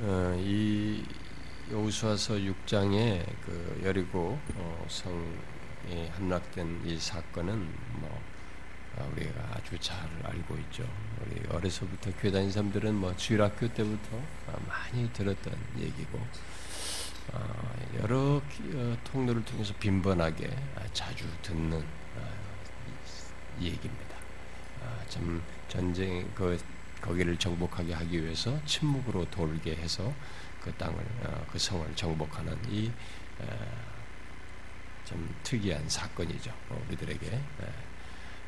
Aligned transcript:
어, 0.00 0.36
이 0.40 1.04
여호수아서 1.70 2.34
6장에 2.34 3.24
그 3.44 3.80
여리고 3.84 4.38
어, 4.56 4.86
성에 4.88 6.08
함락된 6.16 6.82
이 6.84 6.98
사건은 6.98 7.68
뭐 8.00 8.20
아, 8.98 9.04
우리가 9.12 9.40
아주 9.54 9.78
잘 9.78 9.96
알고 10.24 10.56
있죠. 10.56 10.84
우리 11.24 11.40
어려서부터 11.48 12.10
교회 12.20 12.32
다닌 12.32 12.50
사람들은 12.50 12.94
뭐 12.94 13.16
주일학교 13.16 13.68
때부터 13.68 14.20
아, 14.48 14.56
많이 14.66 15.12
들었던 15.12 15.54
얘기고 15.78 16.20
아, 17.32 17.74
여러 18.00 18.42
어, 18.74 18.96
통로를 19.04 19.44
통해서 19.44 19.72
빈번하게 19.78 20.50
자주 20.92 21.24
듣는 21.42 21.84
얘기입니다. 23.60 24.14
참 25.08 25.40
전쟁 25.68 26.28
그 26.34 26.58
거기를 27.04 27.36
정복하게 27.36 27.92
하기 27.94 28.22
위해서 28.22 28.58
침묵으로 28.64 29.26
돌게 29.30 29.76
해서 29.76 30.12
그 30.60 30.72
땅을 30.74 30.96
어, 31.24 31.46
그 31.52 31.58
성을 31.58 31.86
정복하는 31.94 32.56
이 32.70 32.90
좀 35.04 35.34
특이한 35.42 35.88
사건이죠. 35.88 36.50
어, 36.70 36.82
우리들에게 36.88 37.40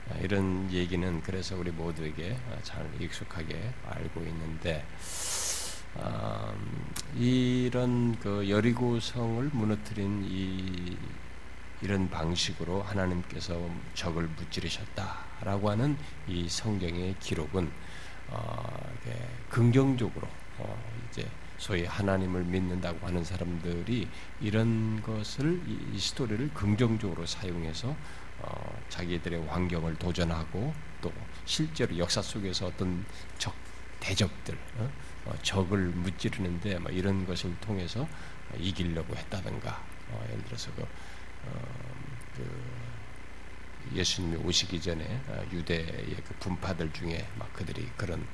어, 0.09 0.19
이런 0.23 0.71
얘기는 0.73 1.23
그래서 1.23 1.57
우리 1.57 1.71
모두에게 1.71 2.37
잘 2.63 2.89
익숙하게 3.01 3.75
알고 3.89 4.21
있는데 4.21 4.85
이런 7.17 8.17
그 8.21 8.49
여리고 8.49 9.01
성을 9.01 9.43
무너뜨린 9.53 10.25
이 10.31 10.97
이런 11.83 12.09
방식으로 12.09 12.83
하나님께서 12.83 13.69
적을 13.95 14.29
무찌르셨다라고 14.29 15.71
하는 15.71 15.97
이 16.29 16.49
성경의 16.49 17.17
기록은 17.21 17.71
어, 18.29 18.87
긍정적으로 19.49 20.29
어, 20.59 20.83
이제 21.11 21.27
소위 21.59 21.85
하나님을 21.85 22.45
믿는다고 22.45 23.07
하는 23.07 23.25
사람들이 23.25 24.09
이런 24.41 25.01
것을 25.03 25.63
이, 25.67 25.99
스토리를 25.99 26.51
긍정적으로 26.53 27.25
사용해서 27.25 27.97
어, 28.41 28.83
자기들의 28.89 29.47
환경을 29.47 29.97
도전하고 29.97 30.75
또 31.01 31.13
실제로 31.45 31.97
역사 31.97 32.21
속에서 32.21 32.67
어떤 32.67 33.05
적 33.39 33.55
대적들 34.01 34.59
어? 34.77 34.91
어 35.25 35.35
적을 35.43 35.89
무찌르는데 35.89 36.79
뭐 36.79 36.91
이런 36.91 37.27
것을 37.27 37.59
통해서 37.61 38.07
이기려고 38.59 39.17
했다든가 39.17 39.83
어, 40.11 40.25
예를 40.31 40.45
들어서 40.45 40.71
그, 40.77 40.87
그 42.37 42.63
예수님이 43.95 44.37
오시기 44.37 44.81
전에 44.81 45.05
어, 45.29 45.45
유대의 45.53 46.17
그 46.27 46.35
분파들 46.41 46.93
중에 46.93 47.27
막 47.39 47.53
그들이 47.53 47.89
그런 47.97 48.27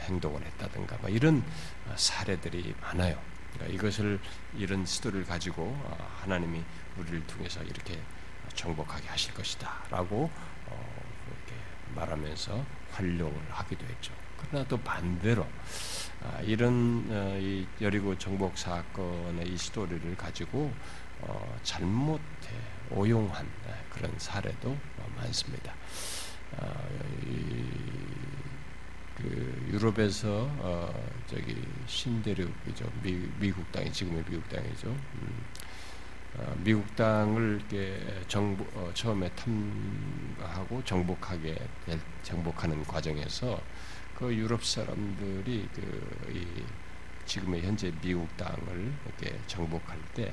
행동을 0.00 0.42
했다든가 0.44 0.98
막 1.02 1.12
이런 1.12 1.42
어, 1.86 1.94
사례들이 1.96 2.74
많아요. 2.80 3.20
그러니까 3.52 3.74
이것을 3.74 4.20
이런 4.56 4.86
스토리를 4.86 5.24
가지고 5.26 5.62
어, 5.62 6.18
하나님이 6.22 6.62
우리를 6.96 7.26
통해서 7.26 7.62
이렇게 7.62 7.98
정복하게 8.54 9.08
하실 9.08 9.32
것이다라고 9.34 10.30
말하면서 11.94 12.64
활용을 12.92 13.34
하기도 13.50 13.84
했죠. 13.86 14.12
그러나 14.38 14.66
또 14.68 14.76
반대로 14.78 15.46
아, 16.22 16.40
이런 16.42 17.66
여리고 17.80 18.16
정복 18.18 18.56
사건의 18.58 19.48
이 19.48 19.56
스토리를 19.56 20.16
가지고 20.16 20.72
잘못해 21.62 22.39
오용한 22.90 23.46
그런 23.90 24.12
사례도 24.18 24.76
많습니다. 25.16 25.74
아, 26.56 26.74
그 29.16 29.68
유럽에서 29.70 30.48
어, 30.58 31.10
저기 31.26 31.56
신대륙이죠 31.86 32.90
미, 33.02 33.28
미국 33.38 33.70
땅이 33.70 33.92
지금의 33.92 34.24
미국 34.24 34.48
땅이죠. 34.48 34.88
음, 34.88 35.44
어, 36.36 36.54
미국 36.58 36.96
땅을 36.96 37.60
이렇게 37.60 38.00
정보 38.28 38.64
어, 38.74 38.90
처음에 38.94 39.30
탐하고 40.38 40.82
정복하게 40.84 41.56
정복하는 42.22 42.82
과정에서 42.84 43.60
그 44.14 44.34
유럽 44.34 44.64
사람들이 44.64 45.68
그 45.74 46.64
지금의 47.26 47.62
현재 47.62 47.92
미국 48.00 48.34
땅을 48.36 48.92
이렇게 49.06 49.38
정복할 49.46 49.98
때이 50.14 50.32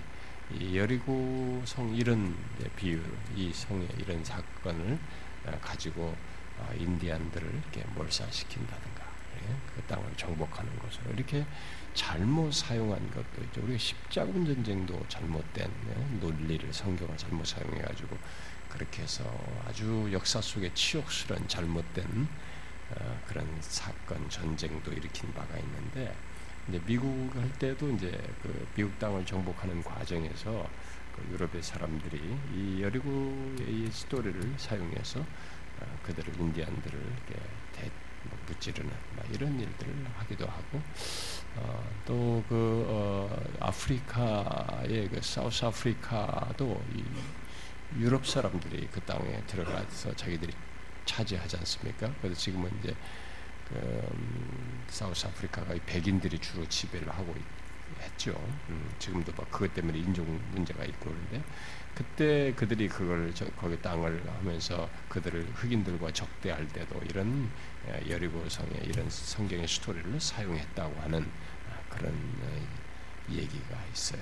여리고 0.74 1.62
성 1.66 1.94
이런 1.96 2.36
비유, 2.76 3.02
이 3.36 3.52
성의 3.54 3.88
이런 3.98 4.24
사건을 4.24 4.98
어, 5.46 5.60
가지고 5.62 6.16
어, 6.58 6.74
인디안들을 6.78 7.48
이렇게 7.54 7.84
몰살시킨다든가 7.96 9.04
예, 9.42 9.56
그 9.76 9.82
땅을 9.84 10.16
정복하는 10.16 10.80
것으로 10.80 11.12
이렇게 11.14 11.46
잘못 11.94 12.54
사용한 12.54 13.12
것도 13.12 13.44
있죠. 13.46 13.62
우리가 13.64 13.78
십자군 13.78 14.46
전쟁도 14.46 15.06
잘못된 15.10 15.70
예, 15.90 16.18
논리를 16.20 16.74
성경을 16.74 17.18
잘못 17.18 17.46
사용해 17.46 17.82
가지고 17.82 18.18
그렇게 18.70 19.04
해서 19.04 19.24
아주 19.68 20.10
역사 20.12 20.42
속에 20.42 20.74
치욕스런 20.74 21.48
잘못된 21.48 22.28
어, 22.92 23.22
그런 23.28 23.46
사건 23.60 24.30
전쟁도 24.30 24.94
일으킨 24.94 25.34
바가 25.34 25.58
있는데 25.58 26.16
이제 26.70 26.82
미국 26.86 27.32
할 27.36 27.52
때도 27.54 27.90
이제 27.92 28.12
그 28.42 28.68
미국 28.76 28.98
땅을 29.00 29.26
정복하는 29.26 29.82
과정에서 29.84 30.70
그 31.16 31.32
유럽의 31.32 31.64
사람들이 31.64 32.22
이 32.54 32.82
여리고의 32.82 33.90
스토리를 33.92 34.54
사용해서 34.58 35.22
어, 35.22 36.00
그들을 36.04 36.34
인디안들을 36.40 37.00
이렇게 37.00 37.42
대, 37.74 37.90
뭐 38.24 38.38
무찌르는 38.48 38.92
이런 39.34 39.60
일들을 39.60 39.94
하기도 40.18 40.46
하고 40.46 40.82
어, 41.56 41.90
또그 42.06 42.86
어, 42.88 43.44
아프리카의 43.60 45.10
그 45.10 45.22
사우스 45.22 45.66
아프리카도 45.66 46.84
이 46.96 47.04
유럽 48.00 48.28
사람들이 48.28 48.90
그 48.92 49.00
땅에 49.02 49.42
들어가서 49.48 50.14
자기들이 50.16 50.54
차지하지 51.06 51.58
않습니까? 51.58 52.12
그래서 52.22 52.38
지금은 52.40 52.70
이제 52.80 52.94
그, 53.68 53.76
음, 53.76 54.84
사우스 54.88 55.28
아프리카가 55.28 55.76
백인들이 55.86 56.40
주로 56.40 56.68
지배를 56.68 57.10
하고 57.10 57.36
했죠. 58.02 58.32
음, 58.70 58.90
지금도 59.00 59.34
막 59.36 59.50
그것 59.52 59.74
때문에 59.74 59.98
인종 59.98 60.26
문제가 60.52 60.84
있고 60.86 61.12
그런데 61.12 61.44
그때 61.96 62.54
그들이 62.56 62.88
그걸 62.88 63.32
저, 63.34 63.46
거기 63.52 63.82
땅을 63.82 64.24
하면서 64.28 64.90
그들을 65.10 65.48
흑인들과 65.56 66.12
적대할 66.12 66.68
때도 66.68 67.02
이런 67.10 67.50
여리고성의 68.08 68.84
이런 68.86 69.10
성경의 69.10 69.68
스토리를 69.68 70.20
사용했다고 70.20 71.02
하는 71.02 71.24
아, 71.24 71.96
그런 71.96 72.14
어, 72.14 73.32
얘기가 73.32 73.84
있어요. 73.94 74.22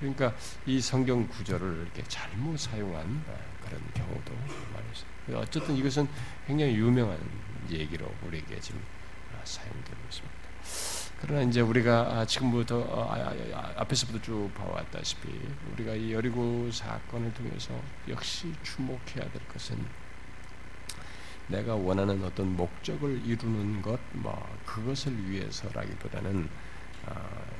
그러니까 0.00 0.34
이 0.66 0.80
성경 0.80 1.26
구절을 1.28 1.82
이렇게 1.82 2.02
잘못 2.08 2.58
사용한 2.58 3.24
아, 3.28 3.64
그런 3.64 3.80
경우도 3.94 4.34
많이 4.72 4.86
있어요. 4.92 5.38
어쨌든 5.40 5.76
이것은 5.76 6.08
굉장히 6.46 6.74
유명한 6.74 7.18
얘기로 7.70 8.12
우리에게 8.26 8.60
지금 8.60 8.80
아, 9.32 9.40
사용되고 9.44 9.96
있습니다. 10.08 10.34
그러나 11.20 11.42
이제 11.42 11.60
우리가 11.60 12.18
아, 12.18 12.24
지금부터 12.26 12.80
어, 12.80 13.12
아, 13.12 13.72
앞에서부터 13.76 14.20
쭉 14.20 14.50
봐왔다시피 14.54 15.28
우리가 15.72 15.94
이 15.94 16.12
여리고 16.12 16.70
사건을 16.70 17.32
통해서 17.34 17.80
역시 18.08 18.52
주목해야 18.62 19.30
될 19.30 19.48
것은 19.48 19.78
내가 21.48 21.74
원하는 21.74 22.22
어떤 22.24 22.56
목적을 22.56 23.24
이루는 23.24 23.82
것, 23.82 24.00
뭐 24.12 24.58
그것을 24.64 25.30
위해서라기보다는 25.30 26.48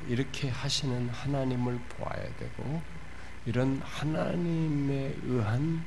이렇게 0.09 0.49
하시는 0.49 1.09
하나님을 1.11 1.79
보아야 1.91 2.37
되고 2.37 2.83
이런 3.45 3.81
하나님에 3.85 5.15
의한 5.25 5.85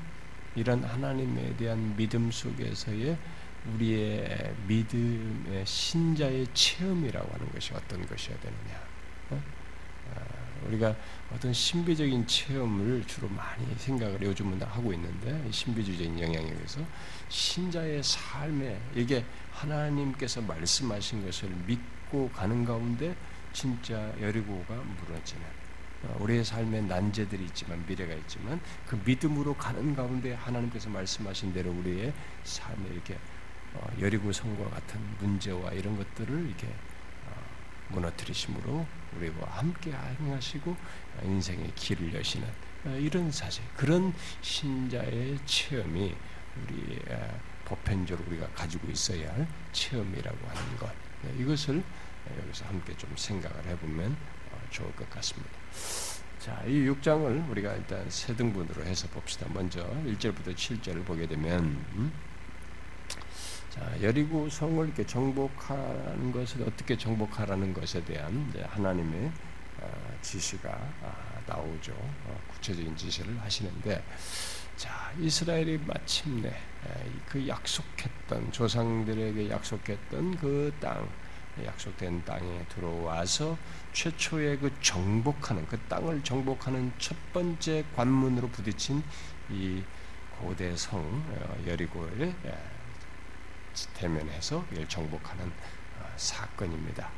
이런 0.56 0.84
하나님에 0.84 1.56
대한 1.58 1.96
믿음 1.96 2.32
속에서의 2.32 3.18
우리의 3.74 4.56
믿음의 4.68 5.66
신자의 5.66 6.48
체험이라고 6.54 7.32
하는 7.34 7.52
것이 7.52 7.74
어떤 7.74 8.06
것이어야 8.06 8.40
되느냐. 8.40 8.80
어? 9.32 9.44
아, 10.16 10.68
우리가 10.68 10.96
어떤 11.34 11.54
신비적인 11.54 12.26
체험을 12.28 13.06
주로 13.06 13.28
많이 13.30 13.66
생각을 13.78 14.22
요즘은 14.22 14.62
하고 14.62 14.94
있는데 14.94 15.52
신비주의적인 15.52 16.20
영향에 16.20 16.52
의해서 16.52 16.80
신자의 17.30 18.02
삶에 18.04 18.80
이게 18.96 19.26
하나님께서 19.52 20.42
말씀하신 20.42 21.26
것을 21.26 21.50
믿고 21.66 22.30
가는 22.30 22.64
가운데 22.64 23.16
진짜 23.54 24.14
여리고가 24.22 24.76
무너지는 24.76 25.44
어, 26.04 26.16
우리의 26.20 26.46
삶에 26.46 26.82
난제들이 26.82 27.44
있지만 27.46 27.84
미래가 27.88 28.14
있지만 28.14 28.60
그 28.86 29.02
믿음으로 29.04 29.56
가는 29.56 29.96
가운데 29.96 30.34
하나님께서 30.34 30.90
말씀하신 30.90 31.54
대로 31.54 31.72
우리의 31.72 32.14
삶에 32.44 32.90
이렇게 32.92 33.16
어, 33.16 33.37
여리고 34.00 34.32
성과 34.32 34.70
같은 34.70 35.00
문제와 35.20 35.72
이런 35.72 35.98
것들을 35.98 36.48
이렇게 36.48 36.68
어, 36.68 37.34
무너뜨리심으로 37.90 38.86
우리와 39.18 39.48
함께 39.50 39.92
행하시고 39.92 40.76
인생의 41.24 41.74
길을 41.76 42.14
여시는 42.14 42.48
어, 42.86 42.90
이런 42.92 43.32
사실 43.32 43.64
그런 43.76 44.14
신자의 44.42 45.40
체험이 45.46 46.16
우리 46.64 47.00
보편적으로 47.66 48.28
우리가 48.30 48.48
가지고 48.50 48.90
있어야 48.90 49.32
할 49.34 49.48
체험이라고 49.74 50.48
하는 50.48 50.78
것 50.78 50.92
네, 51.22 51.34
이것을 51.40 51.84
여기서 52.44 52.66
함께 52.66 52.96
좀 52.98 53.12
생각을 53.16 53.66
해보면 53.66 54.16
어, 54.52 54.62
좋을 54.70 54.96
것 54.96 55.10
같습니다. 55.10 55.52
자, 56.40 56.64
이 56.66 56.88
6장을 56.88 57.50
우리가 57.50 57.74
일단 57.74 58.10
세 58.10 58.36
등분으로 58.36 58.86
해서 58.86 59.08
봅시다. 59.10 59.48
먼저 59.54 59.86
1절부터 60.06 60.56
7절을 60.56 61.06
보게 61.06 61.28
되면 61.28 61.60
음? 61.96 62.12
자, 63.78 64.02
여리고 64.02 64.50
성을 64.50 64.84
이렇게 64.86 65.06
정복하는 65.06 66.32
것을 66.32 66.64
어떻게 66.64 66.98
정복하라는 66.98 67.74
것에 67.74 68.04
대한 68.04 68.52
하나님의 68.68 69.32
어, 69.80 70.18
지시가 70.22 70.70
아, 71.04 71.42
나오죠. 71.46 71.94
어, 71.94 72.42
구체적인 72.48 72.96
지시를 72.96 73.40
하시는데 73.40 74.04
자, 74.76 75.12
이스라엘이 75.20 75.80
마침내 75.86 76.54
그 77.28 77.48
약속했던 77.48 78.52
조상들에게 78.52 79.50
약속했던 79.50 80.38
그 80.38 80.74
땅, 80.80 81.08
약속된 81.64 82.26
땅에 82.26 82.66
들어와서 82.70 83.58
최초의 83.94 84.60
그 84.60 84.72
정복하는 84.82 85.68
그 85.68 85.80
땅을 85.82 86.24
정복하는 86.24 86.92
첫 86.98 87.16
번째 87.32 87.84
관문으로 87.96 88.50
부딪힌 88.50 89.04
이 89.52 89.84
고대 90.40 90.76
성 90.76 91.00
어, 91.02 91.64
여리고를 91.68 92.34
대면해서 93.94 94.66
정복하는 94.88 95.46
어, 95.46 96.14
사건입니다. 96.16 97.10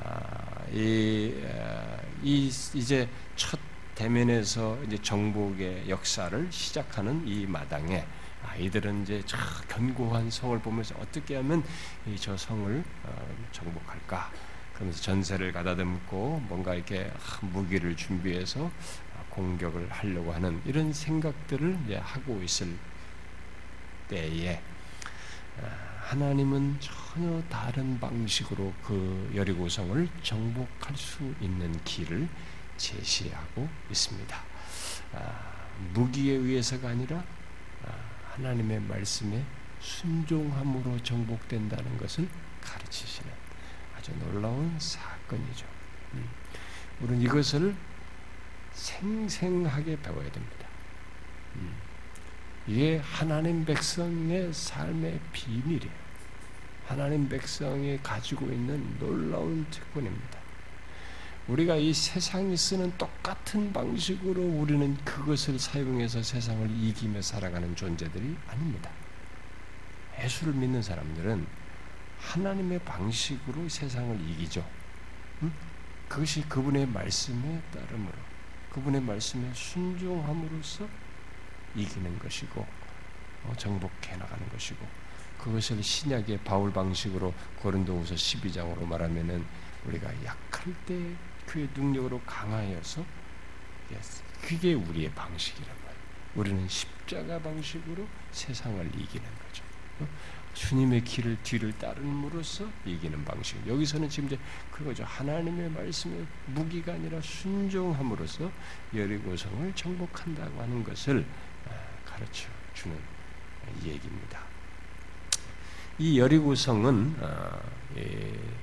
아, 0.00 0.64
이, 0.72 1.34
이 2.22 2.46
이제 2.74 3.08
첫 3.36 3.58
대면에서 3.94 4.78
이제 4.86 4.96
정복의 4.98 5.88
역사를 5.88 6.46
시작하는 6.52 7.26
이 7.26 7.46
마당에 7.46 8.04
아이들은 8.46 9.02
이제 9.02 9.22
저 9.26 9.36
견고한 9.68 10.30
성을 10.30 10.56
보면서 10.60 10.94
어떻게 11.00 11.36
하면 11.36 11.64
저 12.20 12.36
성을 12.36 12.84
어, 13.04 13.36
정복할까? 13.50 14.30
그러면서 14.74 15.02
전세를 15.02 15.52
가다듬고 15.52 16.44
뭔가 16.48 16.74
이렇게 16.74 17.10
무기를 17.40 17.96
준비해서 17.96 18.70
공격을 19.30 19.90
하려고 19.90 20.32
하는 20.32 20.60
이런 20.64 20.92
생각들을 20.92 22.00
하고 22.00 22.40
있을 22.42 22.76
때에 24.08 24.56
아, 24.56 24.67
하나님은 26.08 26.78
전혀 26.80 27.42
다른 27.50 28.00
방식으로 28.00 28.72
그 28.82 29.30
여리고성을 29.34 30.08
정복할 30.22 30.96
수 30.96 31.34
있는 31.40 31.72
길을 31.84 32.28
제시하고 32.78 33.68
있습니다. 33.90 34.42
아, 35.12 35.68
무기에 35.92 36.34
의해서가 36.34 36.88
아니라 36.88 37.22
아, 37.84 37.94
하나님의 38.32 38.80
말씀에 38.80 39.44
순종함으로 39.80 41.02
정복된다는 41.02 41.98
것을 41.98 42.28
가르치시는 42.62 43.30
아주 43.96 44.12
놀라운 44.18 44.78
사건이죠. 44.78 45.66
음. 46.14 46.28
우리는 47.00 47.20
이것을 47.22 47.76
생생하게 48.72 50.00
배워야 50.00 50.30
됩니다. 50.32 50.66
음. 51.56 51.87
이게 52.68 52.98
하나님 52.98 53.64
백성의 53.64 54.52
삶의 54.52 55.18
비밀이에요. 55.32 55.90
하나님 56.86 57.26
백성이 57.26 57.98
가지고 58.02 58.44
있는 58.44 58.98
놀라운 58.98 59.64
특권입니다. 59.70 60.38
우리가 61.48 61.76
이 61.76 61.94
세상이 61.94 62.54
쓰는 62.58 62.92
똑같은 62.98 63.72
방식으로 63.72 64.42
우리는 64.42 64.94
그것을 65.02 65.58
사용해서 65.58 66.22
세상을 66.22 66.70
이기며 66.70 67.22
살아가는 67.22 67.74
존재들이 67.74 68.36
아닙니다. 68.46 68.90
예수를 70.22 70.52
믿는 70.52 70.82
사람들은 70.82 71.46
하나님의 72.18 72.80
방식으로 72.80 73.66
세상을 73.66 74.20
이기죠. 74.28 74.62
응? 75.42 75.50
그것이 76.06 76.42
그분의 76.42 76.86
말씀에 76.86 77.62
따름으로, 77.72 78.12
그분의 78.70 79.00
말씀에 79.00 79.50
순종함으로써 79.54 80.86
이기는 81.74 82.18
것이고, 82.18 82.66
어, 83.44 83.54
정복해 83.56 84.16
나가는 84.16 84.48
것이고, 84.50 84.86
그것을 85.38 85.82
신약의 85.82 86.40
바울 86.44 86.72
방식으로 86.72 87.32
고린도후서 87.60 88.14
12장으로 88.14 88.84
말하면은 88.86 89.44
우리가 89.86 90.10
약할 90.24 90.74
때 90.84 91.14
그의 91.46 91.68
능력으로 91.74 92.20
강하여서 92.26 93.04
그게 94.42 94.74
우리의 94.74 95.10
방식이란 95.12 95.68
말이에요. 95.68 96.02
우리는 96.34 96.68
십자가 96.68 97.38
방식으로 97.40 98.06
세상을 98.32 98.86
이기는 98.86 99.24
거죠. 99.24 99.64
어? 100.00 100.08
주님의 100.54 101.04
길을 101.04 101.38
뒤를 101.42 101.72
따름으로써 101.78 102.68
이기는 102.84 103.24
방식. 103.24 103.64
여기서는 103.66 104.08
지금 104.08 104.28
이제 104.28 104.38
그거죠. 104.70 105.04
하나님의 105.04 105.70
말씀에 105.70 106.24
무기가 106.46 106.94
아니라 106.94 107.20
순종함으로써 107.20 108.50
여리고성을 108.94 109.72
정복한다고 109.74 110.60
하는 110.60 110.82
것을 110.82 111.20
아, 111.20 111.47
가르쳐 112.18 112.48
주는 112.74 112.96
얘기입니다. 113.84 114.40
이 115.98 116.18
여리고성은 116.18 117.16
아, 117.20 117.60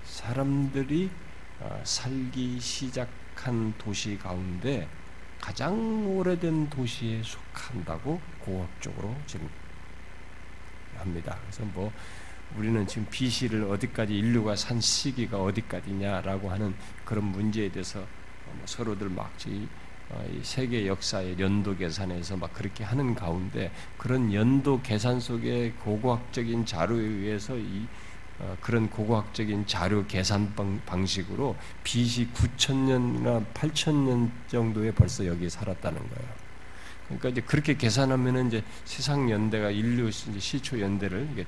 사람들이 0.03 1.09
아, 1.61 1.79
살기 1.83 2.59
시작한 2.59 3.73
도시 3.77 4.17
가운데 4.17 4.87
가장 5.39 6.17
오래된 6.17 6.69
도시에 6.69 7.21
속한다고 7.23 8.19
공학적으로 8.39 9.15
지금 9.25 9.49
합니다. 10.97 11.37
그래서 11.41 11.63
뭐 11.73 11.91
우리는 12.57 12.85
지금 12.87 13.07
BC를 13.09 13.63
어디까지 13.63 14.17
인류가 14.17 14.55
산 14.55 14.81
시기가 14.81 15.41
어디까지냐라고 15.41 16.49
하는 16.49 16.75
그런 17.03 17.25
문제에 17.25 17.69
대해서 17.69 17.99
뭐 17.99 18.61
서로들 18.65 19.09
막 19.09 19.25
어, 19.25 19.67
세계 20.43 20.87
역사의 20.87 21.39
연도 21.39 21.75
계산에서 21.75 22.37
막 22.37 22.53
그렇게 22.53 22.83
하는 22.83 23.15
가운데 23.15 23.71
그런 23.97 24.33
연도 24.33 24.81
계산 24.81 25.19
속에 25.19 25.73
고고학적인 25.83 26.65
자료에 26.65 27.01
의해서 27.01 27.57
이 27.57 27.87
어, 28.37 28.57
그런 28.59 28.89
고고학적인 28.89 29.65
자료 29.65 30.05
계산 30.07 30.53
방식으로 30.85 31.55
BC 31.83 32.31
9천년이나 32.33 33.45
8천년 33.53 34.29
정도에 34.47 34.91
벌써 34.91 35.25
여기 35.25 35.49
살았다는 35.49 35.97
거예요. 35.97 36.45
그러니까 37.05 37.29
이제 37.29 37.41
그렇게 37.41 37.75
계산하면은 37.77 38.47
이제 38.47 38.63
세상 38.83 39.29
연대가 39.29 39.69
인류 39.69 40.11
시초 40.11 40.79
연대를 40.81 41.29
이게 41.31 41.45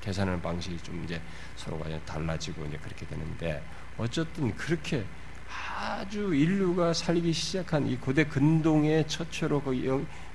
계산하는 0.00 0.40
방식이 0.40 0.78
좀 0.78 1.02
이제 1.04 1.20
서로가 1.56 1.88
달라지고 2.06 2.64
이제 2.66 2.78
그렇게 2.78 3.06
되는데 3.06 3.62
어쨌든 3.98 4.54
그렇게 4.56 5.04
아주 5.76 6.34
인류가 6.34 6.92
살기 6.92 7.32
시작한 7.32 7.86
이 7.86 7.96
고대 7.96 8.24
근동의 8.24 9.06
거기 9.64 9.88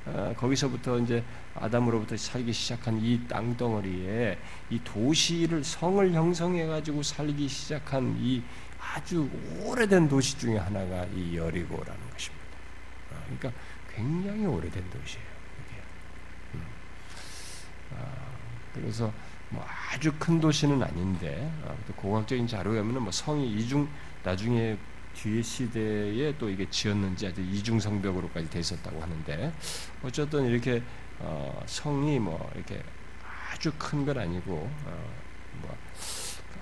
어, 0.05 0.33
거기서부터 0.37 0.99
이제 0.99 1.23
아담으로부터 1.55 2.15
살기 2.17 2.53
시작한 2.53 2.99
이 3.03 3.27
땅덩어리에 3.27 4.37
이 4.69 4.79
도시를 4.83 5.63
성을 5.63 6.11
형성해 6.11 6.65
가지고 6.65 7.03
살기 7.03 7.47
시작한 7.47 8.15
이 8.19 8.41
아주 8.79 9.29
오래된 9.63 10.07
도시 10.07 10.37
중에 10.37 10.57
하나가 10.57 11.05
이 11.15 11.35
여리고라는 11.35 12.09
것입니다. 12.11 12.45
어, 13.11 13.23
그러니까 13.25 13.61
굉장히 13.93 14.45
오래된 14.45 14.89
도시예요. 14.89 15.25
음. 16.55 16.61
아, 17.97 18.05
그래서 18.73 19.11
뭐 19.49 19.65
아주 19.91 20.13
큰 20.17 20.39
도시는 20.39 20.81
아닌데 20.81 21.51
아, 21.65 21.75
고학적인 21.95 22.47
자료에 22.47 22.81
보면 22.81 23.03
뭐 23.03 23.11
성이 23.11 23.51
이중 23.55 23.87
나중에 24.23 24.77
뒤에 25.21 25.41
시대에 25.41 26.37
또 26.37 26.49
이게 26.49 26.69
지었는지 26.69 27.27
아주 27.27 27.41
이중성벽으로까지 27.41 28.49
돼 28.49 28.59
있었다고 28.59 29.01
하는데 29.01 29.53
어쨌든 30.01 30.45
이렇게 30.45 30.81
어, 31.19 31.61
성이 31.65 32.19
뭐 32.19 32.49
이렇게 32.55 32.81
아주 33.51 33.71
큰 33.77 34.05
건 34.05 34.17
아니고 34.17 34.53
어, 34.85 35.13
뭐 35.61 35.77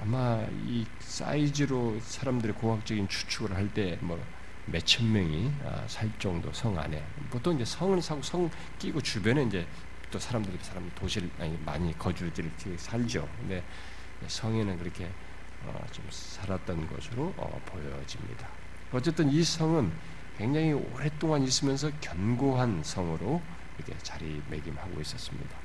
아마 0.01 0.43
이 0.65 0.85
사이즈로 0.99 1.99
사람들이 2.01 2.53
공학적인 2.53 3.07
추측을 3.07 3.55
할 3.55 3.69
때 3.73 3.97
뭐 4.01 4.19
몇천 4.69 5.09
명이 5.13 5.49
아, 5.63 5.85
살 5.87 6.11
정도 6.19 6.51
성 6.51 6.77
안에 6.77 7.01
보통 7.29 7.55
이제 7.55 7.63
성을 7.63 8.01
사고 8.01 8.21
성 8.21 8.49
끼고 8.79 8.99
주변에 9.01 9.43
이제 9.43 9.65
또 10.11 10.19
사람들이 10.19 10.57
사람 10.61 10.89
도시를 10.95 11.29
아니 11.39 11.57
많이 11.65 11.97
거주들이 11.97 12.49
살죠. 12.77 13.27
근데 13.39 13.63
성에는 14.27 14.77
그렇게 14.79 15.05
어, 15.05 15.09
좀 15.91 16.05
살았던 16.09 16.87
것으로 16.87 17.33
어, 17.37 17.61
보여집니다. 17.65 18.47
어쨌든 18.91 19.29
이 19.29 19.43
성은 19.43 19.91
굉장히 20.37 20.73
오랫동안 20.73 21.43
있으면서 21.43 21.91
견고한 21.99 22.83
성으로 22.83 23.41
이렇게 23.77 23.97
자리매김하고 24.03 25.01
있었습니다. 25.01 25.57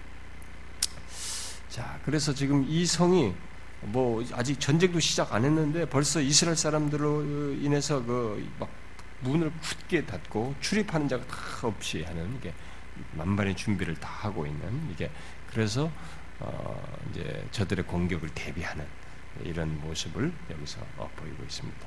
자, 1.69 1.99
그래서 2.05 2.35
지금 2.35 2.65
이 2.69 2.85
성이 2.85 3.35
뭐 3.81 4.25
아직 4.33 4.61
전쟁도 4.61 5.01
시작 5.01 5.35
안 5.35 5.45
했는데 5.45 5.87
벌써 5.89 6.21
이스라엘 6.21 6.57
사람들로 6.57 7.55
인해서 7.55 8.03
그 8.05 8.47
막 8.59 8.69
문을 9.23 9.53
굳게 9.61 10.05
닫고 10.07 10.55
출입하는 10.61 11.09
자가 11.09 11.27
다 11.27 11.37
없이 11.67 12.03
하는 12.03 12.37
이게 12.37 12.53
만반의 13.13 13.57
준비를 13.57 13.95
다 13.97 14.09
하고 14.09 14.47
있는 14.47 14.91
이게 14.91 15.11
그래서 15.49 15.91
어 16.41 16.99
이제 17.11 17.47
저들의 17.53 17.87
공격을 17.87 18.29
대비하는 18.35 18.85
이런 19.45 19.81
모습을 19.81 20.33
여기서 20.51 20.81
보이고 21.17 21.43
있습니다. 21.45 21.87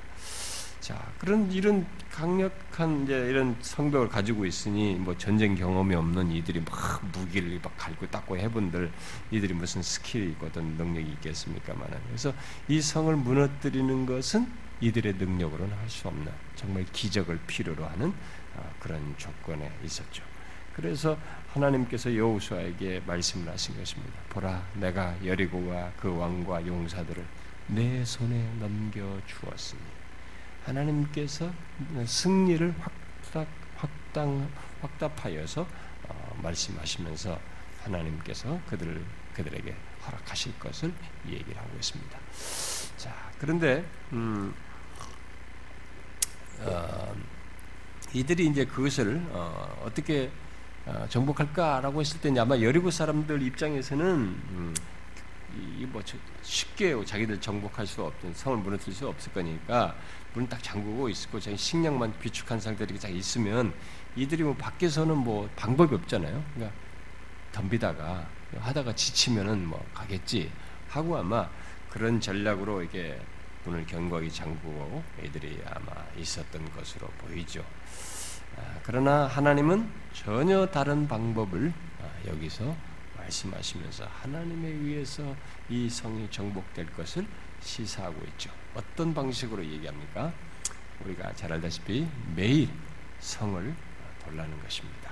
자, 0.82 1.04
그런 1.18 1.52
이런 1.52 1.88
강력한 2.12 3.04
이제 3.04 3.14
이런 3.28 3.56
성벽을 3.60 4.08
가지고 4.08 4.46
있으니 4.46 4.94
뭐 4.94 5.18
전쟁 5.18 5.56
경험이 5.56 5.96
없는 5.96 6.32
이들이 6.32 6.60
막 6.62 7.04
무기를 7.12 7.60
막 7.64 7.76
갈고 7.76 8.06
닦고 8.06 8.38
해본들 8.38 8.92
이들이 9.32 9.56
무슨 9.56 9.82
skill이 9.82 10.28
있거든 10.34 10.64
능력이 10.78 11.10
있겠습니까만은 11.14 11.98
그래서 12.08 12.34
이 12.68 12.80
성을 12.82 13.16
무너뜨리는 13.16 14.06
것은 14.06 14.48
이들의 14.82 15.16
능력으로는 15.16 15.76
할 15.76 15.90
수 15.90 16.08
없는 16.08 16.32
정말 16.56 16.86
기적을 16.92 17.40
필요로 17.48 17.84
하는 17.86 18.14
어, 18.56 18.72
그런 18.80 19.16
조건에 19.18 19.72
있었죠. 19.84 20.24
그래서 20.76 21.18
하나님께서 21.56 22.14
여호수아에게 22.14 23.02
말씀을 23.08 23.52
하신 23.52 23.78
것입니다. 23.78 24.20
보라, 24.30 24.62
내가 24.74 25.16
여리고와 25.26 25.92
그 25.98 26.14
왕과 26.14 26.68
용사들을 26.68 27.24
내 27.68 28.04
손에 28.04 28.54
넘겨 28.60 29.20
주었으니 29.26 29.82
하나님께서 30.66 31.50
승리를 32.06 32.76
확답, 32.78 33.48
확당, 33.78 34.50
확답하여서 34.82 35.66
어, 36.10 36.40
말씀하시면서 36.44 37.40
하나님께서 37.84 38.60
그들을 38.68 39.02
그들에게 39.34 39.76
허락하실 40.06 40.60
것을 40.60 40.94
얘기를 41.28 41.58
하고 41.58 41.76
있습니다. 41.76 42.20
자, 42.98 43.32
그런데 43.40 43.86
음, 44.12 44.54
어, 46.60 47.16
이들이 48.14 48.48
이제 48.48 48.66
그것을 48.66 49.22
어, 49.30 49.90
떻게 49.94 50.26
어, 50.28 50.45
정복할까라고 51.10 52.02
했을 52.02 52.22
때 52.22 52.38
아마 52.40 52.60
여리고 52.60 52.92
사람들 52.92 53.42
입장에서는 53.42 54.06
음, 54.06 54.74
이뭐 55.80 56.02
쉽게 56.42 57.04
자기들 57.06 57.40
정복할 57.40 57.88
수 57.88 58.04
없던 58.04 58.34
성을 58.34 58.58
무너뜨릴 58.60 58.94
수 58.94 59.08
없을 59.08 59.32
거니까 59.34 59.96
문을 60.34 60.50
딱 60.50 60.62
잠그고 60.62 61.10
있고 61.10 61.40
자기 61.40 61.58
식량만 61.58 62.20
비축한 62.20 62.60
상태로 62.60 62.98
딱 63.00 63.10
있으면 63.10 63.74
이들이 64.16 64.44
뭐 64.44 64.56
밖에서는 64.56 65.16
뭐 65.18 65.50
방법이 65.56 65.96
없잖아요. 65.96 66.44
그러니까 66.54 66.76
덤비다가 67.52 68.28
하다가 68.60 68.94
지치면은 68.96 69.66
뭐 69.66 69.84
가겠지 69.94 70.52
하고 70.90 71.18
아마 71.18 71.50
그런 71.90 72.20
전략으로 72.20 72.84
이게 72.84 73.20
문을 73.64 73.86
견고하게 73.86 74.30
잠그고 74.30 75.04
애들이 75.24 75.62
아마 75.66 76.06
있었던 76.18 76.72
것으로 76.74 77.08
보이죠. 77.18 77.66
아, 78.58 78.80
그러나 78.84 79.28
하나님은 79.28 79.90
전혀 80.14 80.66
다른 80.68 81.08
방법을 81.08 81.74
아, 82.02 82.28
여기서 82.28 82.76
말씀하시면서 83.18 84.06
하나님에 84.06 84.68
의해서 84.68 85.36
이 85.70 85.90
성이 85.90 86.30
정복될 86.30 86.94
것을 86.94 87.26
시사하고 87.62 88.24
있죠. 88.30 88.52
어떤 88.76 89.14
방식으로 89.14 89.64
얘기합니까? 89.66 90.32
우리가 91.04 91.34
잘 91.34 91.52
알다시피 91.52 92.08
매일 92.36 92.70
성을 93.20 93.76
돌라는 94.24 94.62
것입니다. 94.62 95.12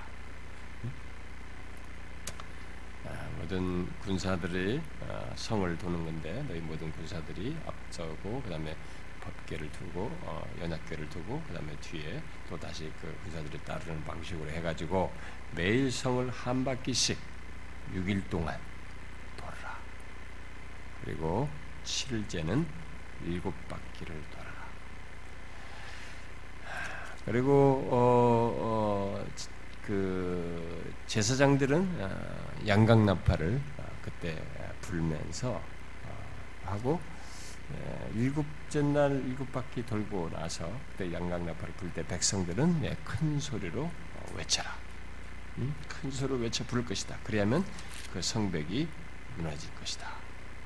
아, 3.06 3.28
모든 3.38 3.88
군사들이 4.00 4.82
아, 5.10 5.32
성을 5.36 5.78
도는 5.78 6.06
건데 6.06 6.46
너희 6.48 6.60
모든 6.60 6.92
군사들이 6.92 7.56
앞서고 7.66 8.42
그 8.44 8.50
다음에 8.50 8.75
법계를 9.24 9.72
두고 9.72 10.12
어, 10.24 10.46
연합계를 10.62 11.10
두고 11.10 11.42
그 11.48 11.53
다음에 11.53 11.75
뒤에 11.77 12.22
또 12.50 12.60
다시 12.60 12.92
그 13.01 13.15
군사들이 13.24 13.58
따르는 13.63 14.03
방식으로 14.03 14.50
해가지고 14.51 15.12
매일 15.56 15.92
성을 15.92 16.30
한 16.30 16.63
바퀴씩 16.63 17.18
6일 17.96 18.30
동안 18.30 18.60
돌아라. 19.38 19.77
그리고 21.03 21.50
7일째는 21.86 22.65
일곱 23.25 23.53
바퀴를 23.68 24.22
돌아라. 24.32 24.53
그리고 27.25 27.88
어, 27.89 28.58
어, 28.60 29.25
그 29.86 30.94
제사장들은 31.08 32.01
어, 32.01 32.68
양강나팔을 32.68 33.62
어, 33.77 33.84
그때 34.01 34.42
불면서 34.82 35.51
어, 35.51 36.25
하고 36.65 37.00
예, 37.01 37.12
일곱째 38.15 38.82
날 38.82 39.12
일곱 39.25 39.51
바퀴 39.51 39.86
돌고 39.86 40.29
나서 40.32 40.72
그때 40.91 41.12
양강나팔을 41.12 41.74
불 41.75 41.91
때 41.93 42.05
백성들은 42.05 42.84
예, 42.86 42.96
큰 43.03 43.39
소리로 43.39 43.89
외쳐라. 44.36 44.75
큰 45.88 46.12
소리로 46.12 46.39
외쳐 46.39 46.63
부를 46.65 46.86
것이다. 46.86 47.17
그래야만 47.24 47.63
그 48.12 48.22
성벽이 48.22 48.88
무너질 49.38 49.74
것이다. 49.75 50.08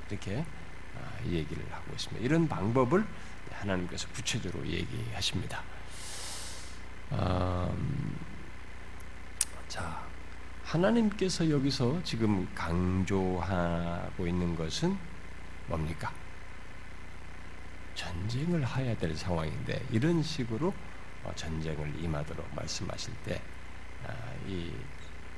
이렇게 0.09 0.45
아, 0.95 1.25
얘기를 1.25 1.63
하고 1.71 1.93
있습니다. 1.93 2.25
이런 2.25 2.47
방법을 2.47 3.05
하나님께서 3.51 4.07
구체적으로 4.09 4.65
얘기하십니다. 4.67 5.63
음, 7.11 8.17
자, 9.67 10.05
하나님께서 10.63 11.49
여기서 11.49 12.01
지금 12.03 12.47
강조하고 12.53 14.27
있는 14.27 14.55
것은 14.55 14.97
뭡니까? 15.67 16.11
전쟁을 17.97 18.65
해야 18.77 18.95
될 18.95 19.17
상황인데 19.17 19.87
이런 19.89 20.21
식으로 20.21 20.73
어, 21.23 21.33
전쟁을 21.35 21.99
임하도록 21.99 22.55
말씀하실 22.55 23.13
때 23.25 23.41
아, 24.05 24.13
이, 24.45 24.71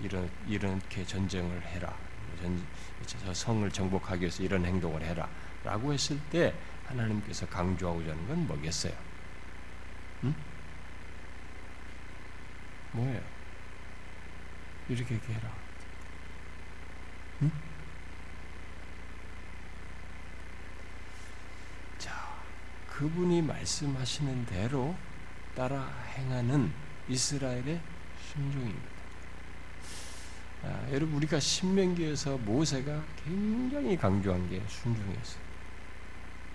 이런, 0.02 0.30
이렇게 0.46 1.06
전쟁을 1.06 1.66
해라. 1.66 1.98
전, 2.42 2.62
저 3.06 3.34
성을 3.34 3.70
정복하기 3.72 4.22
위해서 4.22 4.44
이런 4.44 4.66
행동을 4.66 5.02
해라. 5.02 5.30
라고 5.64 5.94
했을 5.94 6.20
때 6.30 6.54
하나님께서 6.86 7.48
강조하고자 7.48 8.12
하는 8.12 8.28
건 8.28 8.48
뭐겠어요? 8.48 8.94
응? 10.26 10.36
뭐예요? 12.92 13.22
이렇게 14.90 15.16
이렇게 15.16 15.34
해라. 15.34 15.50
응? 17.42 17.52
자, 21.98 22.12
그분이 23.00 23.42
말씀하시는 23.44 24.46
대로 24.46 24.94
따라 25.56 25.90
행하는 26.18 26.70
이스라엘의 27.08 27.80
순종입니다. 28.30 28.90
아, 30.64 30.86
여러분 30.92 31.16
우리가 31.16 31.40
신명기에서 31.40 32.38
모세가 32.40 33.02
굉장히 33.24 33.96
강조한 33.96 34.50
게 34.50 34.62
순종이었어요. 34.68 35.42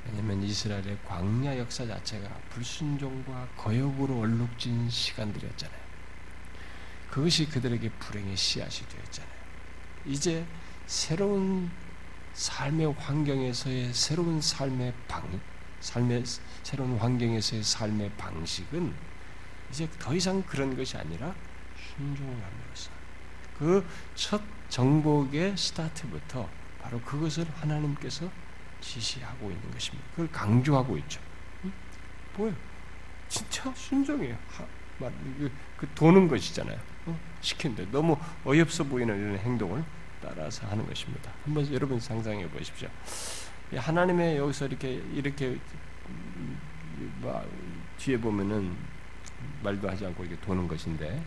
왜냐하면 0.05 0.43
이스라엘의 0.43 0.99
광야 1.07 1.57
역사 1.57 1.87
자체가 1.87 2.29
불순종과 2.51 3.49
거역으로 3.57 4.19
얼룩진 4.19 4.91
시간들이었잖아요. 4.91 5.81
그것이 7.09 7.49
그들에게 7.49 7.89
불행의 7.89 8.37
씨앗이 8.37 8.87
되었잖아요. 8.91 9.35
이제 10.05 10.45
새로운 10.85 11.71
삶의 12.35 12.93
환경에서의 12.93 13.95
새로운 13.95 14.43
삶의 14.43 14.93
방, 15.09 15.41
삶의 15.85 16.25
새로운 16.62 16.97
환경에서의 16.97 17.62
삶의 17.62 18.11
방식은 18.17 18.93
이제 19.71 19.88
더 19.99 20.14
이상 20.14 20.43
그런 20.43 20.76
것이 20.76 20.97
아니라 20.97 21.35
순종을 21.76 22.33
함으로써 22.33 22.91
그 23.59 23.85
첫 24.14 24.41
정복의 24.69 25.57
스타트부터 25.57 26.49
바로 26.81 27.00
그것을 27.03 27.47
하나님께서 27.55 28.29
지시하고 28.81 29.50
있는 29.50 29.71
것입니다. 29.71 30.05
그걸 30.11 30.31
강조하고 30.31 30.97
있죠. 30.99 31.21
응? 31.64 31.73
뭐예요? 32.37 32.57
진짜 33.29 33.73
순종이에요. 33.75 34.37
하, 34.49 34.67
그, 34.99 35.53
그 35.76 35.88
도는 35.95 36.29
것이잖아요. 36.29 36.79
어? 37.07 37.19
시킨데 37.41 37.91
너무 37.91 38.17
어이없어 38.45 38.85
보이는 38.85 39.17
이런 39.17 39.38
행동을 39.38 39.85
따라서 40.21 40.67
하는 40.67 40.87
것입니다. 40.87 41.31
한번 41.45 41.73
여러분 41.73 42.00
상상해 42.00 42.49
보십시오. 42.49 42.88
하나님의 43.73 44.37
여기서 44.37 44.66
이렇게 44.66 45.02
이렇게 45.12 45.59
음, 46.09 46.61
뒤에 47.99 48.16
보면은 48.18 48.76
말도 49.62 49.88
하지 49.88 50.06
않고 50.06 50.25
이렇게 50.25 50.40
도는 50.44 50.68
것인데 50.68 51.23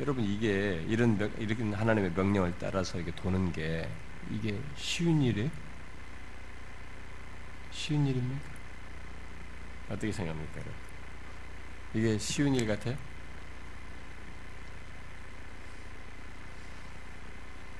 여러분 0.00 0.24
이게 0.24 0.84
이런 0.88 1.16
이렇게 1.38 1.62
하나님의 1.62 2.12
명령을 2.12 2.54
따라서 2.58 2.98
이게 2.98 3.12
도는 3.12 3.52
게 3.52 3.88
이게 4.30 4.58
쉬운 4.76 5.22
일이에요? 5.22 5.50
쉬운 7.70 8.06
일입니까? 8.06 8.50
어떻게 9.90 10.10
생각합니까? 10.10 10.60
이게 11.94 12.18
쉬운 12.18 12.54
일 12.54 12.66
같아요? 12.66 12.96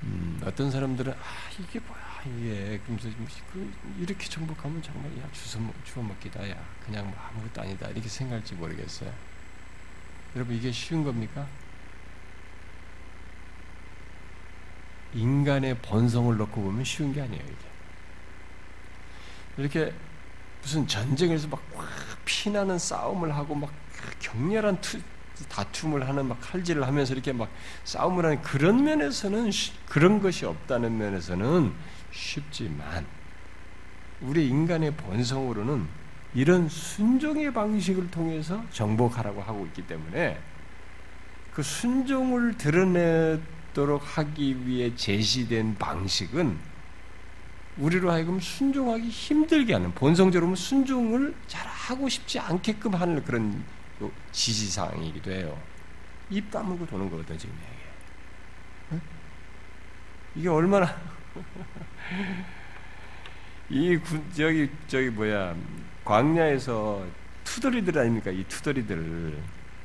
음, 0.03 0.41
어떤 0.45 0.71
사람들은 0.71 1.13
아 1.13 1.17
이게 1.59 1.79
뭐야 1.81 2.12
이게 2.27 2.81
그러면서 2.85 3.09
그 3.53 3.73
이렇게 3.99 4.29
정복하면 4.29 4.81
정말 4.83 5.11
야 5.19 5.29
주워 5.85 6.05
먹기다 6.05 6.49
야 6.49 6.57
그냥 6.85 7.11
뭐 7.11 7.19
아무것도 7.19 7.63
아니다 7.63 7.89
이렇게 7.89 8.09
생각할지 8.09 8.55
모르겠어요. 8.55 9.13
여러분 10.35 10.57
이게 10.57 10.71
쉬운 10.73 11.05
겁니까? 11.05 11.47
인간의 15.15 15.79
본성을 15.79 16.37
놓고 16.37 16.63
보면 16.63 16.85
쉬운 16.85 17.13
게 17.13 17.21
아니에요, 17.21 17.43
이게. 17.43 17.57
이렇게 19.59 19.93
무슨 20.63 20.87
전쟁에서 20.87 21.49
막 21.49 21.63
피나는 22.25 22.79
싸움을 22.79 23.35
하고 23.35 23.55
막 23.55 23.71
격렬한 24.21 24.81
투, 24.81 24.99
다툼을 25.49 26.09
하는 26.09 26.27
막 26.27 26.41
칼질을 26.41 26.87
하면서 26.87 27.13
이렇게 27.13 27.33
막 27.33 27.51
싸움을 27.85 28.25
하는 28.25 28.41
그런 28.43 28.85
면에서는 28.85 29.51
그런 29.87 30.23
것이 30.23 30.47
없다는 30.47 30.97
면에서는 30.97 31.75
쉽지만 32.13 33.05
우리 34.21 34.47
인간의 34.49 34.95
본성으로는 34.95 35.87
이런 36.35 36.69
순종의 36.69 37.53
방식을 37.53 38.11
통해서 38.11 38.65
정복하라고 38.71 39.43
하고 39.43 39.67
있기 39.67 39.87
때문에 39.87 40.39
그 41.53 41.63
순종을 41.63 42.57
드러내도록 42.57 44.19
하기 44.19 44.67
위해 44.67 44.95
제시된 44.95 45.77
방식은 45.77 46.59
우리로 47.79 48.11
하여금 48.11 48.39
순종하기 48.39 49.09
힘들게 49.09 49.75
하는 49.75 49.93
본성적으로 49.95 50.55
순종을 50.55 51.35
잘 51.47 51.67
하고 51.67 52.09
싶지 52.09 52.39
않게끔 52.39 52.95
하는 52.95 53.23
그런 53.25 53.65
지시사항이기도 54.31 55.31
해요. 55.31 55.59
입 56.31 56.51
다물고 56.51 56.87
도는 56.87 57.11
거거든 57.11 57.37
지금 57.37 57.55
이게. 58.91 59.01
이게 60.35 60.49
얼마나 60.49 60.87
이 63.71 63.97
군, 63.97 64.25
저기 64.33 64.71
저기 64.87 65.11
뭐야 65.11 65.55
광야에서 66.05 67.07
투덜이들 67.45 67.99
아닙니까 67.99 68.31
이 68.31 68.45
투덜이들. 68.45 69.39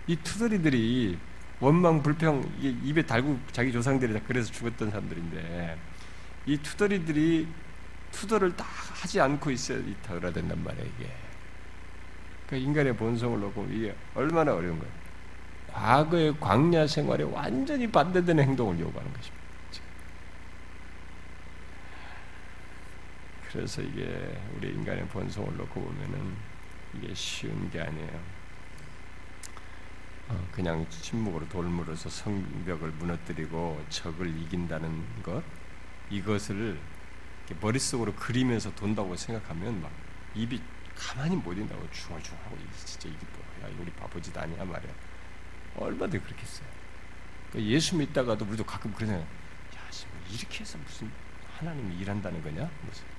이 0.08 0.16
투덜이들이 0.18 1.18
원망 1.60 2.02
불평 2.02 2.50
입에 2.62 3.02
달고 3.02 3.40
자기 3.52 3.72
조상들이 3.72 4.14
다 4.14 4.20
그래서 4.28 4.52
죽었던 4.52 4.90
사람들인데 4.90 5.78
이 6.46 6.58
투덜이들이 6.58 7.48
투덜을 8.12 8.56
다 8.56 8.66
하지 8.66 9.20
않고 9.20 9.52
있어야 9.52 9.80
그래야 10.08 10.32
된단 10.32 10.64
말이에요 10.64 10.86
이게. 10.98 11.12
그러니까 12.46 12.70
인간의 12.70 12.96
본성을 12.96 13.40
놓고 13.40 13.68
이게 13.72 13.96
얼마나 14.16 14.54
어려운 14.54 14.80
거예요. 14.80 14.94
과거의 15.74 16.40
광야 16.40 16.88
생활에 16.88 17.24
완전히 17.24 17.86
반대되는 17.92 18.44
행동을 18.44 18.80
요구하는 18.80 19.12
것입니다 19.14 19.37
그래서 23.52 23.82
이게 23.82 24.38
우리 24.56 24.70
인간의 24.70 25.08
본성을 25.08 25.56
놓고 25.56 25.82
보면은 25.82 26.36
이게 26.94 27.14
쉬운 27.14 27.70
게 27.70 27.82
아니에요. 27.82 28.20
어, 30.30 30.48
그냥 30.52 30.86
침묵으로 30.90 31.48
돌물어서 31.48 32.10
성벽을 32.10 32.92
무너뜨리고 32.92 33.82
적을 33.90 34.28
이긴다는 34.28 35.24
것 35.24 35.42
이것을 36.10 36.78
머릿속으로 37.62 38.14
그리면서 38.16 38.74
돈다고 38.76 39.16
생각하면 39.16 39.82
막 39.82 39.92
입이 40.36 40.62
가만히 40.94 41.38
못 41.38 41.54
있다고 41.54 41.90
중얼중얼하고 41.92 42.58
진짜 42.86 43.08
이게 43.08 43.26
뭐야 43.62 43.74
우리 43.80 43.92
바보짓 43.92 44.38
아니야 44.38 44.66
말이야. 44.66 44.92
얼마든지 45.78 46.20
그렇게 46.26 46.42
했어요. 46.42 46.68
그러니까 47.50 47.72
예수 47.74 47.96
믿다가도 47.96 48.44
우리도 48.46 48.66
가끔 48.66 48.94
생각 48.98 49.20
야 49.20 49.26
이렇게 50.30 50.60
해서 50.60 50.78
무슨 50.80 51.10
하나님이 51.58 51.96
일한다는 52.00 52.44
거냐? 52.44 52.70
무슨 52.86 53.17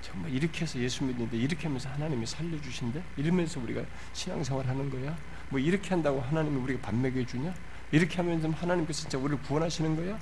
정말 0.00 0.32
이렇게 0.32 0.62
해서 0.62 0.78
예수 0.78 1.04
믿는데 1.04 1.36
이렇게 1.36 1.64
하면서 1.64 1.88
하나님이 1.90 2.26
살려주신대? 2.26 3.02
이러면서 3.16 3.60
우리가 3.60 3.82
신앙생활 4.12 4.66
하는 4.66 4.90
거야? 4.90 5.16
뭐 5.48 5.58
이렇게 5.58 5.90
한다고 5.90 6.20
하나님이 6.20 6.56
우리가 6.56 6.80
밥 6.80 6.94
먹여주냐? 6.94 7.54
이렇게 7.90 8.16
하면서 8.16 8.48
하나님께서 8.48 9.00
진짜 9.02 9.18
우리를 9.18 9.42
구원하시는 9.42 9.96
거야? 9.96 10.18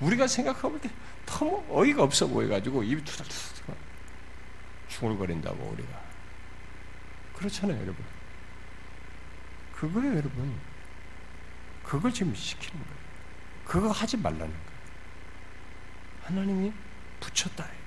우리가 0.00 0.26
생각해볼 0.26 0.80
때 0.80 0.90
너무 1.26 1.64
어이가 1.68 2.02
없어 2.02 2.26
보여가지고 2.26 2.82
입이 2.82 3.04
투닥투닥 3.04 3.76
중얼거린다고 4.88 5.62
우리가 5.62 6.02
그렇잖아요 7.36 7.80
여러분 7.80 8.04
그거예요 9.74 10.16
여러분 10.16 10.58
그걸 11.84 12.12
지금 12.12 12.34
시키는 12.34 12.82
거예요 12.82 13.00
그거 13.64 13.90
하지 13.90 14.16
말라는 14.16 14.48
거예요 14.48 14.80
하나님이 16.24 16.72
붙였다 17.20 17.79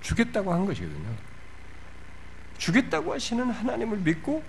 주겠다고 0.00 0.52
한 0.52 0.64
것이거든요. 0.66 1.14
주겠다고 2.58 3.12
하시는 3.12 3.50
하나님을 3.50 3.98
믿고 3.98 4.42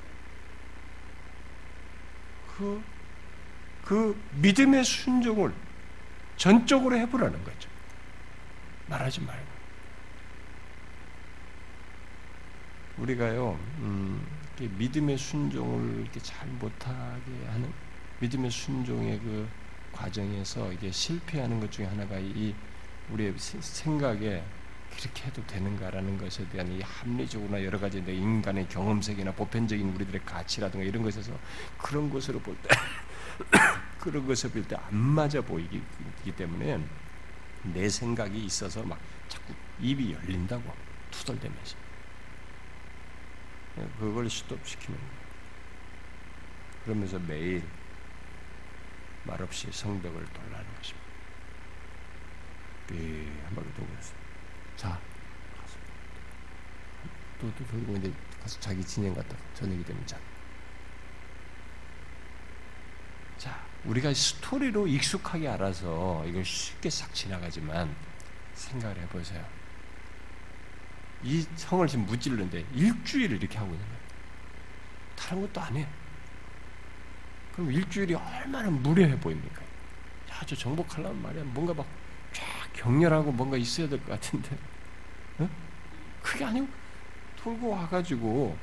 그, 2.57 2.81
그 3.83 4.19
믿음의 4.35 4.83
순종을 4.83 5.53
전적으로 6.37 6.97
해보라는 6.97 7.43
거죠. 7.43 7.69
말하지 8.87 9.21
말고. 9.21 9.57
우리가요, 12.99 13.59
음, 13.79 14.25
믿음의 14.59 15.17
순종을 15.17 16.01
이렇게 16.01 16.19
잘 16.19 16.47
못하게 16.47 17.31
하는 17.47 17.71
믿음의 18.19 18.49
순종의 18.49 19.19
그 19.19 19.47
과정에서 19.91 20.71
이게 20.73 20.91
실패하는 20.91 21.59
것 21.59 21.71
중에 21.71 21.85
하나가 21.85 22.17
이 22.17 22.55
우리의 23.11 23.33
생각에 23.37 24.43
이렇게 24.99 25.25
해도 25.25 25.45
되는가라는 25.45 26.17
것에 26.17 26.47
대한 26.49 26.71
이 26.71 26.81
합리적으로나 26.81 27.63
여러 27.63 27.79
가지 27.79 27.99
인간의 27.99 28.67
경험색이나 28.69 29.31
보편적인 29.33 29.93
우리들의 29.95 30.25
가치라든가 30.25 30.85
이런 30.85 31.03
것에서 31.03 31.37
그런 31.77 32.09
것으로 32.09 32.39
볼 32.39 32.57
때 32.63 32.69
그런 33.99 34.25
것을 34.25 34.49
볼 34.51 34.63
때 34.67 34.75
안 34.75 34.95
맞아 34.95 35.41
보이기 35.41 35.81
때문에 36.35 36.79
내 37.63 37.89
생각이 37.89 38.43
있어서 38.45 38.83
막 38.83 38.99
자꾸 39.27 39.53
입이 39.79 40.13
열린다고 40.13 40.63
투덜대면서 41.11 41.77
그걸 43.99 44.29
스톱시키는 44.29 44.97
거예요. 44.97 45.17
그러면서 46.83 47.19
매일 47.19 47.63
말없이 49.23 49.67
성벽을 49.71 50.25
돌라는 50.25 50.65
것입니다. 50.77 51.07
한 53.45 53.55
바퀴 53.55 53.73
자, 53.73 54.13
가 54.13 54.16
서 54.77 54.97
또, 57.39 57.51
또, 57.55 57.65
돌고 57.65 57.97
이제 57.97 58.11
가서 58.41 58.59
자기 58.59 58.83
진영 58.83 59.13
갔다 59.13 59.35
저녁이 59.53 59.83
되면 59.83 60.05
자. 60.07 60.17
자, 63.37 63.63
우리가 63.85 64.13
스토리로 64.13 64.87
익숙하게 64.87 65.47
알아서 65.49 66.25
이걸 66.25 66.43
쉽게 66.43 66.89
싹 66.89 67.13
지나가지만 67.13 67.93
생각을 68.53 68.97
해보세요. 69.01 69.45
이 71.23 71.45
성을 71.55 71.85
지금 71.87 72.05
무찔르는데 72.05 72.65
일주일을 72.73 73.37
이렇게 73.37 73.57
하고 73.57 73.71
있는 73.71 73.85
거예요. 73.85 74.01
다른 75.15 75.41
것도 75.41 75.61
안 75.61 75.75
해. 75.75 75.87
그럼 77.53 77.71
일주일이 77.71 78.13
얼마나 78.13 78.69
무례해 78.69 79.19
보입니까? 79.19 79.61
야, 79.61 80.41
저 80.45 80.55
정복하려면 80.55 81.21
말이야. 81.21 81.43
뭔가 81.45 81.73
막 81.73 81.87
격렬하고 82.77 83.31
뭔가 83.31 83.57
있어야 83.57 83.87
될 83.89 83.99
것 83.99 84.11
같은데 84.11 84.55
어? 85.39 85.49
그게 86.21 86.45
아니고 86.45 86.67
돌고 87.37 87.69
와가지고 87.69 88.57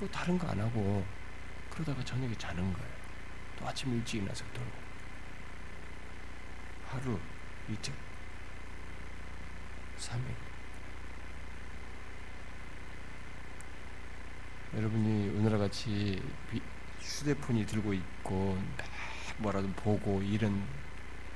뭐 0.00 0.08
다른 0.10 0.38
거 0.38 0.48
안 0.48 0.60
하고 0.60 1.04
그러다가 1.70 2.04
저녁에 2.04 2.34
자는 2.36 2.72
거예요. 2.72 2.88
또 3.58 3.66
아침 3.66 3.92
일찍 3.94 4.16
일어나서 4.18 4.44
돌고 4.52 4.70
하루 6.88 7.18
이틀 7.70 7.92
3일 9.98 10.22
여러분이 14.76 15.28
오늘과 15.38 15.58
같이 15.58 16.20
휴대폰이 17.00 17.66
들고 17.66 17.92
있고 17.94 18.58
뭐라도 19.38 19.68
보고 19.72 20.20
이런 20.22 20.64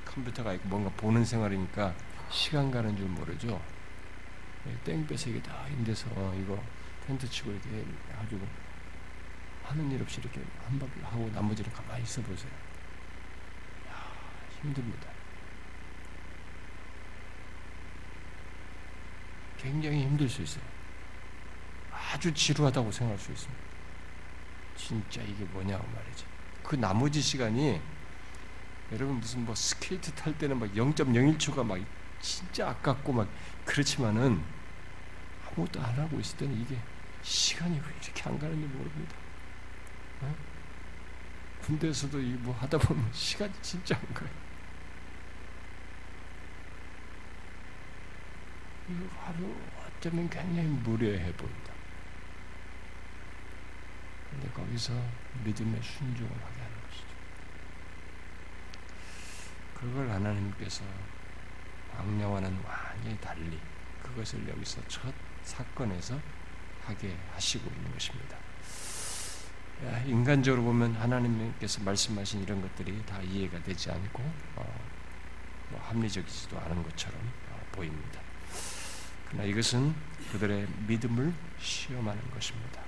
컴퓨터가 0.09 0.53
있고 0.53 0.67
뭔가 0.69 0.89
보는 0.91 1.23
생활이니까 1.23 1.93
시간 2.29 2.71
가는 2.71 2.95
줄 2.95 3.07
모르죠. 3.07 3.61
예, 4.67 4.77
땡볕에 4.83 5.41
다 5.41 5.65
힘들서 5.69 6.09
이거 6.35 6.61
텐트 7.05 7.29
치고 7.29 7.51
이렇게 7.51 7.85
해가지고 8.11 8.45
하는 9.63 9.91
일 9.91 10.01
없이 10.01 10.19
이렇게 10.19 10.41
한 10.65 10.77
바퀴 10.79 10.99
하고 11.01 11.29
나머지는 11.33 11.71
가만히 11.71 12.03
있어 12.03 12.21
보세요. 12.21 12.51
야, 13.89 13.93
힘듭니다. 14.61 15.09
굉장히 19.57 20.03
힘들 20.03 20.27
수 20.27 20.41
있어요. 20.41 20.63
아주 21.91 22.33
지루하다고 22.33 22.91
생각할 22.91 23.19
수 23.19 23.31
있습니다. 23.31 23.63
진짜 24.75 25.21
이게 25.21 25.43
뭐냐고 25.45 25.85
말이지. 25.93 26.25
그 26.63 26.75
나머지 26.75 27.21
시간이 27.21 27.81
여러분 28.91 29.19
무슨 29.19 29.45
뭐 29.45 29.53
스케이트 29.55 30.11
탈 30.13 30.37
때는 30.37 30.59
막 30.59 30.71
0.01초가 30.73 31.63
막 31.65 31.79
진짜 32.19 32.69
아깝고 32.69 33.13
막 33.13 33.27
그렇지만은 33.65 34.41
아무것도 35.47 35.81
안 35.81 35.93
하고 35.99 36.19
있을 36.19 36.37
때는 36.37 36.59
이게 36.59 36.77
시간이 37.21 37.75
왜 37.79 37.85
이렇게 38.03 38.23
안 38.29 38.39
가는지 38.39 38.65
모릅니다. 38.67 39.15
어? 40.21 40.35
군대에서도 41.61 42.19
이 42.19 42.37
뭐 42.39 42.55
하다 42.55 42.77
보면 42.79 43.09
시간이 43.13 43.53
진짜 43.61 43.95
안 43.95 44.13
가요. 44.13 44.29
이거 48.89 49.05
하루 49.23 49.55
어쩌면 49.85 50.29
굉장히 50.29 50.67
무료해 50.67 51.31
보인다. 51.33 51.73
근데 54.31 54.49
거기서 54.49 54.93
믿음의 55.43 55.81
순종을 55.83 56.31
하게 56.31 56.61
하는 56.61 56.81
것이죠. 56.87 57.05
그걸 59.79 60.09
하나님께서 60.09 60.83
왕녀와는 61.97 62.59
완전히 62.65 63.17
달리 63.19 63.59
그것을 64.03 64.47
여기서 64.47 64.81
첫 64.87 65.13
사건에서 65.43 66.19
하게 66.85 67.15
하시고 67.33 67.69
있는 67.69 67.93
것입니다. 67.93 68.37
인간적으로 70.05 70.63
보면 70.63 70.95
하나님께서 70.95 71.81
말씀하신 71.83 72.43
이런 72.43 72.61
것들이 72.61 73.05
다 73.05 73.21
이해가 73.21 73.63
되지 73.63 73.89
않고 73.91 74.21
어, 74.57 74.89
뭐 75.69 75.79
합리적이지도 75.81 76.59
않은 76.59 76.83
것처럼 76.83 77.17
어, 77.51 77.65
보입니다. 77.71 78.19
그러나 79.27 79.45
이것은 79.45 79.95
그들의 80.31 80.67
믿음을 80.87 81.33
시험하는 81.59 82.29
것입니다. 82.31 82.81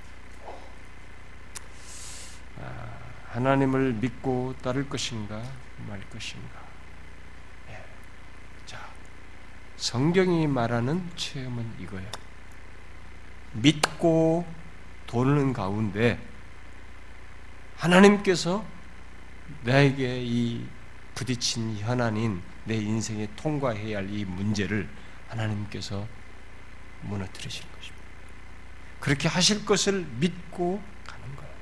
아, 2.60 3.00
하나님을 3.30 3.94
믿고 3.94 4.56
따를 4.62 4.90
것인가 4.90 5.42
말 5.88 6.02
것인가. 6.10 6.62
예. 7.70 7.84
자, 8.66 8.90
성경이 9.82 10.46
말하는 10.46 11.04
체험은 11.16 11.78
이거예요. 11.80 12.08
믿고 13.54 14.46
도는 15.08 15.54
가운데 15.54 16.20
하나님께서 17.78 18.64
나에게 19.64 20.22
이 20.24 20.64
부딪힌 21.16 21.78
현안인 21.80 22.44
내 22.66 22.76
인생에 22.76 23.28
통과해야 23.36 23.98
할 23.98 24.10
이 24.12 24.24
문제를 24.24 24.88
하나님께서 25.30 26.08
무너뜨리시는 27.02 27.72
것입니다. 27.74 28.06
그렇게 29.00 29.28
하실 29.28 29.66
것을 29.66 30.06
믿고 30.20 30.80
가는 31.08 31.36
거예요. 31.36 31.54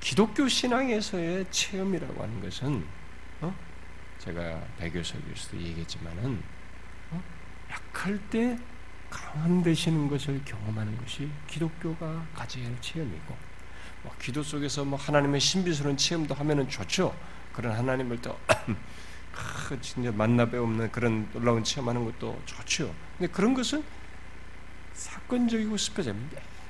기독교 0.00 0.48
신앙에서의 0.48 1.50
체험이라고 1.50 2.22
하는 2.22 2.40
것은 2.40 2.76
어? 2.76 2.95
제가 4.18 4.60
배교석에서도 4.78 5.58
얘기했지만은 5.58 6.42
어? 7.10 7.22
약할 7.70 8.18
때 8.30 8.58
강함 9.10 9.62
되시는 9.62 10.08
것을 10.08 10.42
경험하는 10.44 10.96
것이 10.98 11.30
기독교가 11.46 12.26
가져야 12.34 12.66
할 12.66 12.80
체험이고 12.80 13.36
뭐 14.02 14.14
기도 14.20 14.42
속에서 14.42 14.84
뭐 14.84 14.98
하나님의 14.98 15.40
신비스러운 15.40 15.96
체험도 15.96 16.34
하면은 16.34 16.68
좋죠. 16.68 17.14
그런 17.52 17.76
하나님을 17.76 18.20
또 18.20 18.38
진짜 19.80 20.10
만나 20.12 20.46
배우는 20.46 20.90
그런 20.92 21.28
놀라운 21.32 21.62
체험하는 21.62 22.04
것도 22.04 22.40
좋죠. 22.44 22.94
근데 23.16 23.32
그런 23.32 23.54
것은 23.54 23.82
사건적이고 24.94 25.76
special 25.76 26.14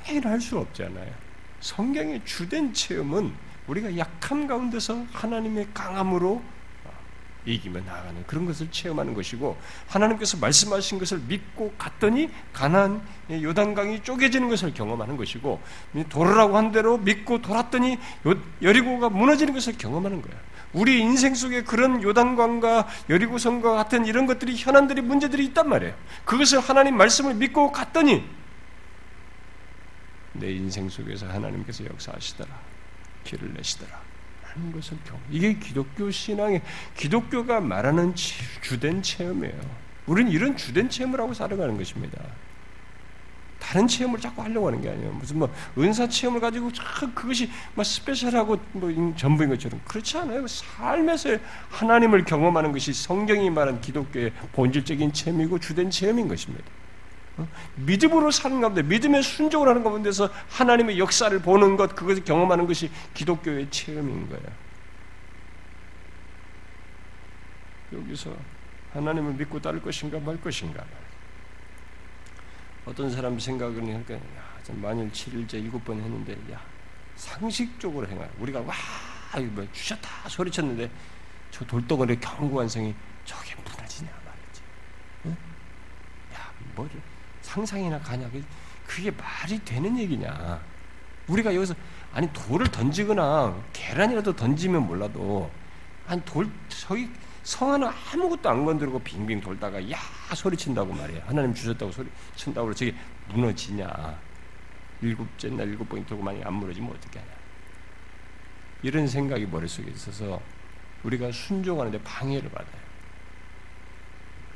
매일 0.07 0.27
할 0.27 0.41
수 0.41 0.59
없잖아요. 0.59 1.13
성경의 1.61 2.25
주된 2.25 2.73
체험은 2.73 3.33
우리가 3.67 3.97
약함 3.99 4.47
가운데서 4.47 5.07
하나님의 5.13 5.69
강함으로 5.75 6.43
이기며 7.47 7.81
나아가는 7.81 8.25
그런 8.27 8.45
것을 8.45 8.71
체험하는 8.71 9.15
것이고 9.15 9.57
하나님께서 9.87 10.37
말씀하신 10.39 10.99
것을 10.99 11.21
믿고 11.27 11.73
갔더니 11.79 12.29
가난 12.53 13.01
요단강이 13.31 14.03
쪼개지는 14.03 14.49
것을 14.49 14.75
경험하는 14.75 15.17
것이고 15.17 15.61
돌으라고 16.09 16.57
한 16.57 16.73
대로 16.73 16.99
믿고 16.99 17.41
돌았더니 17.41 17.99
여리고가 18.61 19.09
무너지는 19.09 19.55
것을 19.55 19.79
경험하는 19.79 20.21
거야. 20.23 20.35
우리 20.73 21.01
인생 21.01 21.35
속에 21.35 21.63
그런 21.63 22.03
요단강과 22.03 22.89
여리고성과 23.09 23.73
같은 23.73 24.05
이런 24.05 24.27
것들이 24.27 24.57
현안들이 24.57 25.01
문제들이 25.01 25.45
있단 25.47 25.69
말이에요. 25.69 25.95
그것을 26.25 26.61
하나님 26.61 26.97
말씀을 26.97 27.35
믿고 27.35 27.73
갔더니 27.73 28.29
내 30.35 30.51
인생 30.51 30.89
속에서 30.89 31.27
하나님께서 31.29 31.87
역사하시더라. 31.87 32.51
길을 33.25 33.55
내시더라. 33.55 34.06
하는 34.57 34.73
것을 34.73 34.97
경. 35.05 35.19
이게 35.31 35.55
기독교 35.59 36.11
신앙의 36.11 36.63
기독교가 36.97 37.61
말하는 37.61 38.15
주된 38.63 39.03
체험이에요. 39.03 39.61
우리는 40.07 40.31
이런 40.31 40.57
주된 40.57 40.89
체험을 40.89 41.21
하고 41.21 41.35
살아가는 41.35 41.77
것입니다. 41.77 42.19
다른 43.59 43.89
체험을 43.89 44.21
자꾸 44.21 44.43
하려고 44.43 44.69
하는 44.69 44.81
게 44.81 44.89
아니에요. 44.89 45.11
무슨 45.13 45.39
뭐 45.41 45.53
은사 45.77 46.09
체험을 46.09 46.41
가지고 46.41 46.73
참 46.73 47.13
그것이 47.15 47.51
뭐 47.75 47.83
스페셜하고 47.83 48.59
뭐 48.73 49.15
전부인 49.17 49.51
것처럼 49.51 49.81
그렇지 49.85 50.17
않아요. 50.19 50.47
삶에서 50.47 51.37
하나님을 51.71 52.25
경험하는 52.25 52.73
것이 52.73 52.93
성경이 52.93 53.51
말한 53.51 53.81
기독교의 53.81 54.33
본질적인 54.53 55.13
체험이고 55.13 55.59
주된 55.59 55.91
체험인 55.91 56.29
것입니다. 56.29 56.65
어? 57.39 57.49
믿음으로 57.77 58.31
사는 58.31 58.61
가운데 58.61 58.83
믿음의 58.83 59.23
순종을 59.23 59.69
하는 59.69 59.83
가운데서 59.83 60.31
하나님의 60.49 60.99
역사를 60.99 61.39
보는 61.41 61.77
것 61.77 61.95
그것을 61.95 62.25
경험하는 62.25 62.67
것이 62.67 62.91
기독교의 63.15 63.71
체험인 63.71 64.29
거예요. 64.29 64.67
여기서 67.93 68.35
하나님을 68.93 69.35
믿고 69.35 69.61
따를 69.61 69.81
것인가 69.81 70.19
말 70.19 70.41
것인가 70.41 70.85
어떤 72.85 73.11
사람 73.11 73.39
생각은 73.39 73.75
그러니까 73.75 74.15
야, 74.15 74.21
만일 74.75 75.11
7일째 75.11 75.71
7번 75.71 76.01
했는데 76.01 76.37
야 76.53 76.61
상식적으로 77.17 78.07
행하 78.09 78.27
우리가 78.39 78.61
와 78.61 78.75
뭐 79.45 79.67
주셨다 79.73 80.29
소리쳤는데 80.29 80.91
저 81.51 81.65
돌덩어리 81.67 82.19
견고한 82.21 82.69
성이 82.69 82.95
저게 83.25 83.55
무너지냐 83.57 84.11
말이지 84.25 84.63
응? 85.27 85.37
야 86.35 86.53
뭐 86.75 86.89
상상이나 87.47 87.99
가냐 88.01 88.29
그게 88.87 89.11
말이 89.11 89.65
되는 89.65 89.97
얘기냐 89.99 90.61
우리가 91.29 91.55
여기서 91.55 91.75
아니 92.13 92.29
돌을 92.33 92.69
던지거나 92.71 93.57
계란이라도 93.73 94.35
던지면 94.35 94.87
몰라도 94.87 95.51
아니 96.07 96.21
돌 96.25 96.49
저기 96.69 97.09
성 97.43 97.73
하나 97.73 97.95
아무것도 98.13 98.51
안 98.51 98.65
건드리고 98.65 98.99
빙빙 98.99 99.41
돌다가 99.41 99.79
야 99.91 99.97
소리친다고 100.35 100.93
말이야. 100.93 101.23
하나님 101.27 101.55
주셨다고 101.55 101.93
소리친다고 101.93 102.75
저게 102.75 102.93
무너지냐. 103.29 104.19
일곱째 105.01 105.51
날 105.51 105.69
일곱 105.69 105.89
번이 105.89 106.05
돌고 106.07 106.25
만약에 106.25 106.45
안 106.45 106.55
무너지면 106.55 106.91
어떻게 106.91 107.21
하냐. 107.21 107.31
이런 108.83 109.07
생각이 109.07 109.47
머릿속에 109.47 109.89
있어서 109.93 110.43
우리가 111.05 111.31
순종하는데 111.31 112.03
방해를 112.03 112.51
받아요. 112.51 112.83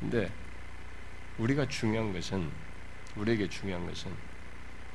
근데 0.01 0.29
우리가 1.37 1.65
중요한 1.69 2.11
것은 2.11 2.51
우리에게 3.15 3.49
중요한 3.49 3.85
것은 3.87 4.11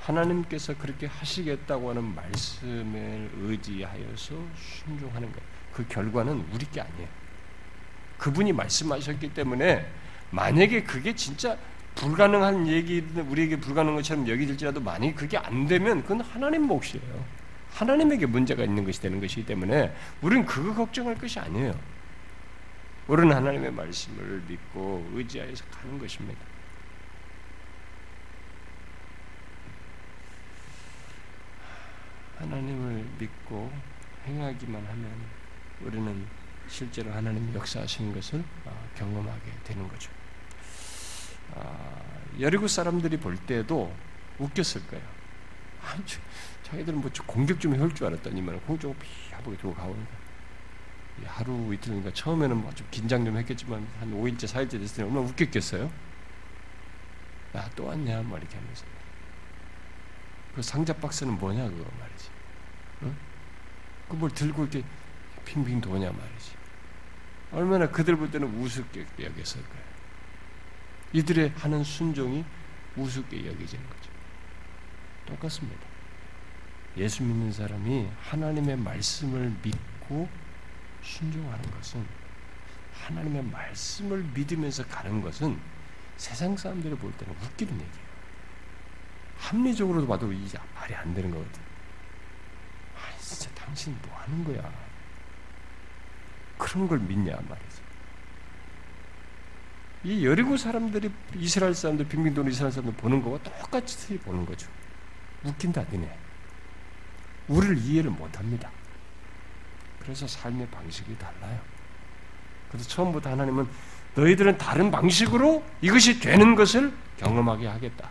하나님께서 0.00 0.76
그렇게 0.76 1.06
하시겠다고 1.06 1.90
하는 1.90 2.14
말씀을 2.14 3.30
의지하여서 3.38 4.34
순종하는 4.56 5.32
것. 5.32 5.42
그 5.72 5.86
결과는 5.88 6.44
우리 6.52 6.64
게 6.66 6.80
아니에요. 6.80 7.08
그분이 8.18 8.52
말씀하셨기 8.52 9.34
때문에 9.34 9.90
만약에 10.30 10.84
그게 10.84 11.14
진짜 11.14 11.56
불가능한 11.96 12.68
얘기 12.68 13.00
우리에게 13.16 13.58
불가능한 13.58 13.96
것처럼 13.96 14.28
여기질지라도 14.28 14.80
만약에 14.80 15.14
그게 15.14 15.38
안 15.38 15.66
되면 15.66 16.02
그건 16.02 16.20
하나님 16.20 16.62
몫이에요. 16.62 17.24
하나님에게 17.72 18.26
문제가 18.26 18.64
있는 18.64 18.84
것이 18.84 19.00
되는 19.00 19.20
것이기 19.20 19.44
때문에 19.44 19.94
우리는 20.22 20.46
그거 20.46 20.74
걱정할 20.74 21.14
것이 21.16 21.38
아니에요. 21.38 21.78
우리는 23.06 23.34
하나님의 23.34 23.72
말씀을 23.72 24.42
믿고 24.48 25.08
의지하여서 25.14 25.64
가는 25.66 25.98
것입니다. 25.98 26.40
하나님을 32.38 33.04
믿고 33.18 33.70
행하기만 34.26 34.84
하면 34.84 35.12
우리는 35.82 36.26
실제로 36.68 37.12
하나님 37.12 37.54
역사하시는 37.54 38.12
것을 38.14 38.42
어, 38.64 38.88
경험하게 38.96 39.52
되는 39.64 39.86
거죠. 39.88 40.10
아, 41.54 42.02
여리고 42.40 42.66
사람들이 42.66 43.18
볼 43.18 43.36
때도 43.36 43.94
웃겼을 44.38 44.86
거예요. 44.88 45.04
아, 45.82 45.96
자기들은 46.64 47.00
뭐 47.00 47.10
공격 47.26 47.60
좀 47.60 47.74
해올 47.76 47.94
줄 47.94 48.06
알았더니만 48.06 48.60
공격을 48.62 48.96
피하게 48.98 49.56
두고 49.56 49.74
가오니까 49.74 50.26
하루 51.24 51.72
이틀이니까 51.72 52.12
처음에는 52.12 52.56
뭐 52.56 52.72
좀 52.72 52.86
긴장 52.90 53.24
좀 53.24 53.36
했겠지만 53.38 53.86
한 54.00 54.10
5일째 54.12 54.44
4일째 54.44 54.72
됐을 54.72 54.96
때 54.96 55.02
얼마나 55.04 55.20
웃겼겠어요? 55.28 55.90
야또 57.54 57.86
왔냐 57.86 58.22
뭐 58.22 58.36
이렇게 58.36 58.56
하면서 58.56 58.84
그 60.56 60.62
상자 60.62 60.94
박스는 60.94 61.38
뭐냐 61.38 61.68
그거 61.68 61.84
말이지 62.00 62.30
응? 63.02 63.16
그뭘 64.08 64.30
들고 64.30 64.62
이렇게 64.62 64.82
핑핑 65.44 65.82
도냐 65.82 66.10
말이지 66.10 66.56
얼마나 67.52 67.90
그들 67.90 68.16
볼 68.16 68.30
때는 68.30 68.48
우습게 68.58 69.00
여겼을 69.20 69.62
거예요. 69.62 69.86
이들의 71.12 71.50
하는 71.56 71.84
순종이 71.84 72.44
우습게 72.96 73.46
여겨지는 73.46 73.88
거죠. 73.88 74.10
똑같습니다. 75.26 75.80
예수 76.96 77.22
믿는 77.22 77.52
사람이 77.52 78.08
하나님의 78.22 78.78
말씀을 78.78 79.54
믿고 79.62 80.28
순종하는 81.02 81.70
것은 81.70 82.04
하나님의 82.94 83.44
말씀을 83.44 84.24
믿으면서 84.34 84.86
가는 84.86 85.20
것은 85.20 85.58
세상 86.16 86.56
사람들이 86.56 86.94
볼 86.96 87.12
때는 87.12 87.34
웃기는 87.42 87.72
얘기예요. 87.74 88.05
합리적으로도 89.38 90.06
봐도 90.06 90.32
이게 90.32 90.58
말이 90.74 90.94
안 90.94 91.14
되는 91.14 91.30
거거든. 91.30 91.60
아, 92.96 93.18
진짜 93.18 93.50
당신 93.54 93.96
뭐 94.06 94.16
하는 94.18 94.44
거야? 94.44 94.72
그런 96.58 96.88
걸 96.88 96.98
믿냐 96.98 97.36
말이지. 97.48 97.86
이 100.04 100.24
여리고 100.24 100.56
사람들이 100.56 101.10
이스라엘 101.34 101.74
사람들 101.74 102.06
빙빙 102.06 102.34
도는 102.34 102.52
이스라엘 102.52 102.72
사람들 102.72 102.94
보는 102.96 103.22
거와 103.22 103.38
똑같이 103.38 104.18
보는 104.18 104.46
거죠. 104.46 104.68
웃긴다 105.44 105.84
니네. 105.90 106.18
우리를 107.48 107.78
이해를 107.78 108.10
못합니다. 108.10 108.70
그래서 110.00 110.26
삶의 110.26 110.68
방식이 110.68 111.16
달라요. 111.18 111.60
그래서 112.70 112.88
처음부터 112.88 113.30
하나님은 113.30 113.66
너희들은 114.14 114.58
다른 114.58 114.90
방식으로 114.90 115.64
이것이 115.82 116.20
되는 116.20 116.54
것을 116.54 116.92
경험하게 117.18 117.66
하겠다. 117.66 118.08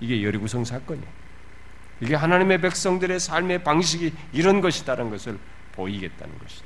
이게 0.00 0.22
여리구성 0.22 0.64
사건이에요. 0.64 1.26
이게 2.00 2.14
하나님의 2.14 2.60
백성들의 2.60 3.18
삶의 3.18 3.64
방식이 3.64 4.12
이런 4.32 4.60
것이다라는 4.60 5.10
것을 5.10 5.38
보이겠다는 5.72 6.38
것이죠. 6.38 6.64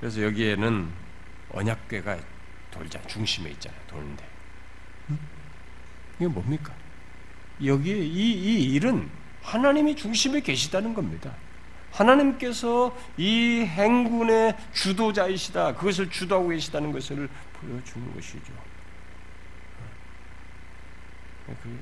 그래서 0.00 0.22
여기에는 0.22 0.88
언약궤가 1.50 2.18
돌자 2.72 3.00
중심에 3.02 3.50
있잖아요. 3.50 3.80
도는데 3.86 4.26
이게 6.16 6.26
뭡니까? 6.26 6.72
여기에 7.64 7.98
이, 7.98 8.32
이 8.32 8.74
일은 8.74 9.08
하나님이 9.42 9.94
중심에 9.94 10.40
계시다는 10.40 10.94
겁니다. 10.94 11.32
하나님께서 11.92 12.96
이 13.16 13.60
행군의 13.60 14.56
주도자이시다. 14.72 15.74
그것을 15.74 16.10
주도하고 16.10 16.48
계시다는 16.48 16.92
것을 16.92 17.28
보여주는 17.52 18.14
것이죠. 18.14 18.52
그, 21.62 21.78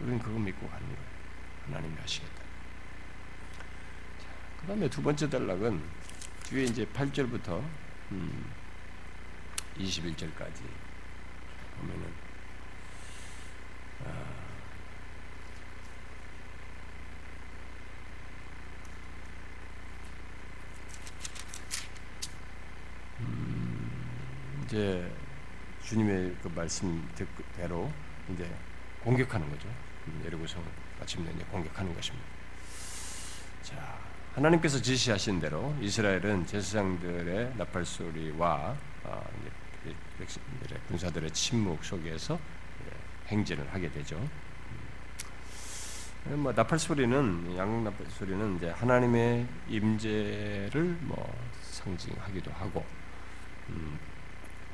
우리는 0.00 0.18
그거 0.18 0.38
믿고 0.38 0.68
가는 0.68 0.86
거예요. 0.86 1.00
하나님이 1.66 1.96
하시겠다. 2.00 2.42
그 4.60 4.66
다음에 4.66 4.88
두 4.88 5.02
번째 5.02 5.28
단락은 5.28 5.82
뒤에 6.44 6.64
이제 6.64 6.84
8절부터 6.86 7.62
음, 8.12 8.50
21절까지 9.78 10.60
보면은 11.78 12.12
아, 14.04 14.33
이제 24.74 25.08
주님의 25.84 26.34
그 26.42 26.48
말씀대로 26.48 27.92
이제 28.32 28.52
공격하는 29.04 29.48
거죠. 29.48 29.68
예루고성 30.24 30.64
마침내 30.98 31.30
이제 31.30 31.44
공격하는 31.44 31.94
것입니다. 31.94 32.26
자, 33.62 33.96
하나님께서 34.34 34.82
지시하신 34.82 35.38
대로 35.38 35.72
이스라엘은 35.80 36.46
제사장들의 36.46 37.54
나팔 37.56 37.84
소리와 37.84 38.76
아, 39.04 39.22
백성들의 40.18 40.80
군사들의 40.88 41.30
침묵 41.30 41.84
속에서 41.84 42.36
행진을 43.28 43.72
하게 43.72 43.92
되죠. 43.92 44.16
음, 46.26 46.40
뭐 46.40 46.52
나팔 46.52 46.80
소리는 46.80 47.56
양국 47.56 47.84
나팔 47.84 48.10
소리는 48.10 48.56
이제 48.56 48.70
하나님의 48.70 49.46
임재를 49.68 50.98
뭐 51.02 51.32
상징하기도 51.62 52.50
하고 52.50 52.84
음, 53.68 53.98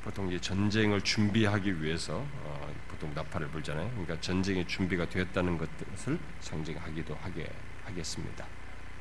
보통 0.03 0.29
이제 0.29 0.41
전쟁을 0.41 1.03
준비하기 1.03 1.83
위해서 1.83 2.25
어, 2.43 2.75
보통 2.89 3.13
나팔을 3.15 3.49
불잖아요. 3.49 3.89
그러니까 3.91 4.21
전쟁의 4.21 4.67
준비가 4.67 5.09
되었다는 5.09 5.59
것을 5.59 6.19
상징하기도 6.41 7.15
하게 7.17 7.51
하겠습니다. 7.85 8.47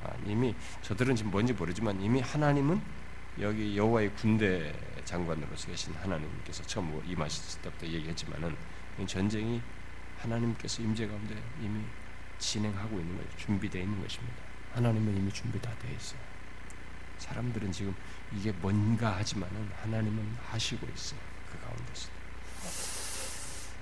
아, 0.04 0.12
이미 0.26 0.56
저들은 0.82 1.16
지금 1.16 1.32
뭔지 1.32 1.54
모르지만 1.54 2.02
이미 2.02 2.22
하나님은 2.22 2.82
여기 3.42 3.78
여호와의 3.78 4.14
군대 4.16 4.74
장관으로서 5.06 5.68
계신 5.68 5.94
하나님께서 5.96 6.64
처음 6.64 7.02
임하셨을 7.06 7.62
때부터 7.62 7.88
얘기했지만은 7.88 8.56
전쟁이 9.08 9.62
하나님께서 10.20 10.84
임재 10.84 11.08
가운데 11.08 11.42
이미 11.62 11.82
진행하고 12.38 13.00
있는 13.00 13.16
거예요. 13.16 13.30
준비되어 13.38 13.82
있는 13.82 14.02
것입니다. 14.02 14.36
하나님은 14.74 15.16
이미 15.16 15.32
준비 15.32 15.60
다 15.62 15.72
되어 15.80 15.92
있어요. 15.92 16.20
사람들은 17.18 17.72
지금 17.72 17.96
이게 18.36 18.52
뭔가 18.52 19.18
하지만은 19.18 19.70
하나님은 19.82 20.38
하시고 20.52 20.88
있어요. 20.94 21.20
그 21.52 21.60
가운데서. 21.62 22.10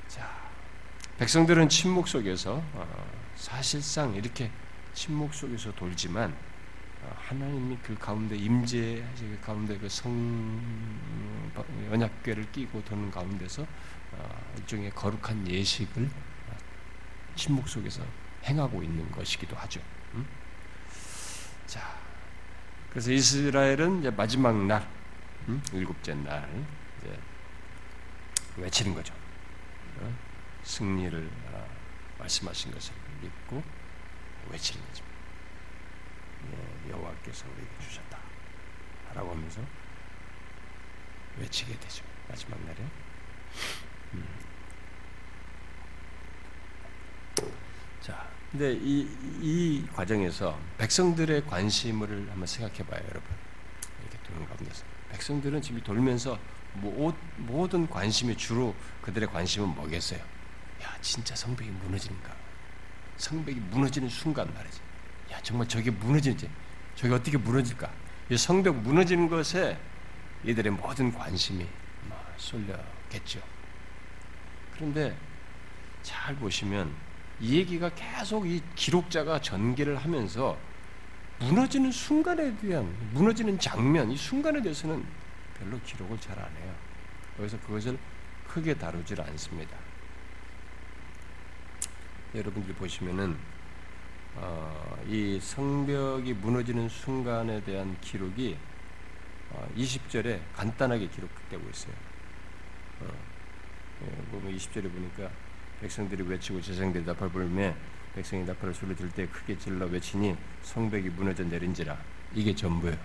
자, 0.07 0.49
백성들은 1.17 1.69
침묵 1.69 2.07
속에서 2.07 2.63
어, 2.73 3.11
사실상 3.35 4.15
이렇게 4.15 4.51
침묵 4.93 5.33
속에서 5.33 5.73
돌지만 5.73 6.35
어, 7.03 7.15
하나님이 7.17 7.77
그 7.83 7.97
가운데 7.97 8.35
임재 8.35 9.03
그 9.19 9.39
가운데 9.41 9.77
그성 9.77 10.11
언약궤를 11.91 12.51
끼고 12.51 12.83
도는 12.85 13.11
가운데서 13.11 13.65
어, 14.13 14.53
일종의 14.57 14.91
거룩한 14.91 15.47
예식을 15.47 16.09
침묵 17.35 17.67
속에서 17.67 18.03
행하고 18.45 18.81
있는 18.81 19.11
것이기도 19.11 19.55
하죠. 19.55 19.81
자, 20.13 20.25
그래서 22.97 23.11
이스라엘은 23.11 23.99
이제 23.99 24.09
마지막 24.09 24.57
날, 24.65 24.89
음? 25.49 25.61
일곱째 25.71 26.15
날 26.15 26.49
외치는 28.55 28.95
거죠. 28.95 29.13
어? 29.99 30.17
승리를 30.63 31.29
어, 31.51 31.67
말씀하신 32.17 32.71
것을 32.71 32.95
믿고 33.21 33.63
외치는 34.49 34.83
거죠. 34.83 35.03
예, 36.49 36.89
여호와께서 36.89 37.45
우리에게 37.45 37.69
주셨다. 37.87 38.17
라고 39.13 39.29
하면서 39.29 39.61
외치게 41.37 41.77
되죠. 41.77 42.03
마지막 42.27 42.59
날에. 42.61 42.77
음. 44.15 44.27
자, 48.01 48.27
근데 48.51 48.73
이, 48.73 49.07
이 49.41 49.85
과정에서 49.93 50.57
백성들의 50.77 51.45
관심을 51.47 52.29
한번 52.29 52.47
생각해 52.47 52.77
봐요, 52.89 53.01
여러분. 53.09 53.23
이렇게 54.01 54.17
도는 54.23 54.47
가운데서. 54.47 54.83
백성들은 55.11 55.61
지금 55.61 55.81
돌면서 55.81 56.39
모, 56.73 57.13
모든 57.37 57.89
관심이 57.89 58.35
주로 58.37 58.73
그들의 59.01 59.29
관심은 59.29 59.69
뭐겠어요? 59.75 60.19
야, 60.19 60.97
진짜 61.01 61.35
성벽이 61.35 61.69
무너지는가? 61.71 62.35
성벽이 63.17 63.59
무너지는 63.71 64.09
순간 64.09 64.53
말이지. 64.53 64.79
야, 65.31 65.39
정말 65.41 65.67
저게 65.67 65.91
무너지지. 65.91 66.49
저게 66.95 67.13
어떻게 67.13 67.37
무너질까? 67.37 67.91
이 68.29 68.37
성벽 68.37 68.77
무너지는 68.77 69.27
것에 69.27 69.77
이들의 70.43 70.71
모든 70.73 71.11
관심이 71.11 71.65
쏠렸겠죠. 72.37 73.41
그런데 74.73 75.17
잘 76.03 76.35
보시면 76.35 76.93
이 77.39 77.57
얘기가 77.57 77.89
계속 77.93 78.47
이 78.47 78.61
기록자가 78.75 79.41
전개를 79.41 79.95
하면서 79.97 80.57
무너지는 81.39 81.91
순간에 81.91 82.55
대한 82.57 82.91
무너지는 83.13 83.59
장면, 83.59 84.09
이 84.11 84.17
순간에 84.17 84.61
대해서는 84.61 85.05
별로 85.59 85.79
기록을 85.81 86.19
잘 86.19 86.37
안 86.39 86.45
해요. 86.57 86.73
그래서 87.35 87.59
그것을 87.61 87.97
크게 88.47 88.73
다루질 88.73 89.21
않습니다. 89.21 89.77
여러분들 92.33 92.73
보시면은 92.75 93.37
어, 94.35 94.97
이 95.07 95.39
성벽이 95.41 96.33
무너지는 96.33 96.89
순간에 96.89 97.63
대한 97.63 97.97
기록이 98.01 98.57
어, 99.51 99.67
20절에 99.75 100.39
간단하게 100.55 101.07
기록되고 101.07 101.69
있어요. 101.69 101.93
어, 103.01 103.07
예, 104.03 104.31
보면 104.31 104.55
20절에 104.55 104.83
보니까 104.91 105.29
백성들이 105.81 106.23
외치고 106.23 106.61
제사장들이 106.61 107.05
나팔 107.05 107.29
불매 107.29 107.73
백성이 108.15 108.43
나팔을 108.45 108.73
소리 108.73 108.95
들 108.95 109.09
때 109.11 109.27
크게 109.27 109.57
질러 109.57 109.85
외치니 109.85 110.35
성벽이 110.63 111.09
무너져 111.09 111.43
내린지라 111.43 111.95
이게 112.33 112.53
전부예요. 112.55 112.97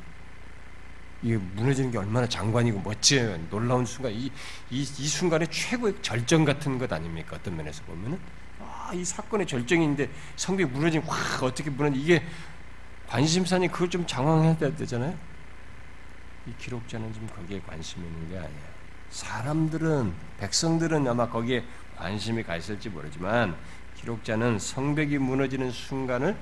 이게 1.22 1.36
무너지는 1.36 1.90
게 1.90 1.98
얼마나 1.98 2.26
장관이고 2.26 2.80
멋져요. 2.80 3.38
놀라운 3.48 3.84
순간 3.86 4.12
이, 4.12 4.32
이, 4.70 4.80
이 4.80 4.84
순간의 4.84 5.48
최고의 5.50 5.94
절정 6.02 6.44
같은 6.44 6.78
것 6.78 6.92
아닙니까? 6.92 7.36
어떤 7.36 7.56
면에서 7.56 7.82
보면은 7.84 8.18
아, 8.58 8.90
이 8.92 9.04
사건의 9.04 9.46
절정인데 9.46 10.10
성벽이 10.36 10.70
무너지면 10.72 11.06
와 11.06 11.16
어떻게 11.42 11.70
무너지 11.70 12.00
이게 12.00 12.24
관심사니 13.06 13.68
그걸 13.68 13.90
좀 13.90 14.06
장황해야 14.06 14.56
되잖아요. 14.56 15.16
이 16.46 16.52
기록자는 16.58 17.12
좀 17.12 17.28
거기에 17.28 17.60
관심 17.60 18.02
있는 18.04 18.28
게 18.30 18.36
아니에요. 18.38 18.72
사람들은 19.10 20.12
백성들은 20.40 21.06
아마 21.06 21.28
거기에 21.28 21.62
관심이 22.02 22.42
가 22.42 22.56
있을지 22.56 22.88
모르지만 22.88 23.56
기록자는 23.94 24.58
성벽이 24.58 25.18
무너지는 25.18 25.70
순간을 25.70 26.36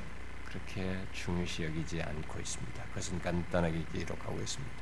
그렇게 0.47 0.99
중요시 1.13 1.65
여기지 1.65 2.01
않고 2.01 2.41
있습니다. 2.41 2.83
그것은 2.85 3.21
간단하게 3.21 3.85
기록하고 3.93 4.41
있습니다. 4.41 4.75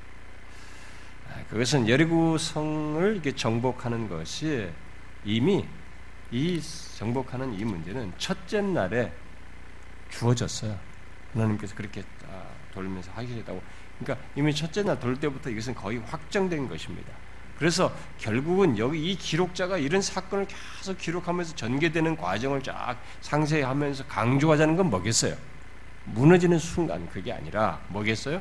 아, 1.30 1.42
그것은 1.50 1.88
여리고 1.88 2.38
성을 2.38 3.12
이렇게 3.12 3.34
정복하는 3.34 4.08
것이 4.08 4.70
이미 5.24 5.66
이 6.30 6.60
정복하는 6.96 7.58
이 7.58 7.64
문제는 7.64 8.12
첫째 8.16 8.60
날에 8.60 9.12
주어졌어요. 10.10 10.78
하나님께서 11.32 11.74
그렇게 11.74 12.04
아, 12.30 12.44
돌면서 12.72 13.10
하시겠다고. 13.10 13.60
그러니까 13.98 14.26
이미 14.36 14.54
첫째 14.54 14.84
날 14.84 15.00
돌 15.00 15.18
때부터 15.18 15.50
이것은 15.50 15.74
거의 15.74 15.98
확정된 15.98 16.68
것입니다. 16.68 17.12
그래서 17.58 17.92
결국은 18.18 18.78
여기 18.78 19.10
이 19.10 19.16
기록자가 19.16 19.78
이런 19.78 20.00
사건을 20.00 20.46
계속 20.46 20.96
기록하면서 20.96 21.56
전개되는 21.56 22.16
과정을 22.16 22.62
쫙 22.62 22.96
상세히 23.20 23.62
하면서 23.62 24.04
강조하자는 24.06 24.76
건 24.76 24.90
뭐겠어요? 24.90 25.36
무너지는 26.04 26.58
순간 26.58 27.08
그게 27.08 27.32
아니라 27.32 27.80
뭐겠어요? 27.88 28.40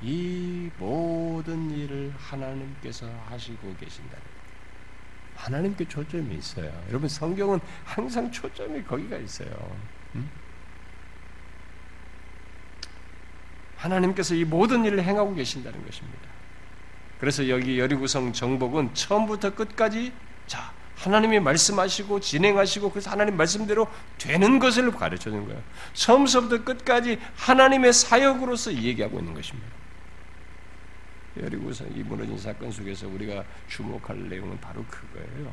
이 0.00 0.70
모든 0.78 1.70
일을 1.72 2.14
하나님께서 2.16 3.06
하시고 3.28 3.74
계신다. 3.80 4.16
하나님께 5.34 5.88
초점이 5.88 6.36
있어요. 6.36 6.72
여러분 6.88 7.08
성경은 7.08 7.58
항상 7.84 8.30
초점이 8.30 8.84
거기가 8.84 9.16
있어요. 9.16 9.76
음? 10.14 10.30
하나님께서 13.76 14.36
이 14.36 14.44
모든 14.44 14.84
일을 14.84 15.02
행하고 15.02 15.34
계신다는 15.34 15.84
것입니다. 15.84 16.37
그래서 17.20 17.48
여기 17.48 17.78
여리구성 17.78 18.32
정복은 18.32 18.94
처음부터 18.94 19.54
끝까지 19.54 20.12
자 20.46 20.72
하나님이 20.96 21.40
말씀하시고 21.40 22.20
진행하시고 22.20 22.90
그래서 22.90 23.10
하나님 23.10 23.36
말씀대로 23.36 23.86
되는 24.18 24.58
것을 24.58 24.90
가르쳐 24.90 25.30
주는 25.30 25.46
거예요. 25.46 25.62
처음부터 25.94 26.64
끝까지 26.64 27.18
하나님의 27.36 27.92
사역으로서 27.92 28.74
얘기하고 28.74 29.20
있는 29.20 29.34
것입니다. 29.34 29.68
여리고서 31.40 31.84
이 31.94 32.02
무너진 32.02 32.36
사건 32.38 32.70
속에서 32.72 33.06
우리가 33.06 33.44
주목할 33.68 34.28
내용은 34.28 34.58
바로 34.60 34.84
그거예요. 34.86 35.52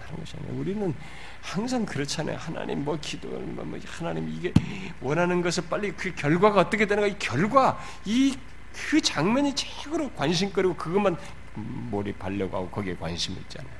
다른 0.00 0.16
것이 0.16 0.36
아니라 0.36 0.54
우리는 0.54 0.94
항상 1.42 1.84
그렇잖아요. 1.84 2.36
하나님 2.36 2.84
뭐 2.84 2.96
기도, 3.00 3.28
뭐, 3.28 3.64
뭐 3.64 3.78
하나님 3.84 4.28
이게 4.28 4.52
원하는 5.00 5.42
것을 5.42 5.64
빨리 5.68 5.92
그 5.92 6.14
결과가 6.14 6.60
어떻게 6.60 6.86
되는가 6.86 7.08
이 7.08 7.18
결과 7.18 7.80
이 8.04 8.36
그 8.72 9.00
장면이 9.00 9.54
최고로 9.54 10.12
관심거리고 10.12 10.74
그것만 10.76 11.16
몰입하려고 11.54 12.56
하고 12.56 12.70
거기에 12.70 12.96
관심이 12.96 13.36
있잖아요. 13.40 13.72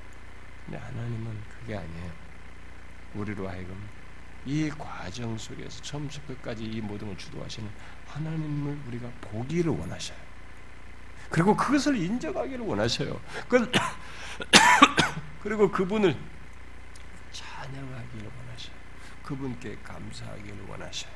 근데 0.65 0.79
하나님은 0.79 1.41
그게 1.49 1.77
아니에요. 1.77 2.13
우리로 3.15 3.49
하여금 3.49 3.77
이 4.47 4.71
과정 4.71 5.37
속에서 5.37 5.83
처음부터 5.83 6.21
끝까지 6.27 6.65
이 6.65 6.81
모든 6.81 7.09
걸 7.09 7.19
주도하시는 7.19 7.69
하나님을 8.07 8.79
우리가 8.89 9.09
보기를 9.21 9.73
원하셔요. 9.73 10.19
그리고 11.29 11.57
그것을 11.57 11.97
인정하기를 11.97 12.65
원하셔요. 12.65 13.21
그리고 15.43 15.71
그분을 15.71 16.17
찬양하기를 17.33 18.31
원하셔요. 18.39 18.75
그분께 19.23 19.77
감사하기를 19.85 20.67
원하셔요. 20.69 21.13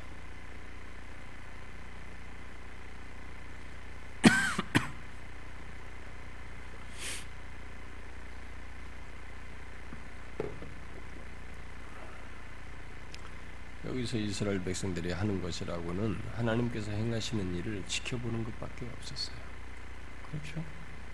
여기서 14.05 14.19
이스라엘 14.19 14.63
백성들이 14.63 15.13
하는 15.13 15.41
것이라고는 15.41 16.19
하나님께서 16.35 16.91
행하시는 16.91 17.55
일을 17.57 17.83
지켜보는 17.87 18.45
것밖에 18.45 18.87
없었어요. 18.99 19.37
그렇죠? 20.31 20.63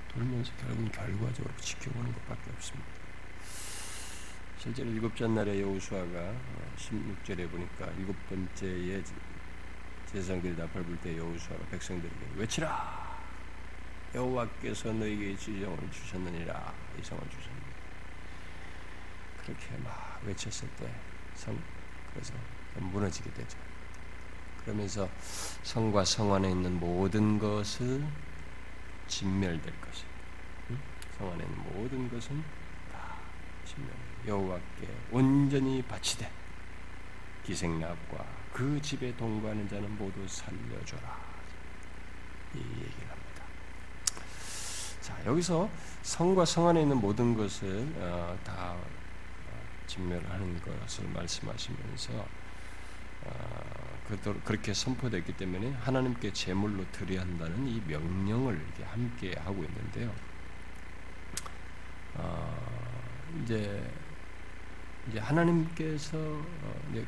돌면서 0.09 0.53
결국은 0.57 0.91
결과적으로 0.91 1.55
지켜보는 1.57 2.13
것밖에 2.13 2.51
없습니다. 2.51 2.91
실제로 4.59 4.91
일곱째 4.91 5.29
날에 5.29 5.61
여호수아가 5.61 6.35
16절에 6.77 7.47
어, 7.47 7.49
보니까 7.51 7.87
일곱 7.97 8.17
번째에 8.29 9.03
제사장들이 10.07 10.57
나팔 10.57 10.83
불 10.83 10.97
때 10.99 11.17
여호수아가 11.17 11.65
백성들에게 11.67 12.27
외치라 12.37 13.21
여호와께서 14.15 14.93
너에게 14.93 15.37
지정을 15.37 15.79
주셨느니라 15.93 16.75
이성을 17.01 17.23
주셨느니라 17.31 17.71
그렇게 19.43 19.77
막 19.79 20.21
외쳤을 20.27 20.69
때 20.77 20.93
성, 21.35 21.57
그래서 22.13 22.35
무너지게 22.85 23.33
되죠. 23.33 23.59
그러면서 24.63 25.09
성과 25.63 26.05
성 26.05 26.33
안에 26.35 26.51
있는 26.51 26.79
모든 26.79 27.39
것을 27.39 28.05
진멸될 29.09 29.81
것이. 29.81 30.05
성 31.19 31.33
안에 31.33 31.45
있는 31.45 31.59
모든 31.75 32.11
것은 32.11 32.43
다 32.93 33.17
진멸. 33.65 33.91
여호와께 34.27 34.89
온전히 35.11 35.83
바치되 35.83 36.31
기생납과 37.45 38.25
그 38.53 38.81
집에 38.83 39.17
동거하는 39.17 39.69
자는 39.69 39.97
모두 39.97 40.27
살려줘라. 40.29 41.19
이 42.55 42.59
얘기를 42.59 43.09
합니다. 43.09 43.45
자 45.01 45.17
여기서 45.25 45.69
성과 46.03 46.45
성 46.45 46.69
안에 46.69 46.83
있는 46.83 46.97
모든 46.99 47.37
것을 47.37 47.93
어, 47.97 48.39
다 48.45 48.77
진멸하는 49.87 50.61
것을 50.63 51.09
말씀하시면서 51.09 52.13
어, 52.15 52.29
그렇게 54.45 54.75
선포됐기 54.75 55.37
때문에 55.37 55.73
하나님께 55.75 56.33
제물로 56.33 56.85
드려야 56.91 57.21
한다는 57.21 57.67
이 57.69 57.81
명령을 57.87 58.55
이렇게 58.55 58.85
함께 58.85 59.35
하고 59.39 59.63
있는데요. 59.63 60.13
어, 62.15 62.91
이제 63.43 63.89
이제 65.09 65.19
하나님께서 65.21 66.19
어, 66.19 66.83
이제 66.91 67.07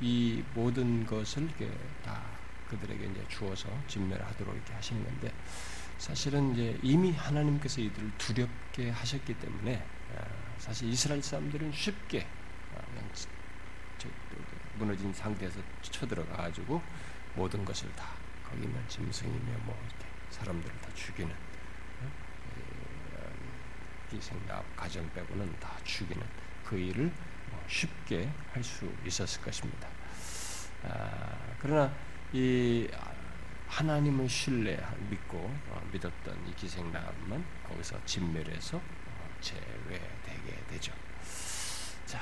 이 0.00 0.44
모든 0.54 1.06
것을 1.06 1.44
이렇게 1.44 1.70
다 2.04 2.22
그들에게 2.68 3.04
이제 3.06 3.24
주어서 3.28 3.68
진멸하도록 3.88 4.54
이렇게 4.54 4.72
하시는 4.74 5.02
건데 5.04 5.32
사실은 5.98 6.52
이제 6.52 6.78
이미 6.82 7.12
하나님께서 7.12 7.80
이들을 7.80 8.12
두렵게 8.18 8.90
하셨기 8.90 9.34
때문에 9.34 9.84
사실 10.58 10.88
이스라엘 10.88 11.22
사람들은 11.22 11.72
쉽게 11.72 12.26
무너진 14.76 15.12
상태에서 15.12 15.60
쳐들어가 15.82 16.36
가지고 16.36 16.82
모든 17.34 17.64
것을 17.64 17.90
다 17.94 18.06
거기면 18.48 18.88
짐승이며 18.88 19.58
뭐 19.64 19.78
이렇게 19.86 20.06
사람들을 20.30 20.80
다 20.80 20.88
죽이는 20.94 21.34
어? 22.02 22.10
기생납 24.10 24.76
가정 24.76 25.10
빼고는 25.14 25.58
다 25.58 25.70
죽이는 25.84 26.22
그 26.64 26.76
일을 26.76 27.10
뭐 27.50 27.64
쉽게 27.68 28.30
할 28.52 28.62
수 28.62 28.90
있었을 29.06 29.42
것입니다. 29.42 29.88
아, 30.84 31.54
그러나 31.58 31.92
이 32.32 32.88
하나님을 33.68 34.28
신뢰 34.28 34.78
믿고 35.08 35.38
어, 35.68 35.88
믿었던 35.92 36.46
이 36.48 36.54
기생남은 36.54 37.44
거기서 37.68 38.04
진멸해서 38.04 38.76
어, 38.76 39.28
제외되게 39.40 40.64
되죠. 40.68 40.92
자, 42.04 42.20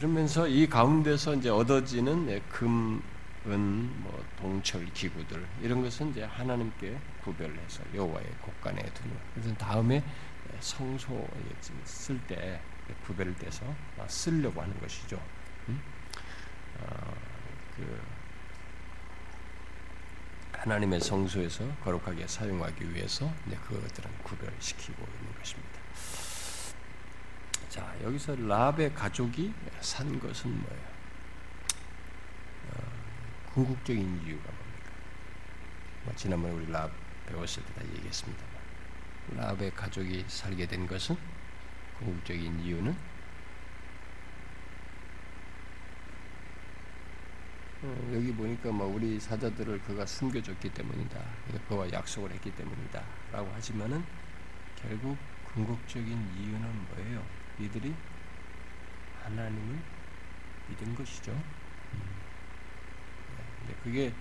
그러면서 0.00 0.48
이 0.48 0.66
가운데서 0.66 1.34
이제 1.34 1.50
얻어지는 1.50 2.40
금, 2.48 3.02
은, 3.46 4.02
뭐 4.02 4.24
동철 4.38 4.86
기구들 4.94 5.46
이런 5.60 5.82
것은 5.82 6.10
이제 6.10 6.24
하나님께 6.24 6.98
구별해서 7.22 7.82
여호와의 7.94 8.26
곳간에 8.40 8.82
두는. 8.82 9.14
그래서 9.34 9.54
다음에 9.56 10.02
성소 10.58 11.28
쓸 11.84 12.18
때 12.26 12.58
구별을 13.04 13.36
떼서 13.36 13.62
쓰려고 14.08 14.62
하는 14.62 14.80
것이죠. 14.80 15.20
음? 15.68 15.78
어, 16.80 17.14
그 17.76 18.00
하나님의 20.52 21.02
성소에서 21.02 21.70
거룩하게 21.84 22.26
사용하기 22.26 22.94
위해서 22.94 23.30
그것들은 23.68 24.10
구별시키고 24.22 25.02
있는 25.02 25.38
것입니다. 25.38 25.79
자, 27.70 27.94
여기서 28.02 28.34
랍의 28.34 28.92
가족이 28.94 29.54
산 29.80 30.18
것은 30.18 30.50
뭐예요? 30.60 30.88
어, 32.68 33.52
궁극적인 33.54 34.02
이유가 34.26 34.50
뭡니까? 34.50 34.90
뭐 36.04 36.14
지난번에 36.16 36.52
우리 36.52 36.66
랍 36.70 36.90
배웠을 37.26 37.64
때 37.64 37.74
다 37.74 37.84
얘기했습니다만, 37.94 38.54
랍의 39.36 39.70
가족이 39.76 40.24
살게 40.26 40.66
된 40.66 40.84
것은 40.84 41.16
궁극적인 41.98 42.58
이유는 42.58 42.96
어, 47.82 48.10
여기 48.14 48.32
보니까 48.34 48.72
뭐 48.72 48.88
우리 48.88 49.20
사자들을 49.20 49.80
그가 49.82 50.04
숨겨줬기 50.04 50.70
때문이다. 50.70 51.20
그와 51.68 51.90
약속을 51.92 52.32
했기 52.32 52.50
때문이다 52.50 53.00
라고 53.30 53.48
하지만은 53.52 54.04
결국 54.74 55.16
궁극적인 55.54 56.08
이유는 56.36 56.86
뭐예요? 56.88 57.39
이들이 57.60 57.94
하나님을 59.22 59.78
믿은 60.68 60.94
것이죠. 60.94 61.36
그게 63.84 64.12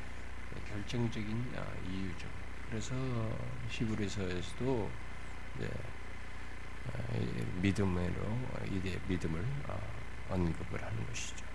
결정적인 0.68 1.54
아, 1.58 1.66
이유죠. 1.90 2.28
그래서 2.70 2.96
히브리서에서도 3.70 4.90
믿음으로 7.62 8.38
이대 8.72 9.00
믿음을 9.08 9.46
언급을 10.30 10.84
하는 10.84 11.08
것이죠. 11.08 11.46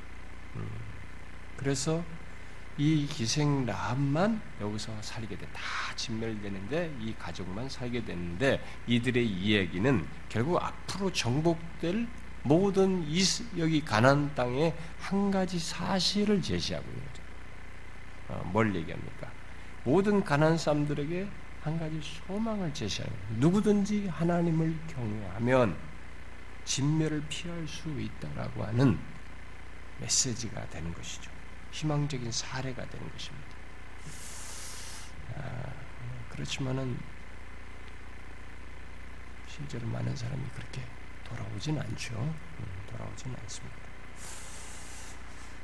음. 0.57 0.69
그래서 1.57 2.05
이 2.77 3.07
기생 3.07 3.65
라합만 3.67 4.41
여기서 4.61 4.93
살게 5.01 5.39
돼. 5.39 5.47
다 5.53 5.63
진멸되는데 5.95 6.97
이 7.01 7.15
가족만 7.15 7.69
살게 7.69 8.05
되는데 8.05 8.65
이들의 8.87 9.25
이야기는 9.27 10.07
결국 10.29 10.61
앞으로 10.63 11.13
정복될 11.13 12.07
모든 12.43 13.07
여기 13.57 13.85
가난 13.85 14.35
땅의 14.35 14.75
한 14.99 15.31
가지 15.31 15.59
사실을 15.59 16.43
제시하고 16.43 16.87
있는 16.87 17.05
거죠. 17.07 17.23
어, 18.29 18.51
뭘 18.53 18.75
얘기합니까? 18.75 19.31
모든 19.85 20.23
가난 20.25 20.59
사람들에게 20.59 21.29
한 21.63 21.79
가지 21.79 22.01
소망을 22.03 22.75
제시하는 22.75 23.17
거예요. 23.17 23.41
누구든지 23.41 24.09
하나님을 24.09 24.77
경외하면 24.89 25.77
진멸을 26.65 27.23
피할 27.29 27.67
수 27.69 27.89
있다라고 28.01 28.65
하는 28.65 28.99
메시지가 30.01 30.69
되는 30.71 30.93
것이죠. 30.93 31.34
희망적인 31.75 32.31
사례가 32.31 32.89
되는 32.89 33.11
것입니다. 33.11 33.49
아, 35.37 35.73
그렇지만은 36.31 36.97
실제로 39.49 39.87
많은 39.89 40.15
사람이 40.15 40.43
그렇게 40.55 40.83
돌아오진 41.25 41.79
않죠. 41.79 42.15
음, 42.15 42.65
돌아오진 42.91 43.35
않습니다. 43.43 43.77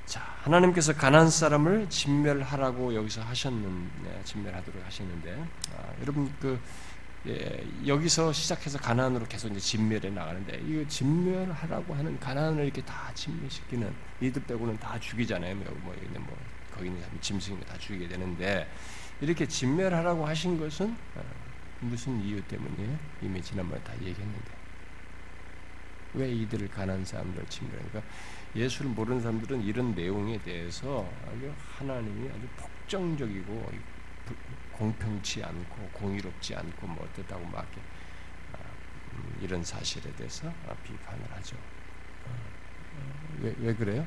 자, 0.06 0.20
하나님께서 0.42 0.94
가난 0.94 1.30
사람을 1.30 1.88
진멸하라고 1.88 2.92
여기서 2.96 3.22
하셨는 3.22 3.90
네, 4.02 4.20
진멸하도록 4.24 4.84
하셨는데 4.84 5.48
아, 5.76 5.92
여러분 6.00 6.34
그 6.40 6.60
예, 7.26 7.66
여기서 7.86 8.32
시작해서 8.32 8.78
가난으로 8.78 9.26
계속 9.26 9.48
이제 9.50 9.60
진멸해 9.60 10.08
나가는데 10.10 10.62
이거 10.66 10.86
진멸하라고 10.88 11.94
하는 11.94 12.18
가난을 12.18 12.64
이렇게 12.64 12.82
다 12.82 13.10
진멸시키는 13.14 13.92
이들 14.22 14.42
빼고는 14.44 14.78
다 14.78 14.98
죽이잖아요. 14.98 15.54
뭐, 15.56 15.64
뭐, 15.82 15.94
뭐 16.18 16.38
거기 16.74 16.86
있는 16.86 17.02
짐승이 17.20 17.60
다 17.66 17.76
죽이게 17.76 18.08
되는데 18.08 18.66
이렇게 19.20 19.46
진멸하라고 19.46 20.26
하신 20.26 20.58
것은 20.58 20.96
어, 21.16 21.22
무슨 21.80 22.20
이유 22.22 22.40
때문이에요? 22.42 22.98
이미 23.20 23.42
지난번에 23.42 23.82
다 23.82 23.92
얘기했는데 24.00 24.60
왜 26.14 26.32
이들을 26.32 26.68
가난 26.68 27.04
사람들 27.04 27.44
진멸하니까 27.48 28.02
예수를 28.56 28.90
모르는 28.92 29.20
사람들은 29.20 29.62
이런 29.62 29.94
내용에 29.94 30.40
대해서 30.42 31.08
하나님이 31.76 32.30
아주 32.30 32.48
폭정적이고 32.56 33.70
공평치 34.80 35.44
않고 35.44 35.90
공의롭지 35.92 36.54
않고 36.56 36.86
뭐 36.86 37.04
어떻다고 37.04 37.44
막 37.48 37.66
아, 38.54 38.56
음, 39.12 39.38
이런 39.42 39.62
사실에 39.62 40.10
대해서 40.16 40.48
아, 40.66 40.74
비판을 40.82 41.30
하죠. 41.32 41.54
어, 42.24 42.34
왜, 43.40 43.54
왜 43.58 43.74
그래요? 43.74 44.06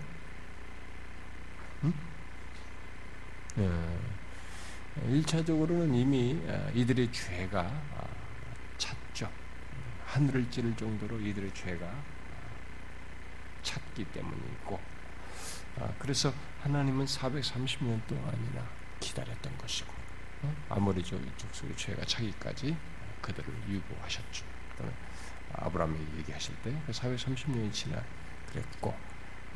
응? 1.83 1.93
예. 3.59 5.21
1차적으로는 5.21 5.93
이미 5.93 6.41
아, 6.47 6.71
이들의 6.73 7.11
죄가 7.11 7.69
찼죠. 8.79 9.31
하늘을 10.07 10.49
찌를 10.49 10.75
정도로 10.75 11.19
이들의 11.19 11.53
죄가 11.53 12.03
찼기 13.61 14.05
때문이고, 14.05 14.79
그래서 15.97 16.33
하나님은 16.61 17.05
430년 17.05 18.05
동안이나 18.05 18.67
기다렸던 18.99 19.57
것이고, 19.57 19.92
아무리 20.69 21.03
저 21.03 21.17
족속의 21.37 21.75
죄가 21.75 22.05
차기까지 22.05 22.75
그들을 23.21 23.53
유보하셨죠. 23.69 24.45
아브라함이 25.53 25.97
얘기하실 26.19 26.55
때 26.63 26.73
430년이 26.89 27.67
그 27.67 27.71
지나 27.71 28.03
그랬고 28.49 28.93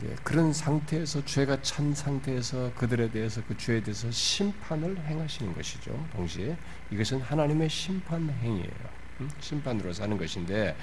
예, 0.03 0.15
그런 0.23 0.53
상태에서 0.53 1.25
죄가 1.25 1.61
찬 1.63 1.93
상태에서 1.93 2.71
그들에 2.75 3.09
대해서 3.09 3.41
그 3.47 3.57
죄에 3.57 3.81
대해서 3.81 4.11
심판을 4.11 4.95
행하시는 4.99 5.53
것이죠. 5.55 6.07
동시에 6.13 6.55
이것은 6.91 7.21
하나님의 7.21 7.67
심판 7.67 8.29
행위예요. 8.29 8.89
음? 9.21 9.29
심판으로 9.39 9.91
사는 9.93 10.15
것인데 10.15 10.77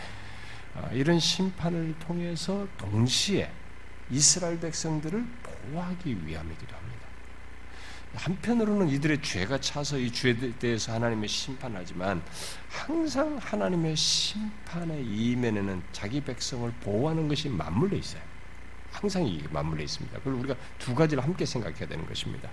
아, 0.75 0.91
이런 0.93 1.21
심판을 1.21 1.95
통해서 2.01 2.67
동시에 2.77 3.53
이스라엘 4.11 4.59
백성들을 4.59 5.25
보호하기 5.45 6.27
위함이기도 6.27 6.77
합니다. 6.77 7.07
한편으로는 8.15 8.89
이들의 8.91 9.23
죄가 9.23 9.61
차서 9.61 9.99
이 9.99 10.11
죄에 10.11 10.37
대해서 10.59 10.93
하나님의 10.93 11.29
심판하지만 11.29 12.23
항상 12.69 13.37
하나님의 13.41 13.97
심판의 13.97 15.05
이면에는 15.05 15.83
자기 15.93 16.21
백성을 16.21 16.71
보호하는 16.81 17.29
것이 17.29 17.49
맞물려 17.49 17.97
있어요. 17.97 18.23
항상 18.93 19.27
이게 19.27 19.47
맞물려 19.49 19.83
있습니다. 19.83 20.19
그걸 20.19 20.35
우리가 20.35 20.55
두 20.79 20.95
가지를 20.95 21.23
함께 21.23 21.45
생각해야 21.45 21.87
되는 21.87 22.07
것입니다. 22.07 22.49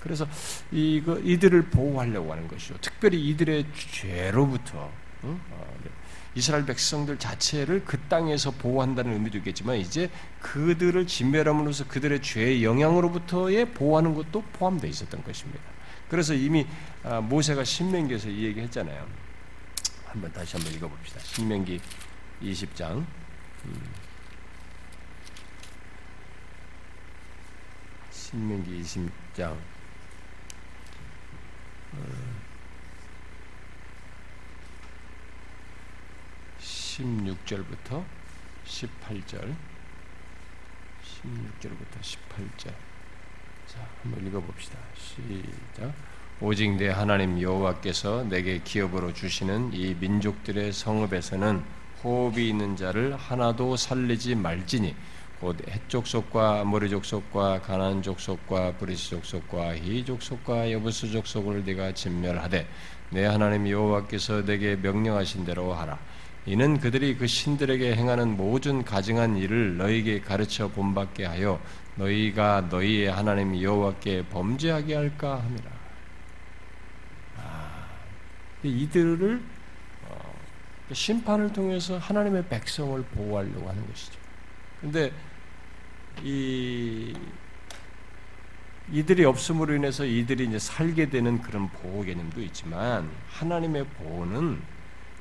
그래서 0.00 0.26
이거 0.70 1.18
이들을 1.18 1.62
보호하려고 1.70 2.32
하는 2.32 2.48
것이죠. 2.48 2.76
특별히 2.80 3.26
이들의 3.28 3.66
죄로부터 3.90 4.90
응? 5.24 5.40
어, 5.50 5.76
네. 5.82 5.90
이스라엘 6.34 6.66
백성들 6.66 7.18
자체를 7.18 7.84
그 7.84 7.98
땅에서 8.00 8.50
보호한다는 8.50 9.12
의미도 9.12 9.38
있겠지만 9.38 9.76
이제 9.76 10.10
그들을 10.40 11.06
진멸함으로써 11.06 11.86
그들의 11.86 12.22
죄의 12.22 12.64
영향으로부터의 12.64 13.72
보호하는 13.72 14.14
것도 14.14 14.42
포함되어 14.54 14.90
있었던 14.90 15.22
것입니다. 15.22 15.62
그래서 16.08 16.34
이미 16.34 16.66
아, 17.02 17.20
모세가 17.20 17.64
신명기에서 17.64 18.28
이 18.28 18.44
얘기 18.44 18.60
했잖아요. 18.60 19.06
한번 20.06 20.32
다시 20.32 20.56
한번 20.56 20.72
읽어봅시다. 20.74 21.20
신명기 21.20 21.80
20장. 22.42 23.04
신명기 28.10 28.82
20장. 28.82 29.56
16절부터 36.94 38.04
18절 38.66 39.52
16절부터 41.02 42.00
18절 42.00 42.72
자, 43.66 43.80
한번 44.02 44.24
읽어봅시다. 44.26 44.78
시작. 44.94 45.92
오직 46.40 46.76
내 46.76 46.88
하나님 46.88 47.40
여호와께서 47.40 48.24
내게 48.24 48.60
기업으로 48.62 49.12
주시는 49.12 49.72
이 49.72 49.94
민족들의 49.94 50.72
성읍에서는 50.72 51.64
호흡이 52.04 52.48
있는 52.50 52.76
자를 52.76 53.16
하나도 53.16 53.76
살리지 53.76 54.36
말지니 54.36 54.94
곧 55.40 55.56
해족속과 55.68 56.60
아모리 56.60 56.90
족속과 56.90 57.62
가나안 57.62 58.02
족속과 58.02 58.76
브리스 58.76 59.10
족속과 59.10 59.76
히위 59.76 60.04
족속과 60.04 60.70
여부스 60.70 61.10
족속을 61.10 61.64
네가 61.64 61.94
진멸하되 61.94 62.68
내 63.10 63.24
하나님 63.24 63.68
여호와께서 63.68 64.44
내게 64.44 64.76
명령하신 64.76 65.44
대로 65.44 65.74
하라. 65.74 65.98
이는 66.46 66.78
그들이 66.78 67.16
그 67.16 67.26
신들에게 67.26 67.96
행하는 67.96 68.36
모든 68.36 68.84
가증한 68.84 69.36
일을 69.36 69.78
너희에게 69.78 70.20
가르쳐 70.20 70.68
본받게 70.68 71.24
하여 71.24 71.60
너희가 71.96 72.68
너희의 72.70 73.10
하나님 73.10 73.60
여호와께 73.60 74.26
범죄하게 74.26 74.94
할까 74.94 75.42
함이라. 75.42 75.70
아, 77.38 77.86
이들을 78.62 79.40
어, 80.08 80.34
심판을 80.92 81.52
통해서 81.52 81.96
하나님의 81.96 82.48
백성을 82.48 83.02
보호하려고 83.02 83.68
하는 83.68 83.86
것이죠. 83.88 84.18
근데 84.82 85.12
이 86.22 87.14
이들이 88.92 89.24
없음으로 89.24 89.74
인해서 89.76 90.04
이들이 90.04 90.44
이제 90.44 90.58
살게 90.58 91.08
되는 91.08 91.40
그런 91.40 91.70
보호 91.70 92.02
개념도 92.02 92.42
있지만 92.42 93.08
하나님의 93.30 93.86
보호는 93.86 94.73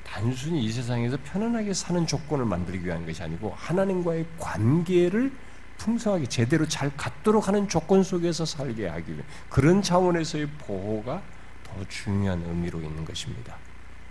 단순히 0.03 0.63
이 0.63 0.71
세상에서 0.71 1.17
편안하게 1.23 1.73
사는 1.73 2.05
조건을 2.05 2.45
만들기 2.45 2.85
위한 2.85 3.05
것이 3.05 3.23
아니고 3.23 3.53
하나님과의 3.55 4.25
관계를 4.37 5.31
풍성하게 5.77 6.27
제대로 6.27 6.67
잘 6.67 6.95
갖도록 6.95 7.47
하는 7.47 7.67
조건 7.67 8.03
속에서 8.03 8.45
살게 8.45 8.87
하기 8.87 9.13
위해 9.13 9.23
그런 9.49 9.81
차원에서의 9.81 10.47
보호가 10.59 11.21
더 11.63 11.87
중요한 11.87 12.43
의미로 12.43 12.81
있는 12.81 13.03
것입니다. 13.03 13.57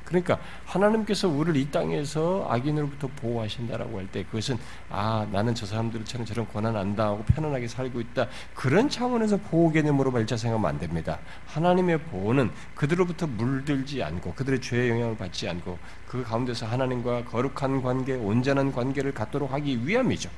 그러니까 0.05 0.39
하나님께서 0.67 1.29
우리를 1.29 1.61
이 1.61 1.71
땅에서 1.71 2.47
악인으로부터 2.51 3.09
보호하신다라고 3.17 3.99
할 3.99 4.07
때 4.13 4.25
그것은 4.25 4.59
아 4.91 5.27
나는 5.33 5.55
저 5.55 5.65
사람들처럼 5.65 6.27
저런 6.27 6.47
고난 6.47 6.77
안 6.77 6.95
당하고 6.95 7.25
편안하게 7.25 7.69
살고 7.69 8.01
있다 8.01 8.27
그런 8.55 8.89
차원에서 8.91 9.39
보호 9.39 9.71
개념으로 9.73 10.13
발자 10.13 10.37
생각하면 10.37 10.69
안 10.69 10.79
됩니다. 10.79 11.19
하나님의 11.47 12.01
보호는 12.01 12.51
그들로부터 12.75 13.27
물들지 13.27 14.03
않고 14.03 14.35
그들의 14.35 14.61
죄의 14.61 14.91
영향을 14.91 15.17
받지 15.17 15.49
않고 15.49 15.79
그 16.07 16.23
가운데서 16.23 16.67
하나님과 16.67 17.25
거룩한 17.25 17.83
관계, 17.83 18.15
온전한 18.15 18.73
관계를 18.73 19.13
갖도록 19.15 19.53
하기 19.53 19.87
위함이죠. 19.87 20.29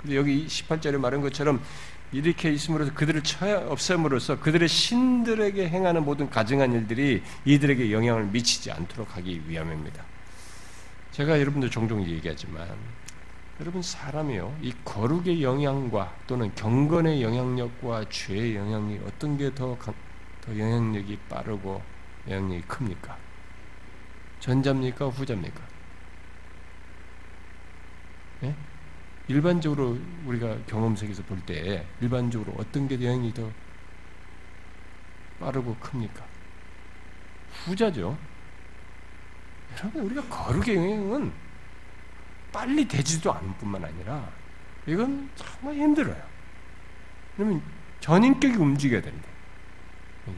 근데 0.00 0.16
여기 0.16 0.46
18절에 0.46 0.98
말한 0.98 1.20
것처럼 1.20 1.60
이렇게 2.12 2.50
있음으로써 2.50 2.92
그들을 2.92 3.22
처 3.22 3.46
없앰으로써 3.68 4.40
그들의 4.40 4.68
신들에게 4.68 5.68
행하는 5.68 6.04
모든 6.04 6.28
가증한 6.28 6.72
일들이 6.72 7.22
이들에게 7.44 7.92
영향을 7.92 8.24
미치지 8.26 8.70
않도록 8.72 9.16
하기 9.16 9.42
위함입니다. 9.46 10.04
제가 11.12 11.38
여러분들 11.38 11.70
종종 11.70 12.04
얘기하지만 12.04 12.68
여러분 13.60 13.82
사람이요 13.82 14.56
이 14.62 14.72
거룩의 14.84 15.42
영향과 15.42 16.14
또는 16.26 16.52
경건의 16.54 17.22
영향력과 17.22 18.06
죄의 18.08 18.56
영향이 18.56 19.00
어떤 19.06 19.36
게더 19.36 19.78
더 20.40 20.58
영향력이 20.58 21.18
빠르고 21.28 21.82
영향력이 22.26 22.62
큽니까? 22.62 23.16
전자입니까 24.40 25.08
후자입니까? 25.08 25.60
네? 28.40 28.54
일반적으로 29.30 29.96
우리가 30.26 30.56
경험 30.66 30.96
세계에서 30.96 31.22
볼 31.22 31.40
때 31.46 31.86
일반적으로 32.00 32.54
어떤 32.58 32.88
게 32.88 32.94
영향이 32.96 33.32
더 33.32 33.50
빠르고 35.38 35.76
큽니까? 35.76 36.24
후자죠. 37.64 38.18
여러분 39.78 40.02
우리가 40.02 40.22
거룩의 40.22 40.76
영향은 40.76 41.32
빨리 42.52 42.86
되지도 42.86 43.32
않을 43.32 43.48
뿐만 43.58 43.84
아니라 43.84 44.28
이건 44.86 45.30
정말 45.36 45.76
힘들어요. 45.76 46.20
그러면 47.36 47.62
전인격이 48.00 48.56
움직여야 48.56 49.00
된다. 49.00 49.28
이게. 50.26 50.36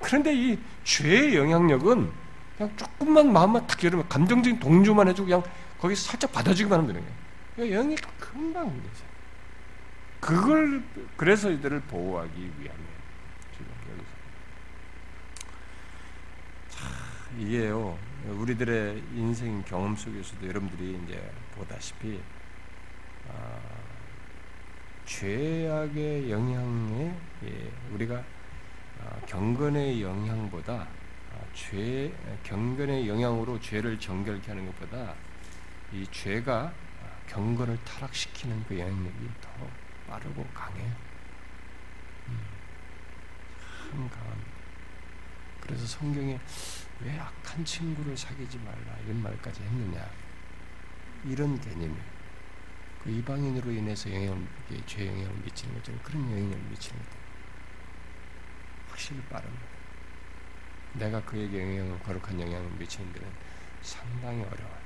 그런데 0.00 0.34
이 0.34 0.58
죄의 0.84 1.36
영향력은 1.36 2.10
그냥 2.56 2.76
조금만 2.76 3.32
마음만 3.32 3.66
탁 3.66 3.82
열으면 3.82 4.08
감정적인 4.08 4.60
동조만 4.60 5.08
해주고 5.08 5.26
그냥 5.26 5.42
거기서 5.80 6.10
살짝 6.10 6.30
받아주기만 6.32 6.80
하면 6.80 6.86
되는 6.92 7.00
거예요. 7.00 7.27
영이 7.64 7.96
금방 8.18 8.70
되죠. 8.82 9.04
그걸 10.20 10.82
그래서 11.16 11.50
이들을 11.50 11.80
보호하기 11.82 12.34
위함이에요. 12.40 12.98
지금 13.52 13.66
여기서. 13.90 14.10
자, 16.70 16.88
이게요. 17.38 17.98
우리들의 18.26 19.02
인생 19.14 19.62
경험 19.62 19.96
속에서도 19.96 20.46
여러분들이 20.46 21.00
이제 21.04 21.30
보다시피 21.54 22.20
아, 23.28 23.60
죄악의 25.04 26.30
영향에 26.30 27.14
예, 27.44 27.70
우리가 27.92 28.22
아, 29.00 29.20
경건의 29.26 30.02
영향보다 30.02 30.74
아, 30.74 31.40
죄 31.54 32.12
경건의 32.42 33.08
영향으로 33.08 33.60
죄를 33.60 33.98
정결케 33.98 34.50
하는 34.50 34.66
것보다 34.66 35.14
이 35.92 36.06
죄가 36.10 36.72
경건을 37.28 37.78
타락시키는 37.84 38.64
그 38.64 38.78
영향력이 38.78 39.28
더 39.40 39.50
빠르고 40.08 40.46
강해요. 40.54 40.92
음, 42.28 42.40
참 43.90 44.08
강합니다. 44.08 44.50
그래서 45.60 45.86
성경에 45.86 46.40
왜 47.00 47.18
악한 47.18 47.64
친구를 47.64 48.16
사귀지 48.16 48.58
말라 48.58 48.98
이런 49.04 49.22
말까지 49.22 49.62
했느냐 49.62 50.10
이런 51.24 51.60
개념이에요. 51.60 52.18
그 53.04 53.10
이방인으로 53.10 53.70
인해서 53.70 54.10
영향을 54.10 54.46
죄 54.86 55.06
영향을 55.06 55.32
미치는 55.44 55.74
것처럼 55.74 56.00
그런 56.02 56.22
영향을 56.22 56.58
미치는 56.70 56.98
것 57.02 57.10
확실히 58.88 59.20
빠릅니다. 59.22 59.66
내가 60.94 61.22
그에게 61.24 61.60
영향을 61.60 61.98
거룩한 62.00 62.40
영향을 62.40 62.70
미치는 62.72 63.12
데는 63.12 63.30
상당히 63.82 64.42
어려워요. 64.42 64.78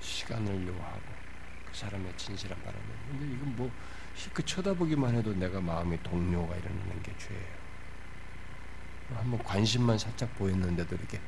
시간을 0.00 0.66
요하고 0.66 1.13
그 1.74 1.80
사람의 1.80 2.16
진실한 2.16 2.56
바람에. 2.62 2.84
근데 3.10 3.34
이건 3.34 3.56
뭐, 3.56 3.68
그 4.32 4.44
쳐다보기만 4.44 5.16
해도 5.16 5.34
내가 5.34 5.60
마음에 5.60 6.00
동료가 6.04 6.54
일어나는 6.54 7.02
게 7.02 7.12
죄예요. 7.18 7.64
한번 9.12 9.42
관심만 9.42 9.98
살짝 9.98 10.32
보였는데도 10.36 10.94
이렇게 10.94 11.20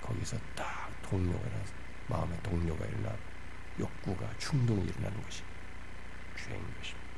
거기서 0.00 0.38
딱 0.56 0.90
동료가 1.02 1.46
일어나서 1.46 1.74
마음에 2.08 2.34
동료가 2.42 2.86
일어나 2.86 3.14
욕구가 3.78 4.26
충동이 4.38 4.84
일어나는 4.84 5.22
것이 5.22 5.42
죄인 6.34 6.58
것입니다. 6.78 7.10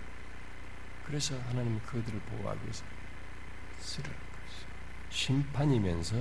그래서 1.06 1.38
하나님은 1.38 1.80
그들을 1.82 2.18
보호하기 2.18 2.62
위해서 2.62 2.84
것이 3.78 4.66
심판이면서 5.08 6.16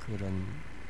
그런 0.00 0.46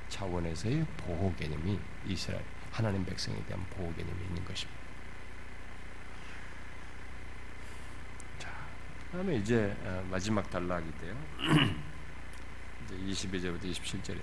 차원에서의 0.08 0.86
보호 0.96 1.34
개념이 1.34 1.80
이스라엘 2.06 2.44
하나님 2.70 3.04
백성에 3.04 3.44
대한 3.46 3.66
보호 3.70 3.92
개념이 3.94 4.24
있는 4.26 4.44
것입니다. 4.44 4.81
다음에 9.12 9.36
이제 9.36 9.76
어, 9.84 10.04
마지막 10.10 10.48
단락인데요. 10.50 11.14
이제 12.84 12.96
22절부터 13.28 13.64
27절에 13.64 14.20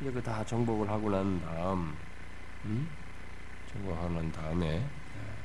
이제 0.00 0.10
그 0.12 0.22
다 0.22 0.44
정복을 0.44 0.88
하고 0.88 1.10
난 1.10 1.40
다음, 1.42 1.96
음? 2.64 2.88
정복하고 3.72 4.08
난 4.10 4.30
다음에 4.30 4.78
어, 4.78 5.36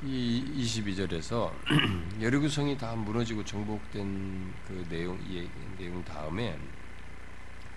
그이 0.00 0.44
22절에서 0.56 1.52
여리고성이 2.20 2.76
다 2.78 2.94
무너지고 2.94 3.44
정복된 3.44 4.54
그 4.66 4.86
내용 4.88 5.18
이 5.26 5.48
내용 5.78 6.02
다음에 6.04 6.58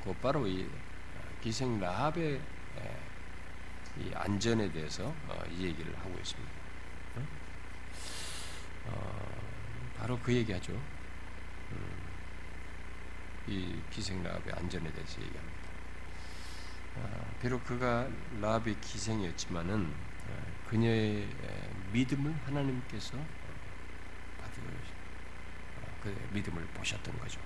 곧바로 0.04 0.48
이 0.48 0.70
기생 1.42 1.80
라합의 1.80 2.40
이 4.00 4.12
안전에 4.14 4.72
대해서 4.72 5.14
어, 5.28 5.44
이 5.52 5.66
얘기를 5.66 5.94
하고 5.98 6.18
있습니다. 6.18 6.52
어, 8.86 9.28
바로 9.98 10.20
그 10.20 10.34
얘기하죠. 10.34 10.74
음, 10.74 11.98
이 13.48 13.82
기생 13.90 14.24
라합의 14.24 14.54
안전에 14.54 14.92
대해서 14.92 15.22
얘기합니다. 15.22 15.58
어, 16.96 17.36
비록 17.42 17.64
그가 17.66 18.08
라합의 18.40 18.80
기생이었지만은 18.82 19.94
어, 20.28 20.46
그녀의 20.70 21.28
믿음을 21.92 22.34
하나님께서 22.46 23.18
어, 23.18 23.26
그 26.02 26.30
믿음을 26.34 26.66
보셨던 26.68 27.18
거죠. 27.20 27.42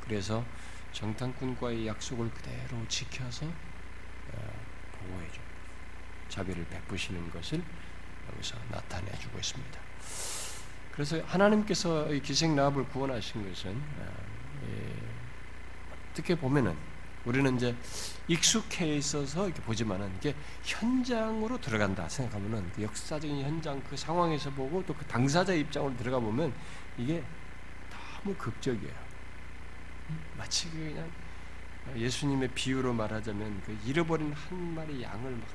그래서 0.00 0.44
정탐꾼과의 0.92 1.86
약속을 1.86 2.30
그대로 2.30 2.86
지켜서 2.88 3.46
어, 3.46 4.66
보호해줘. 4.92 5.49
자비를 6.30 6.64
베푸시는 6.70 7.30
것을 7.30 7.62
여기서 8.32 8.56
나타내 8.70 9.10
주고 9.18 9.38
있습니다. 9.38 9.80
그래서 10.92 11.20
하나님께서 11.26 12.08
기생 12.22 12.56
라합을 12.56 12.84
구원하신 12.88 13.48
것은 13.48 13.70
어, 13.72 14.12
예, 14.68 14.94
어떻게 16.10 16.34
보면은 16.34 16.76
우리는 17.24 17.54
이제 17.56 17.76
익숙해 18.28 18.96
있어서 18.96 19.46
이렇게 19.46 19.60
보지만은 19.62 20.10
이게 20.16 20.34
현장으로 20.64 21.60
들어간다 21.60 22.08
생각하면은 22.08 22.70
그 22.72 22.82
역사적인 22.82 23.42
현장 23.42 23.82
그 23.88 23.96
상황에서 23.96 24.50
보고 24.50 24.84
또 24.86 24.94
그 24.94 25.04
당사자 25.04 25.52
입장으로 25.52 25.96
들어가 25.96 26.18
보면 26.18 26.52
이게 26.96 27.22
너무 28.22 28.34
극적이에요. 28.36 28.94
마치 30.36 30.70
그냥 30.70 31.10
예수님의 31.96 32.48
비유로 32.54 32.92
말하자면 32.92 33.62
그 33.64 33.78
잃어버린 33.84 34.32
한 34.32 34.74
마리 34.74 35.02
양을 35.02 35.30
막 35.32 35.48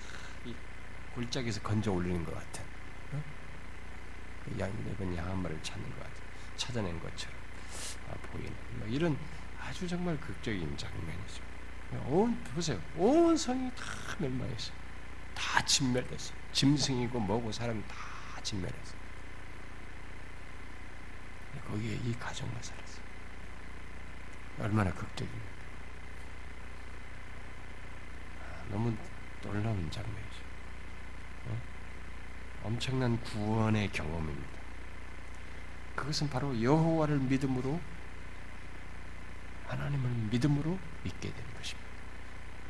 골짜기에서 1.15 1.61
건져 1.61 1.91
올리는 1.91 2.23
것 2.23 2.33
같은 2.33 2.63
어? 3.13 3.23
그양 4.45 4.71
내번 4.85 5.15
양한 5.15 5.41
마리를 5.41 5.63
찾는 5.63 5.89
것 5.89 5.99
같은 5.99 6.15
찾아낸 6.57 6.99
것처럼 6.99 7.35
아, 8.09 8.13
보이는 8.31 8.53
뭐 8.77 8.87
이런 8.87 9.17
아주 9.59 9.87
정말 9.87 10.19
극적인 10.19 10.77
장면이죠. 10.77 11.43
온 12.07 12.37
보세요, 12.43 12.79
온 12.97 13.37
성이 13.37 13.71
다 13.75 13.83
멸망했어, 14.19 14.73
다 15.33 15.63
진멸됐어. 15.65 16.33
짐승이고 16.51 17.19
뭐고 17.19 17.51
사람 17.51 17.83
다 17.87 17.95
진멸했어. 18.43 18.95
거기에 21.67 21.95
이 21.95 22.13
가정만 22.19 22.61
살았어. 22.61 23.01
얼마나 24.59 24.93
극적입니까? 24.93 25.49
아, 28.41 28.63
너무 28.69 28.95
놀라운 29.41 29.89
장면이죠. 29.91 30.24
엄청난 32.65 33.21
구원의 33.21 33.91
경험입니다. 33.91 34.59
그것은 35.95 36.29
바로 36.31 36.59
여호와를 36.59 37.19
믿음으로 37.19 37.79
하나님을 39.67 40.09
믿음으로 40.31 40.79
믿게 41.03 41.31
되는 41.31 41.53
것입니다. 41.53 41.87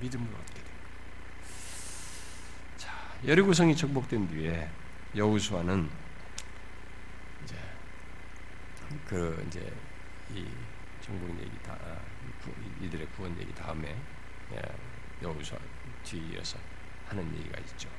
믿음으로 0.02 0.34
얻게 0.34 0.54
됩니다. 0.54 0.76
자, 2.76 2.92
여리고성이 3.26 3.74
정복된 3.74 4.28
뒤에 4.28 4.70
여호수아는 5.16 5.90
이제 7.46 7.56
그 9.08 9.46
이제 9.48 9.74
이 10.34 10.46
정복 11.02 11.40
얘기 11.40 11.58
다 11.64 11.74
아, 11.82 11.98
이들의 12.82 13.08
구원 13.16 13.40
얘기 13.40 13.54
다음에 13.56 13.96
예, 14.52 14.62
여호수아 15.22 15.58
뒤에서 16.04 16.58
하는 17.08 17.34
얘기가 17.38 17.60
있죠. 17.60 17.90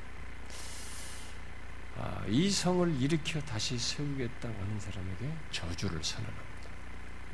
아, 1.99 2.23
이 2.27 2.49
성을 2.49 3.01
일으켜 3.01 3.41
다시 3.41 3.77
세우겠다고 3.77 4.53
하는 4.53 4.79
사람에게 4.79 5.33
저주를 5.49 6.03
선언합니다. 6.03 6.47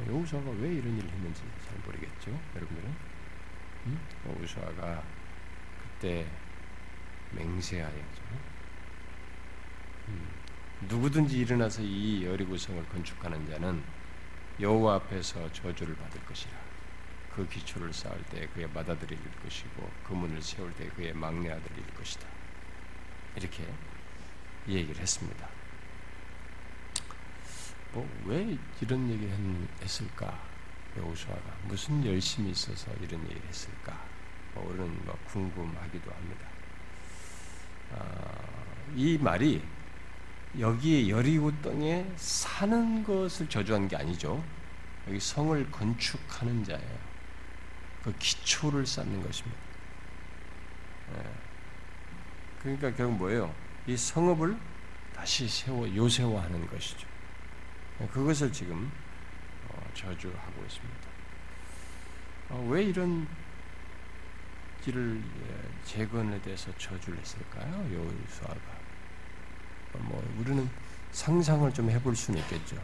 여우수아가 0.08 0.52
왜 0.52 0.76
이런 0.76 0.98
일을 0.98 1.10
했는지 1.10 1.42
잘 1.68 1.78
모르겠죠, 1.86 2.40
여러분들은? 2.56 2.96
음? 3.88 4.00
여우수아가 4.26 5.04
그때 5.82 6.26
맹세하였죠. 7.32 8.24
음, 10.08 10.30
누구든지 10.88 11.40
일어나서 11.40 11.82
이 11.82 12.26
여리고성을 12.26 12.88
건축하는 12.88 13.46
자는 13.50 13.84
여호와 14.62 14.96
앞에서 14.96 15.52
저주를 15.52 15.96
받을 15.96 16.24
것이라. 16.26 16.54
그 17.36 17.48
기초를 17.50 17.92
쌓을 17.92 18.22
때 18.30 18.48
그의 18.54 18.70
맏아들일 18.70 19.20
것이고 19.44 19.92
그 20.06 20.14
문을 20.14 20.42
세울 20.42 20.72
때 20.76 20.88
그의 20.90 21.14
막내 21.14 21.52
아들일 21.52 21.86
것이다. 21.96 22.28
이렇게 23.36 23.68
얘기를 24.68 25.02
했습니다. 25.02 25.48
뭐 27.94 28.08
왜 28.26 28.58
이런 28.82 29.10
얘기를 29.10 29.34
했을까? 29.82 30.40
여호수아가 30.98 31.58
무슨 31.68 32.06
열심이 32.06 32.52
있어서 32.52 32.92
이런 33.02 33.22
얘기를 33.24 33.42
했을까? 33.48 34.00
뭐 34.54 34.68
우리는 34.70 35.06
뭐 35.06 35.18
궁금하기도 35.28 36.12
합니다. 36.12 36.48
아, 37.92 38.36
이 38.96 39.18
말이 39.20 39.64
여기 40.60 41.10
여리고 41.10 41.52
땅에 41.62 42.06
사는 42.16 43.04
것을 43.04 43.50
저주한 43.50 43.88
게 43.88 43.96
아니죠. 43.96 44.44
여기 45.08 45.20
성을 45.20 45.72
건축하는 45.72 46.64
자예요. 46.64 47.00
그 48.04 48.14
기초를 48.18 48.86
쌓는 48.86 49.22
것입니다. 49.24 49.58
예. 51.16 51.24
그러니까 52.62 52.94
결국 52.94 53.18
뭐예요? 53.18 53.54
이 53.88 53.98
성읍을 53.98 54.58
다시 55.16 55.48
세워 55.48 55.94
요새화하는 55.94 56.68
것이죠. 56.68 57.08
그것을 58.12 58.52
지금 58.52 58.92
어, 59.70 59.82
저주하고 59.94 60.64
있습니다. 60.64 61.08
어, 62.50 62.68
왜 62.70 62.84
이런 62.84 63.28
길을 64.84 65.22
예, 65.22 65.86
재건에 65.86 66.42
대해서 66.42 66.72
저주를 66.78 67.20
했을까요? 67.20 67.72
여호수아가 67.94 68.60
어, 69.94 69.98
뭐 70.00 70.24
우리는 70.40 70.70
상상을 71.12 71.72
좀 71.74 71.90
해볼 71.90 72.16
수는 72.16 72.40
있겠죠. 72.42 72.78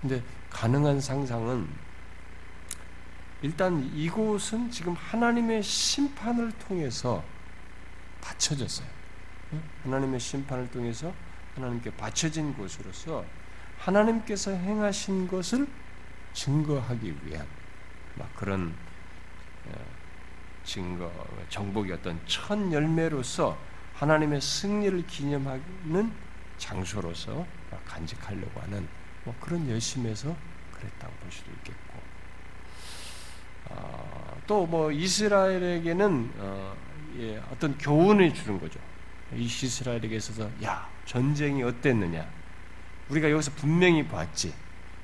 근데 0.00 0.22
가능한 0.50 1.00
상상은 1.00 1.68
일단 3.42 3.84
이곳은 3.94 4.70
지금 4.70 4.94
하나님의 4.94 5.62
심판을 5.62 6.50
통해서 6.52 7.22
받쳐졌어요. 8.20 8.97
하나님의 9.84 10.20
심판을 10.20 10.70
통해서 10.70 11.12
하나님께 11.54 11.90
바쳐진 11.96 12.54
곳으로서 12.54 13.24
하나님께서 13.78 14.50
행하신 14.50 15.28
것을 15.28 15.66
증거하기 16.32 17.14
위한 17.24 17.46
막 18.16 18.34
그런 18.36 18.74
어, 19.66 19.72
증거 20.64 21.10
정복이 21.48 21.92
어떤 21.92 22.20
첫 22.26 22.56
열매로서 22.72 23.58
하나님의 23.94 24.40
승리를 24.40 25.06
기념하는 25.06 26.12
장소로서 26.58 27.46
간직하려고 27.86 28.60
하는 28.60 28.86
뭐 29.24 29.34
그런 29.40 29.68
열심에서 29.68 30.36
그랬다고 30.72 31.12
볼 31.14 31.32
수도 31.32 31.50
있겠고 31.52 31.98
어, 33.70 34.40
또뭐 34.46 34.92
이스라엘에게는 34.92 36.32
어, 36.38 36.76
예, 37.18 37.38
어떤 37.50 37.76
교훈을 37.76 38.32
주는 38.32 38.60
거죠. 38.60 38.78
이 39.34 39.44
이스라엘에게 39.44 40.16
있어서 40.16 40.50
야 40.62 40.88
전쟁이 41.04 41.62
어땠느냐? 41.62 42.28
우리가 43.08 43.30
여기서 43.30 43.50
분명히 43.52 44.06
봤지. 44.06 44.54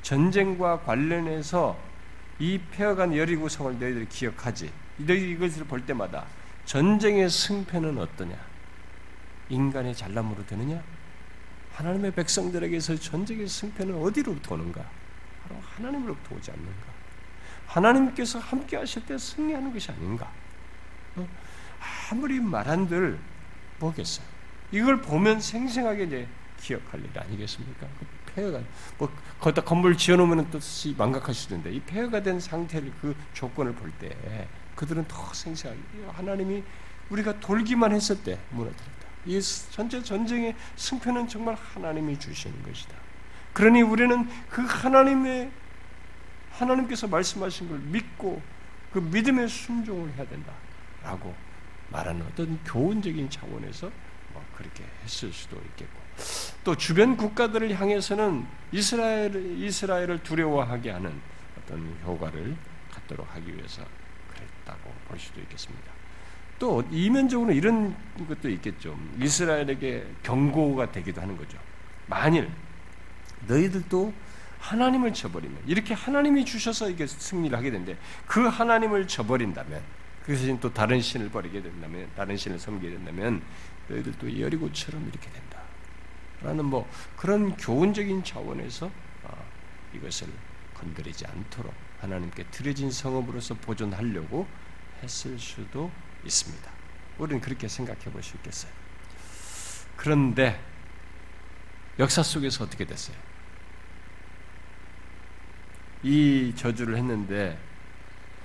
전쟁과 0.03 0.81
관련해서 0.81 1.79
이 2.39 2.61
폐허간 2.71 3.17
여리고성을 3.17 3.79
너희들이 3.79 4.07
기억하지. 4.09 4.71
너희 4.99 5.31
이것을 5.31 5.65
볼 5.65 5.85
때마다 5.85 6.25
전쟁의 6.67 7.31
승패는 7.31 7.99
어떠냐? 7.99 8.37
인간의 9.49 9.95
잘남으로 9.95 10.45
되느냐? 10.47 10.83
하나님의 11.73 12.13
백성들에게서 12.13 12.97
전쟁의 12.97 13.49
승패는 13.49 14.01
어디로부터 14.03 14.55
오는가? 14.55 14.85
바로 15.43 15.61
하나님으로부터 15.61 16.37
오지 16.37 16.51
않는가? 16.51 16.95
하나님께서 17.67 18.39
함께 18.39 18.77
하실 18.77 19.05
때 19.05 19.19
승리하는 19.19 19.73
것이 19.73 19.91
아닌가? 19.91 20.31
어? 21.17 21.27
아무리 22.11 22.41
말한들 22.41 23.19
뭐겠어요? 23.79 24.27
이걸 24.73 25.01
보면 25.01 25.41
생생하게 25.41 26.05
이제 26.05 26.29
기억할 26.61 27.01
일 27.01 27.11
아니겠습니까? 27.19 27.87
그 27.99 28.07
폐허가 28.35 28.61
뭐 28.99 29.13
거기다 29.41 29.63
건물 29.63 29.97
지어놓으면 29.97 30.51
또 30.51 30.59
망각할 30.97 31.35
수도 31.35 31.55
있는데 31.55 31.77
이 31.77 31.81
폐허가 31.81 32.23
된 32.23 32.41
상태를 32.41 32.93
그 33.01 33.15
조건을 33.33 33.75
볼 33.75 33.93
때 33.99 34.49
그들은 34.75 35.07
더 35.07 35.33
생생하게 35.33 35.81
하나님이 36.13 36.63
우리가 37.11 37.39
돌기만 37.39 37.93
했을 37.93 38.23
때 38.23 38.39
무너뜨렸다. 38.51 39.05
이 39.27 39.41
전체 39.71 40.03
전쟁의 40.03 40.55
승패는 40.77 41.29
정말 41.29 41.55
하나님이 41.55 42.19
주시는 42.19 42.63
것이다. 42.63 42.95
그러니 43.53 43.83
우리는 43.83 44.29
그 44.51 44.63
하나님의 44.63 45.51
하나님께서 46.51 47.07
말씀하신 47.07 47.69
걸 47.69 47.79
믿고 47.79 48.43
그 48.93 48.99
믿음의 48.99 49.49
순종을 49.49 50.13
해야 50.15 50.27
된다라고 50.27 51.35
말하는 51.95 52.27
어떤 52.27 52.59
교훈적인 52.65 53.31
차원에서 53.31 53.89
뭐 54.33 54.45
그렇게 54.57 54.83
했을 55.05 55.33
수도 55.33 55.57
있겠고 55.57 56.01
또 56.65 56.75
주변 56.77 57.17
국가들을 57.17 57.73
향해서는 57.81 58.45
이스라엘 58.73 59.63
이스라엘을 59.63 60.23
두려워하게 60.25 60.91
하는 60.91 61.13
어떤 61.57 61.97
효과를 62.05 62.57
갖도록 62.91 63.33
하기 63.37 63.55
위해서 63.55 63.85
그랬다고 64.33 64.93
볼 65.09 65.19
수도 65.19 65.41
있겠습니다. 65.41 65.93
또 66.59 66.83
이면적으로 66.91 67.53
이런 67.53 67.97
것도 68.29 68.49
있겠죠. 68.51 68.99
이스라엘에게 69.21 70.05
경고가 70.25 70.91
되기도 70.91 71.21
하는 71.21 71.37
거죠. 71.37 71.59
만일 72.07 72.51
너희들도 73.47 74.13
하나님을 74.59 75.13
저버리면 75.13 75.63
이렇게 75.67 75.95
하나님이 75.95 76.45
주셔서 76.45 76.91
이게 76.91 77.07
승리를 77.07 77.57
하게 77.57 77.71
되는데 77.71 77.97
그 78.27 78.47
하나님을 78.47 79.07
저버린다면 79.07 80.04
그래서 80.25 80.59
또 80.61 80.73
다른 80.73 81.01
신을 81.01 81.29
버리게 81.31 81.63
된다면, 81.63 82.11
다른 82.17 82.37
신을 82.37 82.59
섬기게 82.59 82.93
된다면 82.93 83.43
너희들도 83.89 84.41
여리고처럼 84.41 85.03
이렇게 85.09 85.31
된다. 85.31 85.61
라는 86.43 86.65
뭐 86.65 86.89
그런 87.17 87.57
교훈적인 87.57 88.25
차원에서 88.25 88.91
어, 89.23 89.51
이것을 89.95 90.29
건드리지 90.75 91.27
않도록 91.27 91.73
하나님께 92.01 92.45
드려진 92.51 92.91
성업으로서 92.91 93.55
보존하려고 93.55 94.47
했을 95.03 95.39
수도 95.39 95.91
있습니다. 96.25 96.71
우리는 97.19 97.41
그렇게 97.41 97.69
생각해 97.69 98.05
볼 98.05 98.23
수 98.23 98.37
있겠어요. 98.37 98.73
그런데 99.97 100.61
역사 101.99 102.23
속에서 102.23 102.65
어떻게 102.65 102.85
됐어요? 102.85 103.17
이 106.03 106.53
저주를 106.57 106.97
했는데 106.97 107.59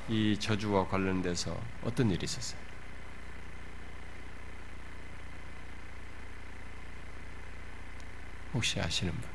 이 0.10 0.36
저주와 0.40 0.88
관련돼서 0.88 1.56
어떤 1.84 2.10
일이 2.10 2.24
있었어요? 2.24 2.60
혹시 8.54 8.80
아시는 8.80 9.14
분? 9.14 9.30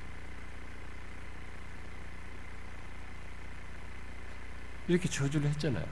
이렇게 4.89 5.09
저주를 5.09 5.49
했잖아요. 5.51 5.87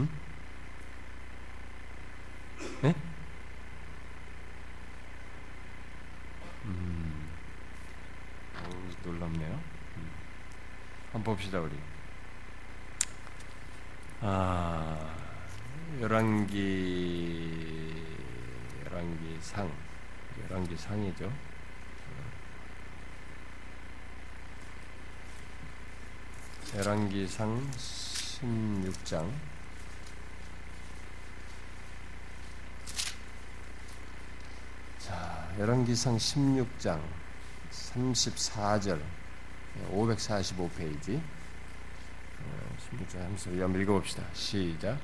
응? 0.00 0.08
네? 2.80 2.94
음, 6.64 7.28
오, 8.56 9.08
놀랍네요. 9.08 9.52
음. 9.96 10.10
한번 11.12 11.36
봅시다, 11.36 11.60
우리. 11.60 11.91
아, 14.24 14.96
열왕기 16.00 17.52
열왕기 18.84 19.38
상 19.40 19.68
열왕기 20.48 20.76
상이죠. 20.76 21.32
열왕기상 26.76 27.70
16장 27.72 29.30
자, 35.00 35.52
열왕기상 35.58 36.16
16장 36.16 37.02
34절 37.72 39.02
545페이지 39.90 41.20
16절 42.90 43.60
한번 43.60 43.80
읽어봅시다. 43.82 44.22
시작. 44.32 44.98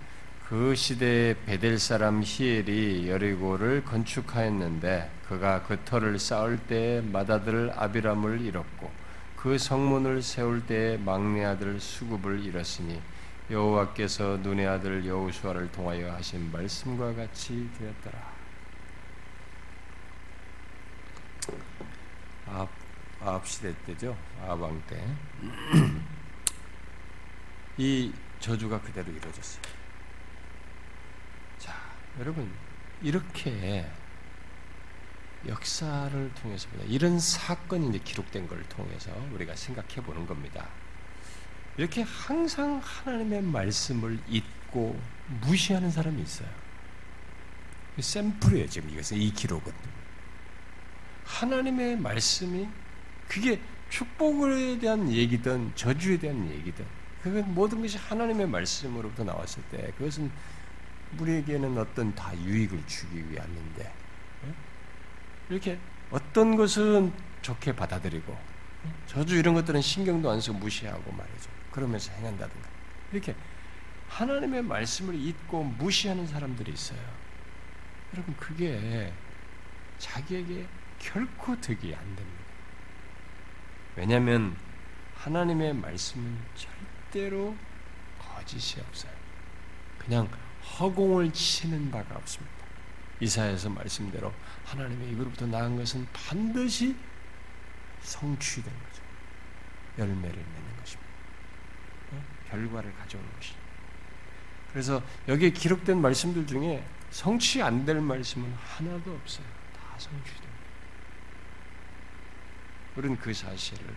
그 0.49 0.74
시대에 0.74 1.35
베델 1.45 1.79
사람 1.79 2.22
히엘이 2.24 3.11
여리고를 3.11 3.85
건축하였는데 3.85 5.11
그가 5.29 5.62
그 5.64 5.79
터를 5.85 6.18
쌓을 6.18 6.59
때에 6.59 7.03
맏아들 7.03 7.72
아비람을 7.76 8.41
잃었고 8.41 8.91
그 9.37 9.59
성문을 9.59 10.22
세울 10.22 10.66
때에 10.66 10.97
막내 10.97 11.45
아들 11.45 11.79
수굽을 11.79 12.45
잃었으니 12.45 13.01
여호와께서 13.51 14.39
눈의 14.39 14.66
아들 14.66 15.07
여호수아를 15.07 15.70
통하여 15.70 16.12
하신 16.12 16.51
말씀과 16.51 17.14
같이 17.14 17.68
되었더라. 17.79 18.39
아합, 23.20 23.47
시대 23.47 23.74
때죠. 23.85 24.16
아합왕 24.43 24.83
때. 24.89 25.03
이 27.79 28.12
저주가 28.41 28.81
그대로 28.81 29.11
이루어졌어요. 29.12 29.62
자, 31.59 31.74
여러분 32.18 32.51
이렇게 33.01 33.89
역사를 35.47 36.35
통해서 36.35 36.68
이런 36.89 37.20
사건이 37.20 38.03
기록된 38.03 38.49
걸 38.49 38.62
통해서 38.64 39.12
우리가 39.33 39.55
생각해 39.55 40.05
보는 40.05 40.26
겁니다. 40.26 40.68
이렇게 41.76 42.03
항상 42.03 42.81
하나님의 42.83 43.43
말씀을 43.43 44.18
잊고 44.29 45.01
무시하는 45.43 45.93
사람이 45.93 46.20
있어요. 46.20 46.49
샘플이에요, 48.01 48.68
지금 48.68 48.91
이것은 48.91 49.16
이 49.16 49.33
기록은. 49.33 49.72
하나님의 51.24 51.97
말씀이 51.99 52.68
그게 53.29 53.61
축복에 53.91 54.79
대한 54.79 55.11
얘기든 55.11 55.72
저주에 55.76 56.18
대한 56.18 56.51
얘기든 56.51 56.85
그건 57.23 57.55
모든 57.55 57.81
것이 57.81 57.99
하나님의 57.99 58.47
말씀으로부터 58.47 59.25
나왔을 59.25 59.62
때 59.71 59.93
그것은 59.99 60.31
우리에게는 61.19 61.77
어떤 61.79 62.14
다 62.14 62.37
유익을 62.37 62.87
주기 62.87 63.29
위함인데 63.31 63.85
예? 64.47 64.55
이렇게 65.49 65.79
어떤 66.11 66.57
것은 66.57 67.12
좋게 67.43 67.75
받아들이고 67.75 68.37
저주 69.07 69.37
이런 69.37 69.55
것들은 69.55 69.81
신경도 69.81 70.31
안 70.31 70.41
쓰고 70.41 70.59
무시하고 70.59 71.11
말이죠. 71.12 71.51
그러면서 71.71 72.12
행한다든가 72.12 72.69
이렇게 73.12 73.35
하나님의 74.09 74.62
말씀을 74.62 75.14
잊고 75.14 75.64
무시하는 75.64 76.27
사람들이 76.27 76.73
있어요. 76.73 77.01
여러분 78.14 78.35
그게 78.37 79.12
자기에게 79.99 80.66
결코 80.99 81.61
득이 81.61 81.95
안 81.95 82.16
됩니다. 82.16 82.45
왜냐하면 83.97 84.57
하나님의 85.16 85.75
말씀은 85.75 86.39
절대 86.55 86.88
로 87.14 87.56
거짓이 88.18 88.80
없어요. 88.80 89.12
그냥 89.98 90.28
허공을 90.78 91.32
치는 91.32 91.90
바가 91.90 92.16
없습니다. 92.16 92.54
이사에서 93.20 93.70
말씀대로 93.70 94.32
하나님의 94.66 95.11
입으로부터 95.12 95.46
나온 95.46 95.76
것은 95.76 96.06
반드시 96.12 96.94
성취된 98.02 98.72
거죠. 98.72 99.02
열매를 99.98 100.36
맺는 100.36 100.76
것입니다. 100.78 101.11
어? 102.12 102.24
결과를 102.50 102.94
가져오는 102.94 103.28
것이죠. 103.36 103.56
그래서 104.70 105.02
여기에 105.26 105.50
기록된 105.50 106.00
말씀들 106.00 106.46
중에 106.46 106.86
성취 107.11 107.62
안 107.62 107.84
될 107.86 108.00
말씀은 108.00 108.52
하나도 108.54 109.14
없어요. 109.14 109.46
다 109.74 109.98
성취됩니다. 109.98 110.48
우리는 112.96 113.16
그 113.18 113.32
사실을 113.32 113.96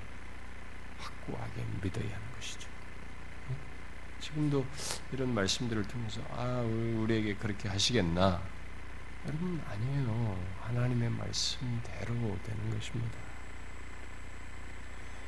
확고하게 0.97 1.65
믿어야 1.81 2.05
하는 2.05 2.33
것이죠. 2.35 2.60
지금도 4.21 4.65
이런 5.11 5.33
말씀들을 5.33 5.83
통해서 5.87 6.21
아 6.35 6.61
우리에게 6.61 7.35
그렇게 7.35 7.67
하시겠나? 7.67 8.39
여러분 9.27 9.61
아니에요. 9.67 10.37
하나님의 10.61 11.09
말씀대로 11.09 12.13
되는 12.45 12.77
것입니다. 12.77 13.17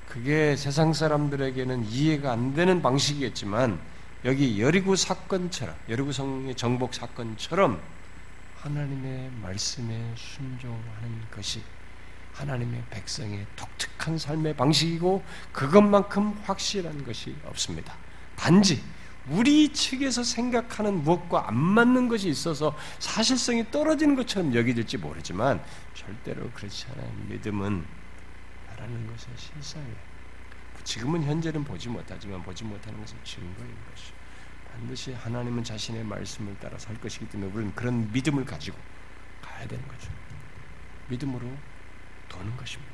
그게 0.07 0.55
세상 0.55 0.93
사람들에게는 0.93 1.85
이해가 1.85 2.31
안 2.31 2.53
되는 2.53 2.81
방식이겠지만 2.81 3.79
여기 4.25 4.61
여리고 4.61 4.95
사건처럼 4.95 5.75
여리고 5.89 6.11
성의 6.11 6.55
정복 6.55 6.93
사건처럼 6.93 7.81
하나님의 8.59 9.31
말씀에 9.41 10.13
순종하는 10.15 11.25
것이 11.31 11.61
하나님의 12.33 12.83
백성의 12.89 13.45
독특한 13.55 14.17
삶의 14.17 14.55
방식이고 14.55 15.23
그것만큼 15.51 16.39
확실한 16.45 17.03
것이 17.03 17.35
없습니다. 17.45 17.95
단지 18.35 18.83
우리 19.29 19.71
측에서 19.71 20.23
생각하는 20.23 21.03
무엇과 21.03 21.47
안 21.47 21.55
맞는 21.55 22.09
것이 22.09 22.29
있어서 22.29 22.75
사실성이 22.99 23.69
떨어지는 23.71 24.15
것처럼 24.15 24.53
여겨질지 24.53 24.97
모르지만 24.97 25.63
절대로 25.93 26.49
그렇지 26.51 26.87
않은 26.91 27.29
믿음은 27.29 27.85
바라는 28.69 29.07
것의 29.07 29.37
실상이에요. 29.37 30.13
지금은 30.83 31.23
현재는 31.23 31.63
보지 31.63 31.87
못하지만 31.87 32.43
보지 32.43 32.65
못하는 32.65 32.99
것은 32.99 33.17
증거인 33.23 33.73
것이 33.89 34.11
반드시 34.73 35.13
하나님은 35.13 35.63
자신의 35.63 36.03
말씀을 36.03 36.57
따라 36.59 36.77
살 36.77 36.99
것이기 36.99 37.29
때문에 37.29 37.51
우리는 37.53 37.75
그런 37.75 38.11
믿음을 38.11 38.43
가지고 38.43 38.77
가야 39.41 39.65
되는 39.67 39.87
거죠. 39.87 40.09
믿음으로 41.07 41.47
도는 42.27 42.57
것입니다. 42.57 42.92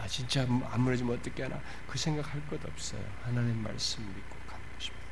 아 0.00 0.06
진짜 0.06 0.42
안 0.42 0.80
무너지면 0.80 1.18
어떻게 1.18 1.42
하나 1.42 1.60
그 1.86 1.98
생각할 1.98 2.46
것 2.48 2.64
없어요. 2.64 3.02
하나님 3.22 3.62
말씀 3.62 4.02
믿고 4.14 4.36
가는 4.46 4.64
것입니다. 4.74 5.04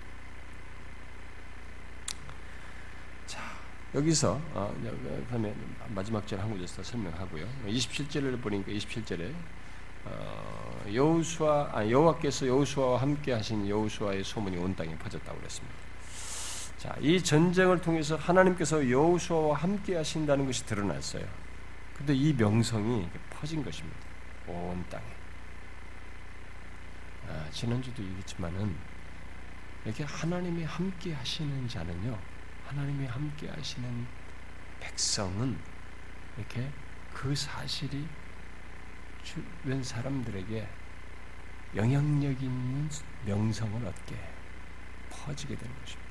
자 3.26 3.40
여기서 3.94 4.40
어, 4.54 4.74
그다음에 5.26 5.54
마지막 5.88 6.26
절 6.26 6.40
한 6.40 6.50
구절에서 6.50 6.82
설명하고요. 6.82 7.46
27절을 7.66 8.40
보니까 8.40 8.72
27절에 8.72 9.34
어, 10.06 10.84
여호수아 10.90 11.70
아, 11.74 11.86
여호와께서 11.90 12.46
여호수아와 12.46 13.02
함께 13.02 13.32
하신 13.32 13.68
여호수아의 13.68 14.24
소문이 14.24 14.56
온 14.56 14.74
땅에 14.74 14.96
퍼졌다고 14.96 15.38
그랬습니다. 15.38 15.74
자, 16.78 16.96
이 17.00 17.22
전쟁을 17.22 17.82
통해서 17.82 18.16
하나님께서 18.16 18.88
여호수아와 18.88 19.56
함께 19.56 19.96
하신다는 19.96 20.46
것이 20.46 20.64
드러났어요. 20.64 21.26
근데 21.94 22.14
이 22.14 22.32
명성이 22.32 23.06
퍼진 23.30 23.62
것입니다. 23.62 24.07
온 24.52 24.84
땅에. 24.88 25.04
아, 27.28 27.48
지난주도 27.50 28.02
얘기했지만은 28.02 28.74
이렇게 29.84 30.04
하나님이 30.04 30.64
함께 30.64 31.12
하시는 31.12 31.68
자는요, 31.68 32.18
하나님이 32.66 33.06
함께 33.06 33.48
하시는 33.48 34.06
백성은 34.80 35.58
이렇게 36.36 36.70
그 37.12 37.34
사실이 37.34 38.06
주변 39.22 39.82
사람들에게 39.82 40.68
영향력 41.74 42.42
있는 42.42 42.88
명성을 43.26 43.86
얻게 43.86 44.16
퍼지게 45.10 45.56
되는 45.56 45.74
것입니다. 45.80 46.08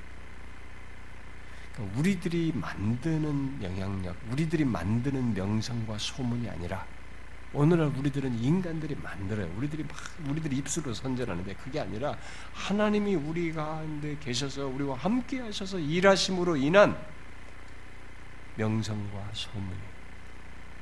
그러니까 1.72 1.98
우리들이 1.98 2.52
만드는 2.54 3.62
영향력, 3.62 4.16
우리들이 4.30 4.64
만드는 4.64 5.34
명성과 5.34 5.98
소문이 5.98 6.48
아니라 6.48 6.86
오늘날 7.54 7.86
우리들은 7.96 8.38
인간들이 8.38 8.94
만들어요. 8.94 9.50
우리들이 9.56 9.84
막 9.84 9.96
우리들이 10.28 10.56
입술로 10.56 10.92
선전하는데 10.92 11.54
그게 11.54 11.80
아니라 11.80 12.16
하나님이 12.52 13.14
우리 13.14 13.52
가운데 13.52 14.16
계셔서 14.20 14.66
우리와 14.66 14.96
함께 14.96 15.40
하셔서 15.40 15.78
일하심으로 15.78 16.56
인한 16.56 16.98
명성과 18.56 19.30
소문이 19.32 19.78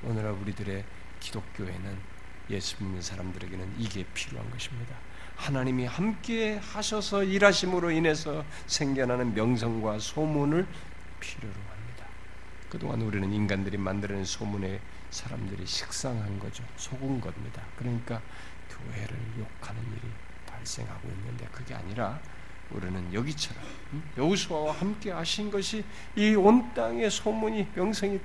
오늘날 0.03 0.33
우리들의 0.33 0.85
기독교에는 1.21 2.17
예수 2.51 2.83
믿는 2.83 3.01
사람들에게는 3.01 3.75
이게 3.79 4.05
필요한 4.15 4.51
것입니다. 4.51 4.97
하나님이 5.37 5.87
함께 5.87 6.57
하셔서 6.57 7.23
일하심으로 7.23 7.91
인해서 7.91 8.45
생겨나는 8.67 9.35
명성과 9.35 9.99
소문을 9.99 10.67
필요로 11.21 11.55
합니다. 11.55 12.07
그동안 12.71 13.03
우리는 13.03 13.33
인간들이 13.33 13.77
만들어낸 13.77 14.25
소문에 14.25 14.81
사람들이 15.11 15.67
식상한 15.67 16.39
거죠. 16.39 16.65
속은 16.77 17.21
겁니다. 17.21 17.63
그러니까 17.77 18.21
교회를 18.69 19.17
욕하는 19.39 19.83
일이 19.93 20.03
발생하고 20.47 21.09
있는데 21.09 21.47
그게 21.53 21.75
아니라 21.75 22.21
우리는 22.71 23.15
여기처럼 23.15 23.63
여호수아와 24.19 24.73
함께 24.73 25.13
하신 25.13 25.51
것이 25.51 25.85
이 26.17 26.35
온 26.35 26.75
땅의 26.75 27.11
소문이 27.11 27.69
명성이 27.75 28.19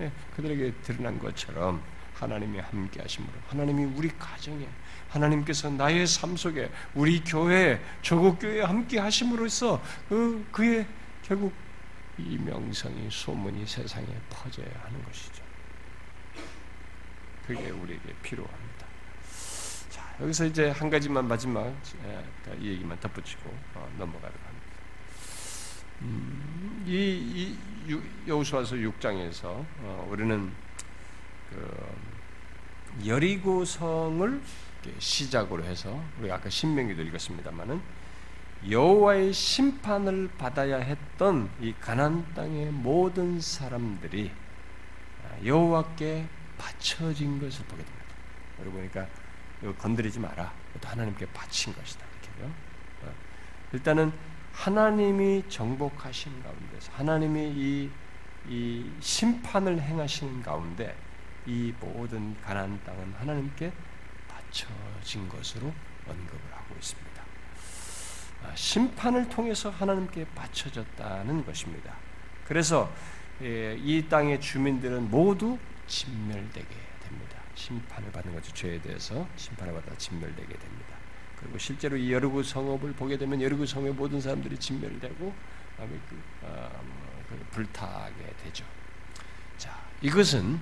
예, 0.00 0.10
그들에게 0.34 0.74
드러난 0.82 1.18
것처럼 1.18 1.80
하나님이 2.14 2.58
함께 2.58 3.00
하심으로 3.00 3.32
하나님이 3.48 3.84
우리 3.84 4.08
가정에 4.18 4.66
하나님께서 5.08 5.70
나의 5.70 6.06
삶 6.08 6.36
속에 6.36 6.70
우리 6.94 7.22
교회 7.22 7.80
조국 8.02 8.40
교회에 8.40 8.62
함께 8.62 8.98
하심으로써 8.98 9.80
그 10.08 10.44
그의 10.50 10.84
결국 11.22 11.52
이 12.18 12.36
명성이 12.36 13.08
소문이 13.08 13.64
세상에 13.64 14.06
퍼져야 14.28 14.66
하는 14.82 15.04
것이죠. 15.04 15.47
그게 17.48 17.70
우리에게 17.70 18.14
필요합니다. 18.22 18.86
자 19.88 20.14
여기서 20.20 20.44
이제 20.44 20.68
한 20.68 20.90
가지만 20.90 21.26
마지막 21.26 21.74
이 22.60 22.68
얘기만 22.68 23.00
덧붙이고 23.00 23.50
어, 23.74 23.90
넘어가도록 23.96 24.36
합니다. 24.46 24.66
음, 26.02 26.84
이, 26.86 27.56
이 27.86 28.28
여호수아서 28.28 28.76
6장에서 28.76 29.44
어, 29.44 30.08
우리는 30.10 30.52
그 31.50 33.06
여리고성을 33.06 34.42
시작으로 34.98 35.64
해서 35.64 36.02
우리 36.20 36.30
아까 36.30 36.50
신명기도 36.50 37.02
읽었습니다만은 37.02 37.80
여호와의 38.68 39.32
심판을 39.32 40.28
받아야 40.36 40.76
했던 40.76 41.48
이 41.62 41.72
가나안 41.80 42.34
땅의 42.34 42.72
모든 42.72 43.40
사람들이 43.40 44.30
여호와께 45.44 46.26
바쳐진 46.58 47.40
것을 47.40 47.64
보게 47.66 47.82
됩니다. 47.82 48.06
여기 48.60 48.70
보니까 48.70 49.06
이거 49.62 49.74
건드리지 49.74 50.20
마라. 50.20 50.52
하나님께 50.82 51.26
바친 51.32 51.74
것이다. 51.74 52.04
이렇게요. 52.22 52.52
어. 53.02 53.14
일단은 53.72 54.12
하나님이 54.52 55.44
정복하신 55.48 56.42
가운데서 56.42 56.92
하나님이 56.92 57.52
이, 57.54 57.90
이 58.48 58.90
심판을 59.00 59.80
행하시는 59.80 60.42
가운데 60.42 60.96
이 61.46 61.72
모든 61.80 62.40
가나안 62.42 62.82
땅은 62.84 63.14
하나님께 63.14 63.72
바쳐진 64.28 65.28
것으로 65.28 65.72
언급을 66.06 66.40
하고 66.52 66.74
있습니다. 66.76 67.22
아, 68.44 68.54
심판을 68.54 69.28
통해서 69.28 69.70
하나님께 69.70 70.26
바쳐졌다는 70.34 71.44
것입니다. 71.44 71.94
그래서 72.46 72.90
예, 73.42 73.76
이 73.78 74.08
땅의 74.08 74.40
주민들은 74.40 75.10
모두 75.10 75.58
진멸되게 75.88 76.68
됩니다. 77.02 77.42
심판을 77.54 78.12
받는 78.12 78.34
거죠. 78.34 78.52
죄에 78.54 78.80
대해서 78.80 79.26
심판을 79.36 79.74
받아 79.74 79.96
진멸되게 79.96 80.56
됩니다. 80.56 80.96
그리고 81.40 81.58
실제로 81.58 81.96
이 81.96 82.12
여르구 82.12 82.42
성읍을 82.42 82.92
보게 82.94 83.16
되면 83.16 83.40
여르구 83.42 83.66
성의 83.66 83.92
모든 83.92 84.20
사람들이 84.20 84.58
진멸되고 84.58 85.34
그, 85.76 86.22
아, 86.44 86.70
뭐, 86.82 87.24
그 87.28 87.46
불타게 87.52 88.34
되죠. 88.44 88.64
자, 89.56 89.76
이것은 90.02 90.60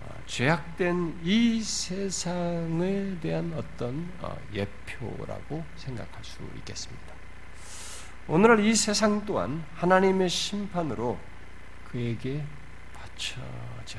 어, 0.00 0.22
죄악된 0.26 1.20
이 1.22 1.62
세상에 1.62 3.18
대한 3.20 3.52
어떤 3.54 4.10
어, 4.20 4.36
예표라고 4.52 5.64
생각할 5.76 6.24
수 6.24 6.40
있겠습니다. 6.56 7.12
오늘날 8.28 8.60
이 8.60 8.74
세상 8.74 9.24
또한 9.26 9.64
하나님의 9.74 10.28
심판으로 10.28 11.18
그에게 11.90 12.44
바쳐져 12.94 13.98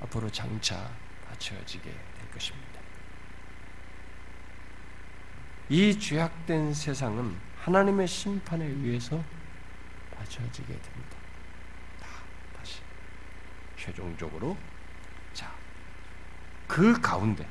앞으로 0.00 0.30
장차 0.30 0.90
바쳐지게 1.28 1.84
될 1.90 2.30
것입니다. 2.30 2.80
이 5.68 5.98
죄악된 5.98 6.72
세상은 6.74 7.36
하나님의 7.56 8.06
심판에 8.06 8.64
의해서 8.64 9.22
바쳐지게 10.16 10.66
됩니다. 10.66 11.18
최종적으로 13.88 14.56
자, 15.32 15.54
그 16.66 17.00
가운데 17.00 17.48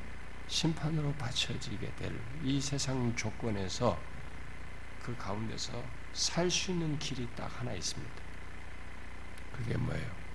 심판으로 0.48 1.14
바쳐지게 1.14 1.96
될 1.96 2.14
이 2.44 2.62
세상 2.62 3.16
조건에서 3.16 4.00
그 5.02 5.16
가운데서 5.18 5.84
살 6.14 6.50
수 6.52 6.72
있는 6.72 6.98
길이 7.00 7.28
딱 7.36 7.48
하나 7.60 7.74
있습니다. 7.74 8.14
그게 9.54 9.76
뭐예요? 9.78 10.27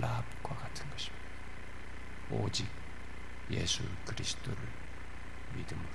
랍과 0.00 0.56
같은 0.56 0.88
것입니다. 0.90 1.26
오직 2.30 2.68
예수 3.50 3.82
그리스도를 4.06 4.56
믿음으로. 5.54 5.88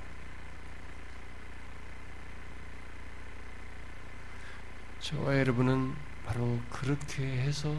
저와 4.99 5.37
여러분은 5.39 5.95
바로 6.25 6.59
그렇게 6.69 7.23
해서 7.23 7.73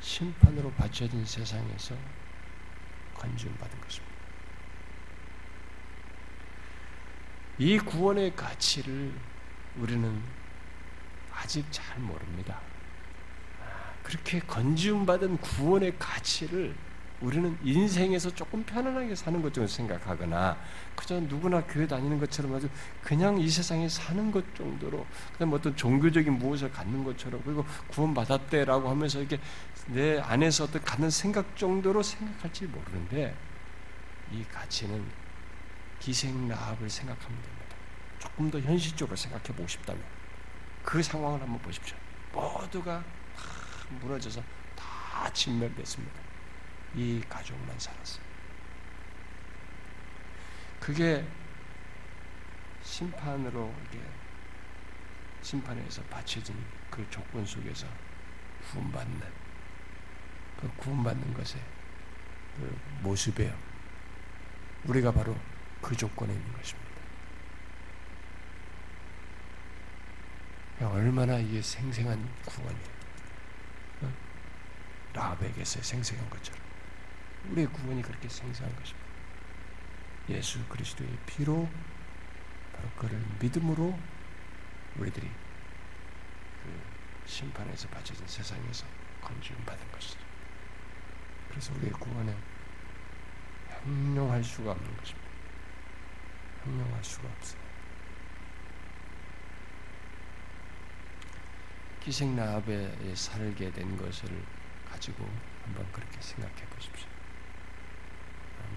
심판으로 0.00 0.70
바쳐진 0.72 1.24
세상에서 1.24 1.96
건지받은 3.14 3.80
것입니다. 3.80 4.10
이 7.58 7.78
구원의 7.78 8.34
가치를 8.36 9.12
우리는 9.76 10.22
아직 11.32 11.66
잘 11.70 11.98
모릅니다. 11.98 12.69
아, 14.00 14.02
그렇게 14.02 14.40
건지받은 14.40 15.36
구원의 15.38 15.94
가치를 15.98 16.74
우리는 17.20 17.56
인생에서 17.62 18.34
조금 18.34 18.64
편안하게 18.64 19.14
사는 19.14 19.42
것처럼 19.42 19.68
생각하거나 19.68 20.56
그저 20.96 21.20
누구나 21.20 21.62
교회 21.66 21.86
다니는 21.86 22.18
것처럼 22.18 22.54
아주 22.54 22.68
그냥 23.02 23.38
이 23.38 23.48
세상에 23.48 23.88
사는 23.88 24.30
것 24.32 24.54
정도로 24.54 25.06
그냥 25.36 25.52
어떤 25.52 25.76
종교적인 25.76 26.32
무엇을 26.38 26.72
갖는 26.72 27.04
것처럼 27.04 27.42
그리고 27.44 27.64
구원 27.88 28.14
받았대라고 28.14 28.88
하면서 28.88 29.18
이렇게 29.18 29.38
내 29.88 30.18
안에서 30.18 30.64
어떤 30.64 30.82
갖는 30.82 31.10
생각 31.10 31.56
정도로 31.56 32.02
생각할지 32.02 32.64
모르는데 32.64 33.36
이 34.32 34.42
가치는 34.44 35.04
기생 35.98 36.48
나합을 36.48 36.88
생각하면 36.88 37.42
됩니다. 37.42 37.76
조금 38.18 38.50
더 38.50 38.58
현실적으로 38.60 39.14
생각해 39.14 39.44
보고 39.44 39.68
싶다면 39.68 40.02
그 40.82 41.02
상황을 41.02 41.42
한번 41.42 41.60
보십시오. 41.60 41.96
모두가 42.32 43.00
다 43.00 43.19
무너져서 44.00 44.42
다 44.76 45.32
진멸됐습니다. 45.32 46.20
이 46.94 47.20
가족만 47.28 47.78
살았어요. 47.78 48.24
그게 50.78 51.24
심판으로 52.82 53.74
이게 53.88 54.00
심판에서 55.42 56.02
바쳐진 56.04 56.56
그 56.90 57.06
조건 57.10 57.44
속에서 57.44 57.86
구원받는 58.70 59.20
그 60.60 60.70
구원받는 60.76 61.34
것의 61.34 61.62
그 62.56 62.78
모습이에요. 63.02 63.56
우리가 64.84 65.12
바로 65.12 65.36
그 65.80 65.96
조건에 65.96 66.32
있는 66.32 66.52
것입니다. 66.52 66.90
얼마나 70.80 71.38
이게 71.38 71.60
생생한 71.60 72.28
구원이에요. 72.46 72.99
라합에게서 75.12 75.82
생생한 75.82 76.28
것처럼. 76.30 76.60
우리의 77.50 77.66
구원이 77.68 78.02
그렇게 78.02 78.28
생생한 78.28 78.74
것입니다. 78.76 79.08
예수 80.28 80.64
그리스도의 80.66 81.10
피로 81.26 81.68
바로 82.74 82.88
그를 82.96 83.22
믿음으로 83.40 83.98
우리들이 84.96 85.28
그 86.62 87.26
심판에서 87.26 87.88
바쳐진 87.88 88.26
세상에서 88.26 88.86
건지움 89.20 89.64
받은 89.64 89.90
것이죠. 89.92 90.18
그래서 91.48 91.72
우리의 91.74 91.92
구원은 91.92 92.36
형용할 93.68 94.44
수가 94.44 94.72
없는 94.72 94.96
것입니다. 94.96 95.28
형용할 96.64 97.02
수가 97.02 97.28
없어요. 97.28 97.60
기생나합에 102.00 103.14
살게 103.14 103.72
된 103.72 103.96
것을 103.96 104.42
가지고 104.90 105.28
한번 105.64 105.90
그렇게 105.92 106.20
생각해 106.20 106.64
보십시오. 106.66 107.08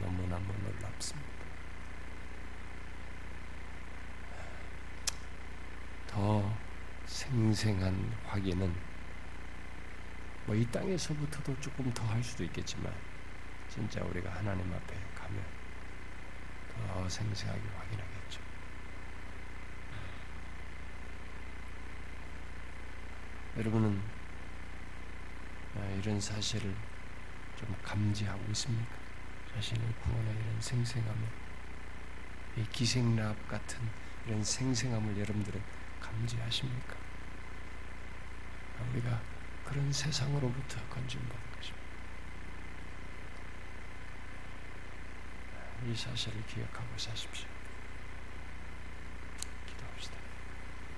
너무너무 0.01 0.53
놀랍습니다. 0.53 1.33
더 6.07 6.57
생생한 7.05 8.15
확인은 8.25 8.73
뭐 10.45 10.55
이 10.55 10.65
땅에서부터도 10.71 11.59
조금 11.61 11.91
더 11.93 12.03
할 12.05 12.21
수도 12.23 12.43
있겠지만 12.43 12.93
진짜 13.69 14.03
우리가 14.03 14.29
하나님 14.29 14.71
앞에 14.73 14.95
가면 15.15 15.43
더 16.75 17.09
생생하게 17.09 17.61
확인하겠죠. 17.77 18.41
여러분은 23.57 24.01
이런 25.99 26.19
사실을 26.19 26.73
좀 27.57 27.75
감지하고 27.83 28.43
있습니까? 28.51 28.95
자신을 29.55 29.95
구원하는 30.01 30.39
이런 30.41 30.61
생생함을 30.61 31.27
이 32.57 32.65
기생납 32.71 33.47
같은 33.47 33.79
이런 34.25 34.43
생생함을 34.43 35.17
여러분들은 35.17 35.61
감지하십니까? 35.99 36.95
우리가 38.91 39.21
그런 39.63 39.91
세상으로부터 39.91 40.79
건진받은 40.89 41.51
것입니다. 41.55 41.83
이 45.85 45.95
사실을 45.95 46.45
기억하고 46.45 46.97
사십시오. 46.97 47.52